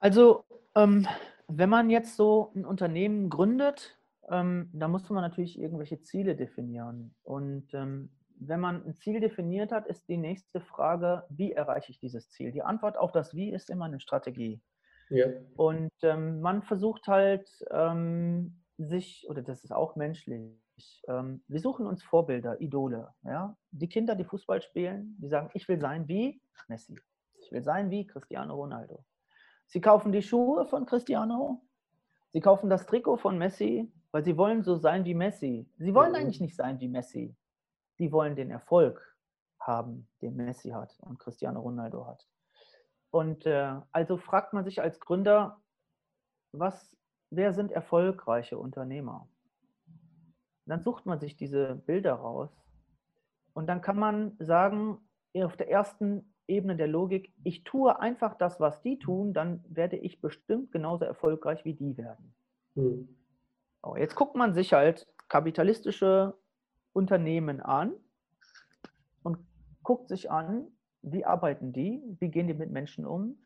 [0.00, 0.44] Also,
[0.74, 1.06] ähm,
[1.46, 3.98] wenn man jetzt so ein Unternehmen gründet,
[4.28, 7.14] ähm, da muss man natürlich irgendwelche Ziele definieren.
[7.22, 11.98] Und ähm, wenn man ein Ziel definiert hat, ist die nächste Frage, wie erreiche ich
[11.98, 12.52] dieses Ziel?
[12.52, 14.60] Die Antwort auf das Wie ist immer eine Strategie.
[15.10, 15.26] Ja.
[15.56, 20.54] Und ähm, man versucht halt, ähm, sich, oder das ist auch menschlich,
[21.08, 23.12] ähm, wir suchen uns Vorbilder, Idole.
[23.24, 23.56] Ja?
[23.70, 26.98] Die Kinder, die Fußball spielen, die sagen, ich will sein wie Messi.
[27.42, 29.04] Ich will sein wie Cristiano Ronaldo.
[29.70, 31.62] Sie kaufen die Schuhe von Cristiano,
[32.32, 35.70] sie kaufen das Trikot von Messi, weil sie wollen so sein wie Messi.
[35.78, 37.36] Sie wollen eigentlich nicht sein wie Messi.
[37.94, 39.16] Sie wollen den Erfolg
[39.60, 42.26] haben, den Messi hat und Cristiano Ronaldo hat.
[43.10, 45.60] Und äh, also fragt man sich als Gründer,
[46.50, 46.96] was,
[47.30, 49.28] wer sind erfolgreiche Unternehmer?
[50.66, 52.50] Dann sucht man sich diese Bilder raus
[53.52, 54.98] und dann kann man sagen,
[55.36, 59.96] auf der ersten Ebene der Logik, ich tue einfach das, was die tun, dann werde
[59.96, 62.34] ich bestimmt genauso erfolgreich wie die werden.
[62.74, 63.16] Mhm.
[63.82, 66.34] So, jetzt guckt man sich halt kapitalistische
[66.92, 67.94] Unternehmen an
[69.22, 69.38] und
[69.82, 70.66] guckt sich an,
[71.02, 73.38] wie arbeiten die, wie gehen die mit Menschen um,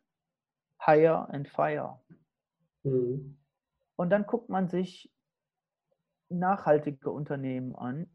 [0.80, 2.00] hire and fire.
[2.82, 3.38] Mhm.
[3.96, 5.12] Und dann guckt man sich
[6.28, 8.08] nachhaltige Unternehmen an,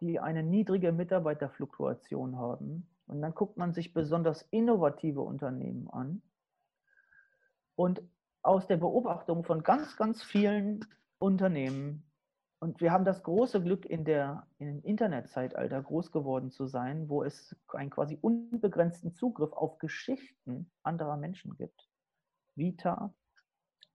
[0.00, 2.89] die eine niedrige Mitarbeiterfluktuation haben.
[3.10, 6.22] Und dann guckt man sich besonders innovative Unternehmen an.
[7.74, 8.02] Und
[8.42, 10.86] aus der Beobachtung von ganz, ganz vielen
[11.18, 12.04] Unternehmen.
[12.60, 17.24] Und wir haben das große Glück, in der im Internetzeitalter groß geworden zu sein, wo
[17.24, 21.88] es einen quasi unbegrenzten Zugriff auf Geschichten anderer Menschen gibt.
[22.54, 23.12] Vita,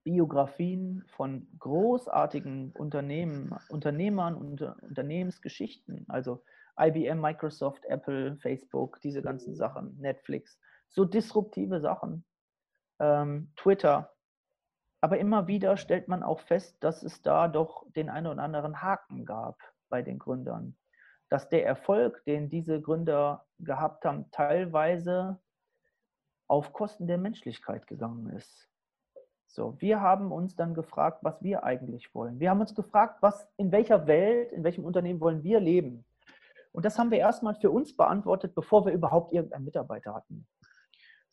[0.04, 6.44] Biografien von großartigen Unternehmen, Unternehmern und Unternehmensgeschichten, also
[6.80, 12.26] IBM, Microsoft, Apple, Facebook, diese ganzen Sachen, Netflix, so disruptive Sachen,
[13.00, 14.16] ähm, Twitter,
[15.06, 18.82] aber immer wieder stellt man auch fest, dass es da doch den einen oder anderen
[18.82, 20.76] Haken gab bei den Gründern.
[21.30, 25.40] Dass der Erfolg, den diese Gründer gehabt haben, teilweise
[26.48, 28.68] auf Kosten der Menschlichkeit gegangen ist.
[29.46, 32.40] So, wir haben uns dann gefragt, was wir eigentlich wollen.
[32.40, 36.04] Wir haben uns gefragt, was, in welcher Welt, in welchem Unternehmen wollen wir leben.
[36.76, 40.46] Und das haben wir erstmal für uns beantwortet, bevor wir überhaupt irgendeinen Mitarbeiter hatten.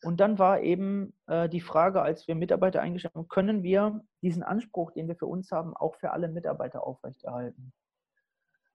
[0.03, 4.41] Und dann war eben äh, die Frage, als wir Mitarbeiter eingestellt haben, können wir diesen
[4.41, 7.73] Anspruch, den wir für uns haben, auch für alle Mitarbeiter aufrechterhalten?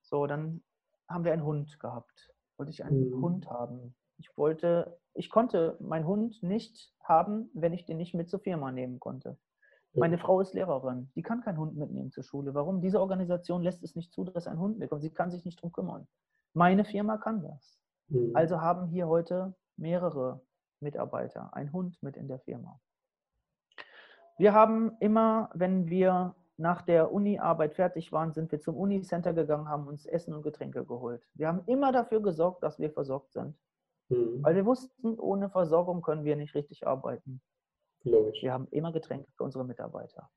[0.02, 0.62] So, dann
[1.08, 2.34] haben wir einen Hund gehabt.
[2.58, 3.22] Wollte ich einen mhm.
[3.22, 3.94] Hund haben.
[4.18, 8.72] Ich wollte, ich konnte meinen Hund nicht haben, wenn ich den nicht mit zur Firma
[8.72, 9.38] nehmen konnte.
[9.94, 12.54] Meine Frau ist Lehrerin, die kann keinen Hund mitnehmen zur Schule.
[12.54, 12.80] Warum?
[12.80, 15.02] Diese Organisation lässt es nicht zu, dass ein Hund mitkommt.
[15.02, 16.06] Sie kann sich nicht darum kümmern.
[16.58, 17.78] Meine Firma kann das.
[18.08, 18.34] Mhm.
[18.34, 20.40] Also haben hier heute mehrere
[20.80, 22.80] Mitarbeiter einen Hund mit in der Firma.
[24.38, 29.68] Wir haben immer, wenn wir nach der Uni-Arbeit fertig waren, sind wir zum Uni-Center gegangen,
[29.68, 31.24] haben uns Essen und Getränke geholt.
[31.34, 33.56] Wir haben immer dafür gesorgt, dass wir versorgt sind.
[34.08, 34.42] Mhm.
[34.42, 37.40] Weil wir wussten, ohne Versorgung können wir nicht richtig arbeiten.
[38.02, 38.42] Logisch.
[38.42, 40.28] Wir haben immer Getränke für unsere Mitarbeiter.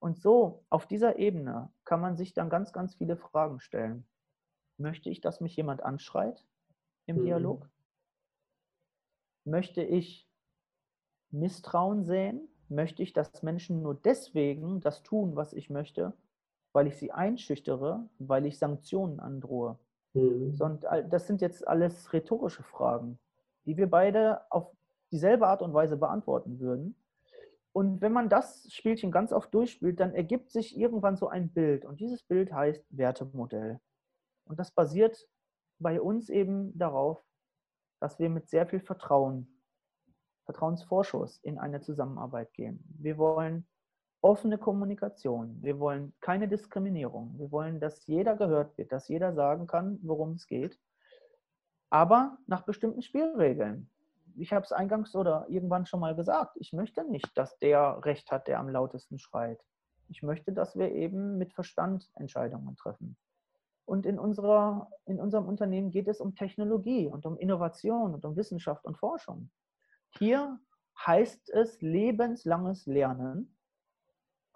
[0.00, 4.06] Und so, auf dieser Ebene kann man sich dann ganz, ganz viele Fragen stellen.
[4.78, 6.44] Möchte ich, dass mich jemand anschreit
[7.06, 7.24] im mhm.
[7.24, 7.68] Dialog?
[9.44, 10.28] Möchte ich
[11.30, 12.48] Misstrauen sehen?
[12.68, 16.12] Möchte ich, dass Menschen nur deswegen das tun, was ich möchte,
[16.72, 19.78] weil ich sie einschüchtere, weil ich Sanktionen androhe?
[20.14, 20.56] Mhm.
[21.10, 23.18] das sind jetzt alles rhetorische Fragen,
[23.66, 24.74] die wir beide auf
[25.12, 26.96] dieselbe Art und Weise beantworten würden.
[27.72, 31.84] Und wenn man das Spielchen ganz oft durchspielt, dann ergibt sich irgendwann so ein Bild.
[31.84, 33.80] Und dieses Bild heißt Wertemodell.
[34.46, 35.28] Und das basiert
[35.78, 37.22] bei uns eben darauf,
[38.00, 39.60] dass wir mit sehr viel Vertrauen,
[40.44, 42.82] Vertrauensvorschuss in eine Zusammenarbeit gehen.
[42.98, 43.66] Wir wollen
[44.22, 45.62] offene Kommunikation.
[45.62, 47.38] Wir wollen keine Diskriminierung.
[47.38, 50.78] Wir wollen, dass jeder gehört wird, dass jeder sagen kann, worum es geht,
[51.90, 53.90] aber nach bestimmten Spielregeln.
[54.36, 58.30] Ich habe es eingangs oder irgendwann schon mal gesagt, ich möchte nicht, dass der Recht
[58.30, 59.62] hat, der am lautesten schreit.
[60.08, 63.16] Ich möchte, dass wir eben mit Verstand Entscheidungen treffen.
[63.86, 68.36] Und in, unserer, in unserem Unternehmen geht es um Technologie und um Innovation und um
[68.36, 69.50] Wissenschaft und Forschung.
[70.18, 70.58] Hier
[71.06, 73.56] heißt es lebenslanges Lernen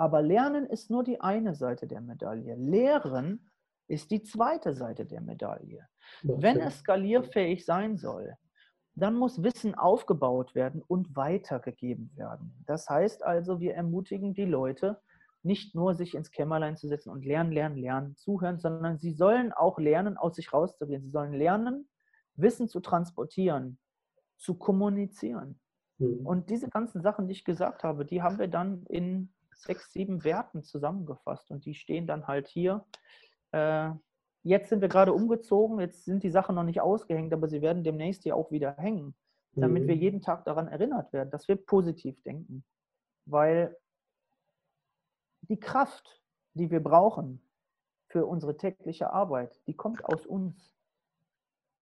[0.00, 2.54] aber Lernen ist nur die eine Seite der Medaille.
[2.54, 3.50] Lehren
[3.86, 5.86] ist die zweite Seite der Medaille.
[6.22, 8.34] Wenn es skalierfähig sein soll,
[8.94, 12.64] dann muss Wissen aufgebaut werden und weitergegeben werden.
[12.66, 15.02] Das heißt also, wir ermutigen die Leute,
[15.42, 19.52] nicht nur sich ins Kämmerlein zu setzen und lernen, lernen, lernen, zuhören, sondern sie sollen
[19.52, 21.02] auch lernen, aus sich rauszugehen.
[21.02, 21.88] Sie sollen lernen,
[22.34, 23.78] Wissen zu transportieren,
[24.36, 25.58] zu kommunizieren.
[25.98, 26.26] Mhm.
[26.26, 30.24] Und diese ganzen Sachen, die ich gesagt habe, die haben wir dann in sechs, sieben
[30.24, 32.84] Werten zusammengefasst und die stehen dann halt hier.
[33.52, 33.90] Äh,
[34.42, 37.84] jetzt sind wir gerade umgezogen, jetzt sind die Sachen noch nicht ausgehängt, aber sie werden
[37.84, 39.14] demnächst hier auch wieder hängen,
[39.52, 39.88] damit mhm.
[39.88, 42.64] wir jeden Tag daran erinnert werden, dass wir positiv denken.
[43.26, 43.76] Weil
[45.42, 46.20] die Kraft,
[46.54, 47.40] die wir brauchen
[48.08, 50.76] für unsere tägliche Arbeit, die kommt aus uns.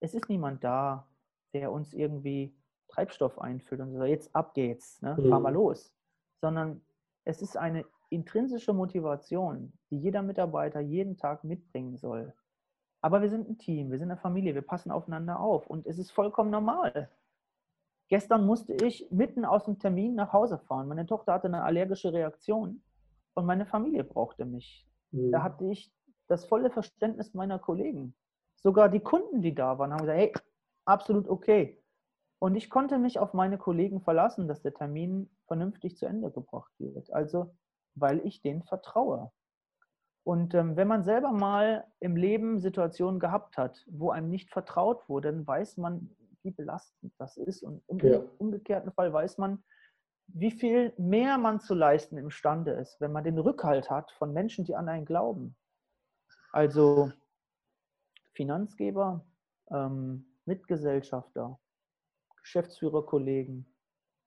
[0.00, 1.08] Es ist niemand da,
[1.54, 2.54] der uns irgendwie
[2.88, 5.16] Treibstoff einfüllt und sagt, jetzt ab geht's, ne?
[5.28, 5.56] fahr mal mhm.
[5.56, 5.92] los.
[6.40, 6.82] Sondern
[7.24, 12.32] es ist eine intrinsische Motivation, die jeder Mitarbeiter jeden Tag mitbringen soll.
[13.00, 15.98] Aber wir sind ein Team, wir sind eine Familie, wir passen aufeinander auf und es
[15.98, 17.10] ist vollkommen normal.
[18.08, 20.88] Gestern musste ich mitten aus dem Termin nach Hause fahren.
[20.88, 22.82] Meine Tochter hatte eine allergische Reaktion
[23.38, 24.84] und meine Familie brauchte mich.
[25.12, 25.30] Mhm.
[25.30, 25.92] Da hatte ich
[26.26, 28.14] das volle Verständnis meiner Kollegen.
[28.56, 30.32] Sogar die Kunden, die da waren, haben gesagt, hey,
[30.84, 31.80] absolut okay.
[32.40, 36.72] Und ich konnte mich auf meine Kollegen verlassen, dass der Termin vernünftig zu Ende gebracht
[36.78, 37.12] wird.
[37.12, 37.54] Also,
[37.94, 39.30] weil ich denen vertraue.
[40.24, 45.08] Und ähm, wenn man selber mal im Leben Situationen gehabt hat, wo einem nicht vertraut
[45.08, 46.10] wurde, dann weiß man,
[46.42, 47.62] wie belastend das ist.
[47.62, 48.20] Und im ja.
[48.38, 49.62] umgekehrten Fall weiß man,
[50.28, 54.64] wie viel mehr man zu leisten imstande ist, wenn man den Rückhalt hat von Menschen,
[54.64, 55.56] die an einen glauben.
[56.52, 57.10] Also
[58.34, 59.24] Finanzgeber,
[59.70, 61.58] ähm, Mitgesellschafter,
[62.40, 63.66] Geschäftsführerkollegen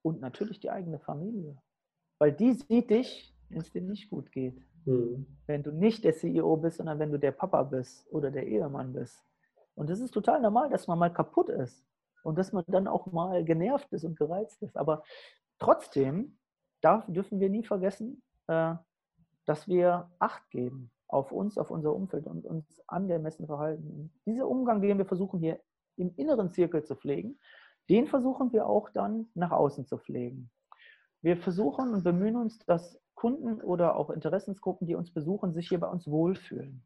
[0.01, 1.57] und natürlich die eigene Familie.
[2.19, 4.61] Weil die sieht dich, wenn es dir nicht gut geht.
[4.85, 5.25] Mhm.
[5.45, 8.93] Wenn du nicht der CEO bist, sondern wenn du der Papa bist oder der Ehemann
[8.93, 9.23] bist.
[9.75, 11.83] Und das ist total normal, dass man mal kaputt ist
[12.23, 14.77] und dass man dann auch mal genervt ist und gereizt ist.
[14.77, 15.03] Aber
[15.61, 16.37] trotzdem
[16.81, 18.75] darf, dürfen wir nie vergessen, äh,
[19.45, 24.11] dass wir Acht geben auf uns, auf unser Umfeld und uns angemessen verhalten.
[24.25, 25.59] Dieser Umgang, den wir versuchen hier
[25.97, 27.37] im inneren Zirkel zu pflegen,
[27.89, 30.49] den versuchen wir auch dann nach außen zu pflegen.
[31.21, 35.79] Wir versuchen und bemühen uns, dass Kunden oder auch Interessensgruppen, die uns besuchen, sich hier
[35.79, 36.83] bei uns wohlfühlen.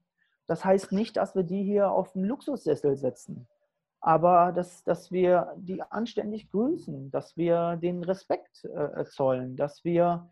[0.48, 3.48] Das heißt nicht, dass wir die hier auf einen Luxussessel setzen.
[4.06, 10.30] Aber dass, dass wir die anständig grüßen, dass wir den Respekt äh, zollen, dass wir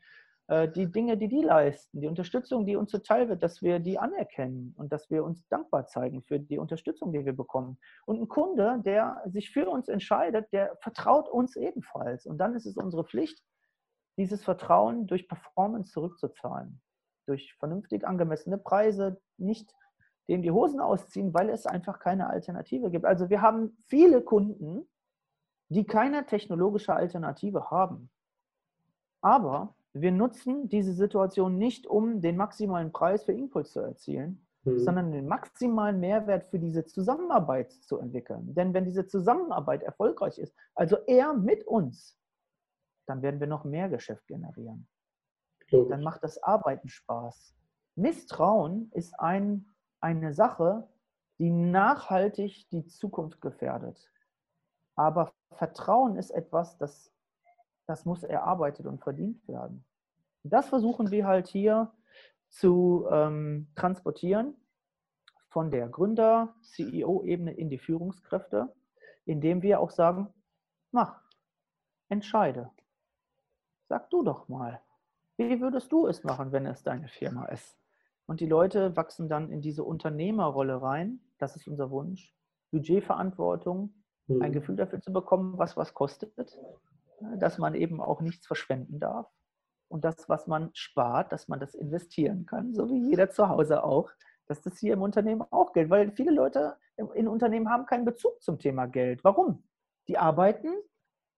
[0.47, 3.97] äh, die Dinge, die die leisten, die Unterstützung, die uns zuteil wird, dass wir die
[3.97, 7.79] anerkennen und dass wir uns dankbar zeigen für die Unterstützung, die wir bekommen.
[8.05, 12.27] Und ein Kunde, der sich für uns entscheidet, der vertraut uns ebenfalls.
[12.27, 13.41] Und dann ist es unsere Pflicht,
[14.19, 16.79] dieses Vertrauen durch Performance zurückzuzahlen.
[17.25, 19.73] Durch vernünftig angemessene Preise, nicht
[20.27, 23.05] dem die Hosen ausziehen, weil es einfach keine Alternative gibt.
[23.05, 24.87] Also wir haben viele Kunden,
[25.69, 28.09] die keine technologische Alternative haben.
[29.21, 34.79] Aber wir nutzen diese Situation nicht, um den maximalen Preis für Impuls zu erzielen, mhm.
[34.79, 38.53] sondern den maximalen Mehrwert für diese Zusammenarbeit zu entwickeln.
[38.55, 42.17] Denn wenn diese Zusammenarbeit erfolgreich ist, also er mit uns,
[43.07, 44.87] dann werden wir noch mehr Geschäft generieren.
[45.69, 45.89] Logisch.
[45.89, 47.55] Dann macht das Arbeiten Spaß.
[47.95, 49.72] Misstrauen ist ein,
[50.03, 50.87] eine Sache,
[51.39, 54.11] die nachhaltig die Zukunft gefährdet.
[54.95, 57.13] Aber Vertrauen ist etwas, das
[57.85, 59.85] das muss erarbeitet und verdient werden.
[60.43, 61.91] Das versuchen wir halt hier
[62.49, 64.55] zu ähm, transportieren
[65.49, 68.73] von der Gründer, CEO-Ebene in die Führungskräfte,
[69.25, 70.33] indem wir auch sagen,
[70.91, 71.21] mach,
[72.09, 72.71] entscheide.
[73.87, 74.81] Sag du doch mal,
[75.37, 77.77] wie würdest du es machen, wenn es deine Firma ist?
[78.25, 81.19] Und die Leute wachsen dann in diese Unternehmerrolle rein.
[81.37, 82.33] Das ist unser Wunsch.
[82.71, 83.93] Budgetverantwortung,
[84.29, 84.51] ein mhm.
[84.51, 86.33] Gefühl dafür zu bekommen, was was kostet
[87.37, 89.27] dass man eben auch nichts verschwenden darf.
[89.87, 93.83] Und das, was man spart, dass man das investieren kann, so wie jeder zu Hause
[93.83, 94.09] auch,
[94.47, 95.89] dass das hier im Unternehmen auch gilt.
[95.89, 99.23] Weil viele Leute in Unternehmen haben keinen Bezug zum Thema Geld.
[99.23, 99.63] Warum?
[100.07, 100.67] Die arbeiten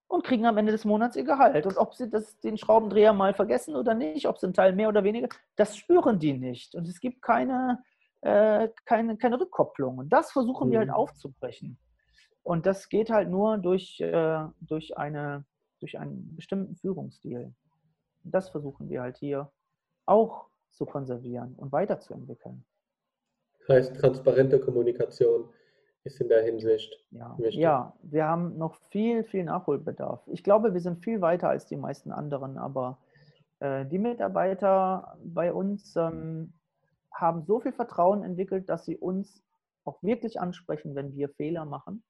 [0.07, 1.65] und kriegen am Ende des Monats ihr Gehalt.
[1.65, 4.89] Und ob sie das, den Schraubendreher mal vergessen oder nicht, ob sie einen Teil mehr
[4.89, 6.75] oder weniger, das spüren die nicht.
[6.75, 7.83] Und es gibt keine,
[8.21, 9.97] äh, keine, keine Rückkopplung.
[9.97, 10.71] Und das versuchen mhm.
[10.71, 10.95] wir halt mhm.
[10.95, 11.77] aufzubrechen.
[12.43, 15.45] Und das geht halt nur durch, äh, durch eine
[15.79, 17.53] durch einen bestimmten Führungsstil.
[18.23, 19.51] Das versuchen wir halt hier
[20.05, 22.65] auch zu konservieren und weiterzuentwickeln.
[23.67, 25.49] Heißt, transparente Kommunikation
[26.05, 27.35] ist in der Hinsicht ja.
[27.37, 27.55] wichtig.
[27.55, 30.21] Ja, wir haben noch viel, viel Nachholbedarf.
[30.27, 32.97] Ich glaube, wir sind viel weiter als die meisten anderen, aber
[33.59, 36.53] äh, die Mitarbeiter bei uns ähm,
[37.11, 39.43] haben so viel Vertrauen entwickelt, dass sie uns
[39.83, 42.03] auch wirklich ansprechen, wenn wir Fehler machen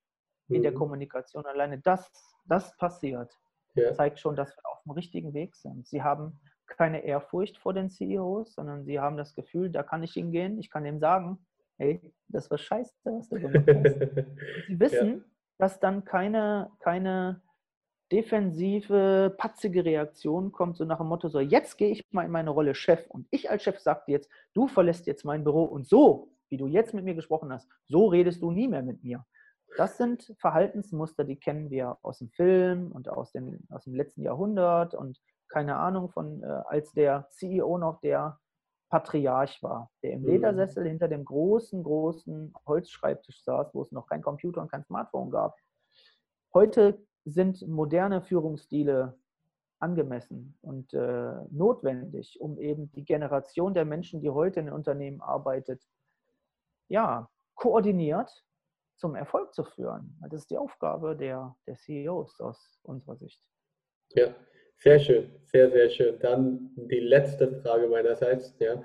[0.49, 0.63] in mhm.
[0.63, 1.45] der Kommunikation.
[1.45, 2.11] Alleine das,
[2.45, 3.31] das passiert
[3.75, 3.93] ja.
[3.93, 5.87] zeigt schon, dass wir auf dem richtigen Weg sind.
[5.87, 10.13] Sie haben keine Ehrfurcht vor den CEOs, sondern sie haben das Gefühl, da kann ich
[10.13, 11.45] hingehen, ich kann ihm sagen,
[11.77, 13.99] hey, das war scheiße, was du gemacht hast.
[14.67, 15.23] sie wissen, ja.
[15.57, 17.41] dass dann keine, keine
[18.11, 22.51] defensive, patzige Reaktion kommt, so nach dem Motto, so jetzt gehe ich mal in meine
[22.51, 25.87] Rolle Chef und ich als Chef sage dir jetzt, du verlässt jetzt mein Büro und
[25.87, 29.25] so, wie du jetzt mit mir gesprochen hast, so redest du nie mehr mit mir.
[29.77, 34.21] Das sind Verhaltensmuster, die kennen wir aus dem Film und aus, den, aus dem letzten
[34.21, 35.19] Jahrhundert und
[35.49, 38.39] keine Ahnung von, äh, als der CEO noch der
[38.89, 40.27] Patriarch war, der im mhm.
[40.27, 45.31] Ledersessel hinter dem großen, großen Holzschreibtisch saß, wo es noch kein Computer und kein Smartphone
[45.31, 45.57] gab.
[46.53, 49.17] Heute sind moderne Führungsstile
[49.79, 55.83] angemessen und äh, notwendig, um eben die Generation der Menschen, die heute in Unternehmen arbeitet,
[56.87, 58.45] ja, koordiniert
[58.95, 60.17] zum Erfolg zu führen.
[60.29, 63.41] Das ist die Aufgabe der, der CEOs aus unserer Sicht.
[64.11, 64.33] Ja,
[64.77, 66.19] sehr schön, sehr, sehr schön.
[66.19, 68.55] Dann die letzte Frage meinerseits.
[68.59, 68.83] Ja.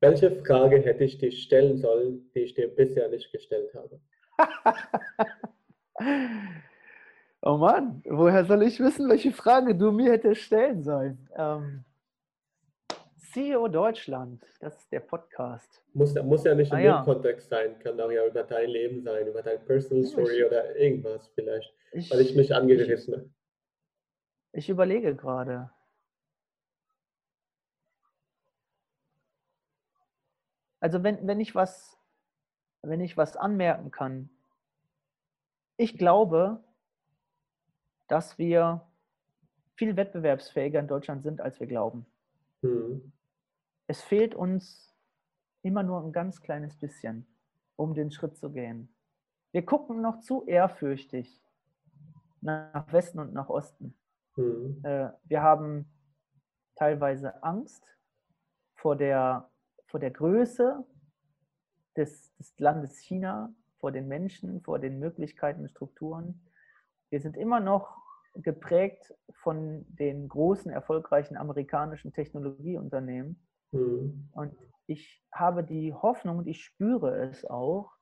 [0.00, 4.00] Welche Frage hätte ich dir stellen sollen, die ich dir bisher nicht gestellt habe?
[7.42, 11.28] oh Mann, woher soll ich wissen, welche Frage du mir hättest stellen sollen?
[11.36, 11.84] Ähm,
[13.32, 15.82] CEO Deutschland, das ist der Podcast.
[15.92, 17.02] Muss, muss ja nicht ah, im ja.
[17.02, 20.74] Kontext sein, kann auch ja über dein Leben sein, über deine Personal Story ich, oder
[20.76, 23.30] irgendwas vielleicht, ich, weil ich mich angerissen habe.
[24.52, 25.70] Ich, überlege gerade.
[30.80, 31.98] Also wenn, wenn ich was,
[32.82, 34.30] wenn ich was anmerken kann,
[35.76, 36.62] ich glaube,
[38.08, 38.86] dass wir
[39.76, 42.06] viel wettbewerbsfähiger in Deutschland sind, als wir glauben.
[42.62, 43.12] Mhm
[43.90, 44.94] es fehlt uns
[45.62, 47.26] immer nur ein ganz kleines bisschen,
[47.74, 48.94] um den Schritt zu gehen.
[49.50, 51.42] Wir gucken noch zu ehrfürchtig
[52.40, 53.96] nach Westen und nach Osten.
[54.40, 54.80] Mhm.
[54.84, 55.86] Äh, wir haben
[56.76, 57.84] teilweise Angst
[58.74, 59.50] vor der,
[59.86, 60.84] vor der Größe
[61.96, 66.46] des, des Landes China, vor den Menschen, vor den Möglichkeiten und Strukturen.
[67.10, 67.96] Wir sind immer noch
[68.34, 73.40] geprägt von den großen, erfolgreichen amerikanischen Technologieunternehmen
[73.72, 74.28] Mhm.
[74.32, 74.56] Und
[74.86, 77.92] ich habe die Hoffnung und ich spüre es auch,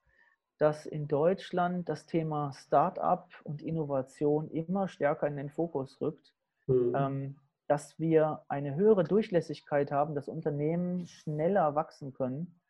[0.59, 6.35] dass in Deutschland das Thema Start-up und Innovation immer stärker in den Fokus rückt,
[6.66, 6.94] mhm.
[6.97, 7.36] ähm,
[7.68, 12.60] dass wir eine höhere Durchlässigkeit haben, dass Unternehmen schneller wachsen können,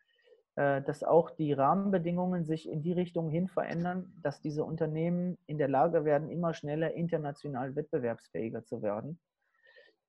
[0.56, 5.56] äh, dass auch die Rahmenbedingungen sich in die Richtung hin verändern, dass diese Unternehmen in
[5.56, 9.18] der Lage werden, immer schneller international wettbewerbsfähiger zu werden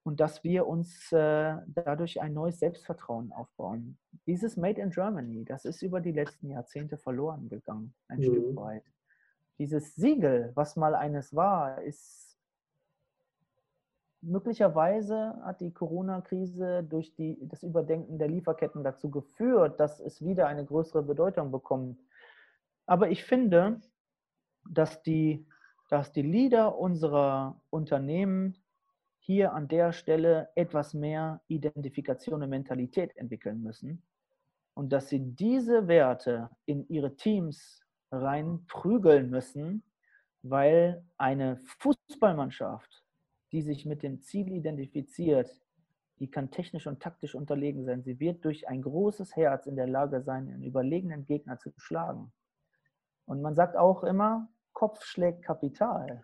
[0.10, 4.00] und dass wir uns äh, dadurch ein neues Selbstvertrauen aufbauen.
[4.26, 8.24] Dieses Made in Germany, das ist über die letzten Jahrzehnte verloren gegangen, ein mhm.
[8.24, 8.84] Stück weit.
[9.60, 12.40] Dieses Siegel, was mal eines war, ist
[14.22, 20.48] möglicherweise hat die Corona-Krise durch die, das Überdenken der Lieferketten dazu geführt, dass es wieder
[20.48, 22.00] eine größere Bedeutung bekommt.
[22.88, 23.80] Aber ich finde,
[24.68, 25.46] dass die,
[25.88, 28.58] dass die Leader unserer Unternehmen
[29.30, 34.02] hier an der Stelle etwas mehr Identifikation und Mentalität entwickeln müssen
[34.74, 37.80] und dass sie diese Werte in ihre Teams
[38.12, 39.84] reinprügeln müssen,
[40.42, 43.04] weil eine Fußballmannschaft,
[43.52, 45.62] die sich mit dem Ziel identifiziert,
[46.18, 48.02] die kann technisch und taktisch unterlegen sein.
[48.02, 52.34] Sie wird durch ein großes Herz in der Lage sein, einen überlegenen Gegner zu schlagen.
[53.26, 56.24] Und man sagt auch immer, Kopf schlägt Kapital.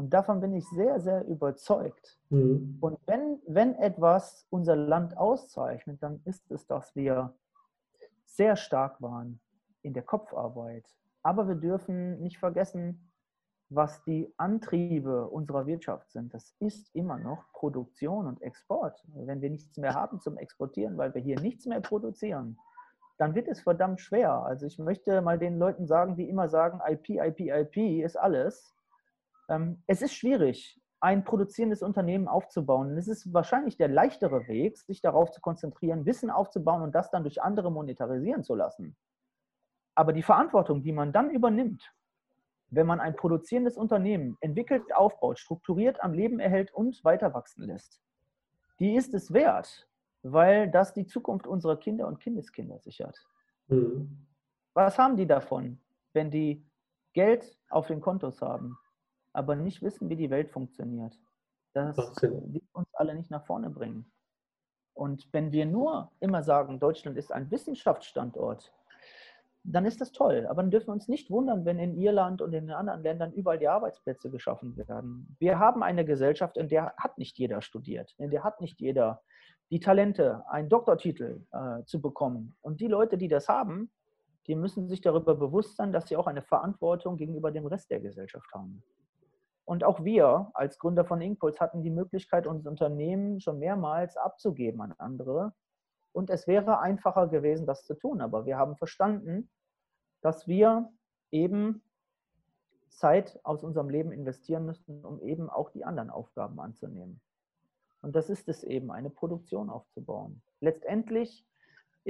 [0.00, 2.18] Und davon bin ich sehr, sehr überzeugt.
[2.30, 2.78] Mhm.
[2.80, 7.34] Und wenn, wenn etwas unser Land auszeichnet, dann ist es, dass wir
[8.24, 9.40] sehr stark waren
[9.82, 10.86] in der Kopfarbeit.
[11.22, 13.12] Aber wir dürfen nicht vergessen,
[13.68, 16.32] was die Antriebe unserer Wirtschaft sind.
[16.32, 19.04] Das ist immer noch Produktion und Export.
[19.08, 22.56] Wenn wir nichts mehr haben zum Exportieren, weil wir hier nichts mehr produzieren,
[23.18, 24.32] dann wird es verdammt schwer.
[24.32, 28.74] Also ich möchte mal den Leuten sagen, die immer sagen, IP, IP, IP ist alles.
[29.50, 32.96] Ähm, es ist schwierig, ein produzierendes Unternehmen aufzubauen.
[32.96, 37.24] es ist wahrscheinlich der leichtere Weg, sich darauf zu konzentrieren, Wissen aufzubauen und das dann
[37.24, 38.96] durch andere monetarisieren zu lassen.
[39.94, 41.92] Aber die Verantwortung, die man dann übernimmt,
[42.68, 48.00] wenn man ein produzierendes Unternehmen entwickelt, aufbaut, strukturiert am Leben erhält und weiter wachsen lässt,
[48.78, 49.88] die ist es wert,
[50.22, 53.18] weil das die Zukunft unserer Kinder und Kindeskinder sichert.
[53.68, 54.26] Mhm.
[54.74, 55.80] Was haben die davon,
[56.12, 56.64] wenn die
[57.12, 58.78] Geld auf den Kontos haben,
[59.32, 61.18] aber nicht wissen, wie die Welt funktioniert.
[61.72, 64.10] Das wird uns alle nicht nach vorne bringen.
[64.94, 68.72] Und wenn wir nur immer sagen, Deutschland ist ein Wissenschaftsstandort,
[69.62, 70.46] dann ist das toll.
[70.48, 73.32] Aber dann dürfen wir uns nicht wundern, wenn in Irland und in den anderen Ländern
[73.32, 75.36] überall die Arbeitsplätze geschaffen werden.
[75.38, 79.22] Wir haben eine Gesellschaft, in der hat nicht jeder studiert, in der hat nicht jeder
[79.70, 82.56] die Talente, einen Doktortitel äh, zu bekommen.
[82.60, 83.90] Und die Leute, die das haben,
[84.46, 88.00] die müssen sich darüber bewusst sein, dass sie auch eine Verantwortung gegenüber dem Rest der
[88.00, 88.82] Gesellschaft haben.
[89.70, 94.80] Und auch wir als Gründer von Inkpuls hatten die Möglichkeit, unser Unternehmen schon mehrmals abzugeben
[94.80, 95.54] an andere.
[96.10, 98.20] Und es wäre einfacher gewesen, das zu tun.
[98.20, 99.48] Aber wir haben verstanden,
[100.22, 100.92] dass wir
[101.30, 101.84] eben
[102.88, 107.20] Zeit aus unserem Leben investieren müssen, um eben auch die anderen Aufgaben anzunehmen.
[108.02, 110.42] Und das ist es eben, eine Produktion aufzubauen.
[110.58, 111.46] Letztendlich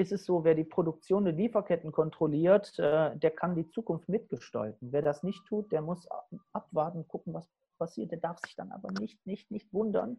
[0.01, 4.93] ist es so, wer die Produktion der Lieferketten kontrolliert, äh, der kann die Zukunft mitgestalten.
[4.93, 6.09] Wer das nicht tut, der muss
[6.53, 7.47] abwarten, gucken, was
[7.79, 8.11] passiert.
[8.11, 10.19] Der darf sich dann aber nicht, nicht, nicht wundern,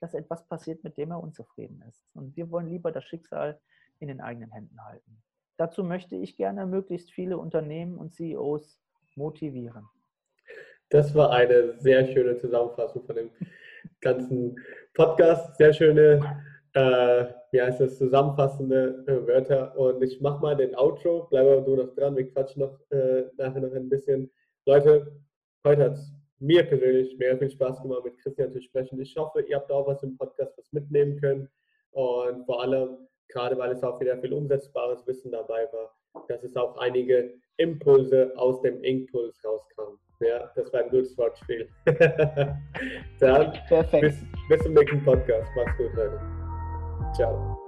[0.00, 2.04] dass etwas passiert, mit dem er unzufrieden ist.
[2.12, 3.60] Und wir wollen lieber das Schicksal
[4.00, 5.22] in den eigenen Händen halten.
[5.58, 8.80] Dazu möchte ich gerne möglichst viele Unternehmen und CEOs
[9.14, 9.86] motivieren.
[10.88, 13.30] Das war eine sehr schöne Zusammenfassung von dem
[14.00, 14.58] ganzen
[14.94, 15.56] Podcast.
[15.56, 16.42] Sehr schöne
[16.74, 19.76] äh, wie heißt das, zusammenfassende äh, Wörter.
[19.76, 23.24] Und ich mache mal den Outro, bleib aber du noch dran, wir quatschen noch äh,
[23.36, 24.30] nachher noch ein bisschen.
[24.66, 25.12] Leute,
[25.64, 29.00] heute hat es mir persönlich mega viel Spaß gemacht, mit Christian zu sprechen.
[29.00, 31.48] Ich hoffe, ihr habt auch was im Podcast was mitnehmen können.
[31.92, 35.94] Und vor allem, gerade weil es auch wieder viel umsetzbares Wissen dabei war,
[36.28, 39.98] dass es auch einige Impulse aus dem Inkpuls rauskamen.
[40.20, 41.68] Ja, das war ein gutes Wortspiel.
[43.20, 44.02] Dann Perfekt.
[44.02, 45.48] Bis, bis zum nächsten Podcast.
[45.56, 46.20] Macht's gut, Leute.
[47.12, 47.59] Tchau.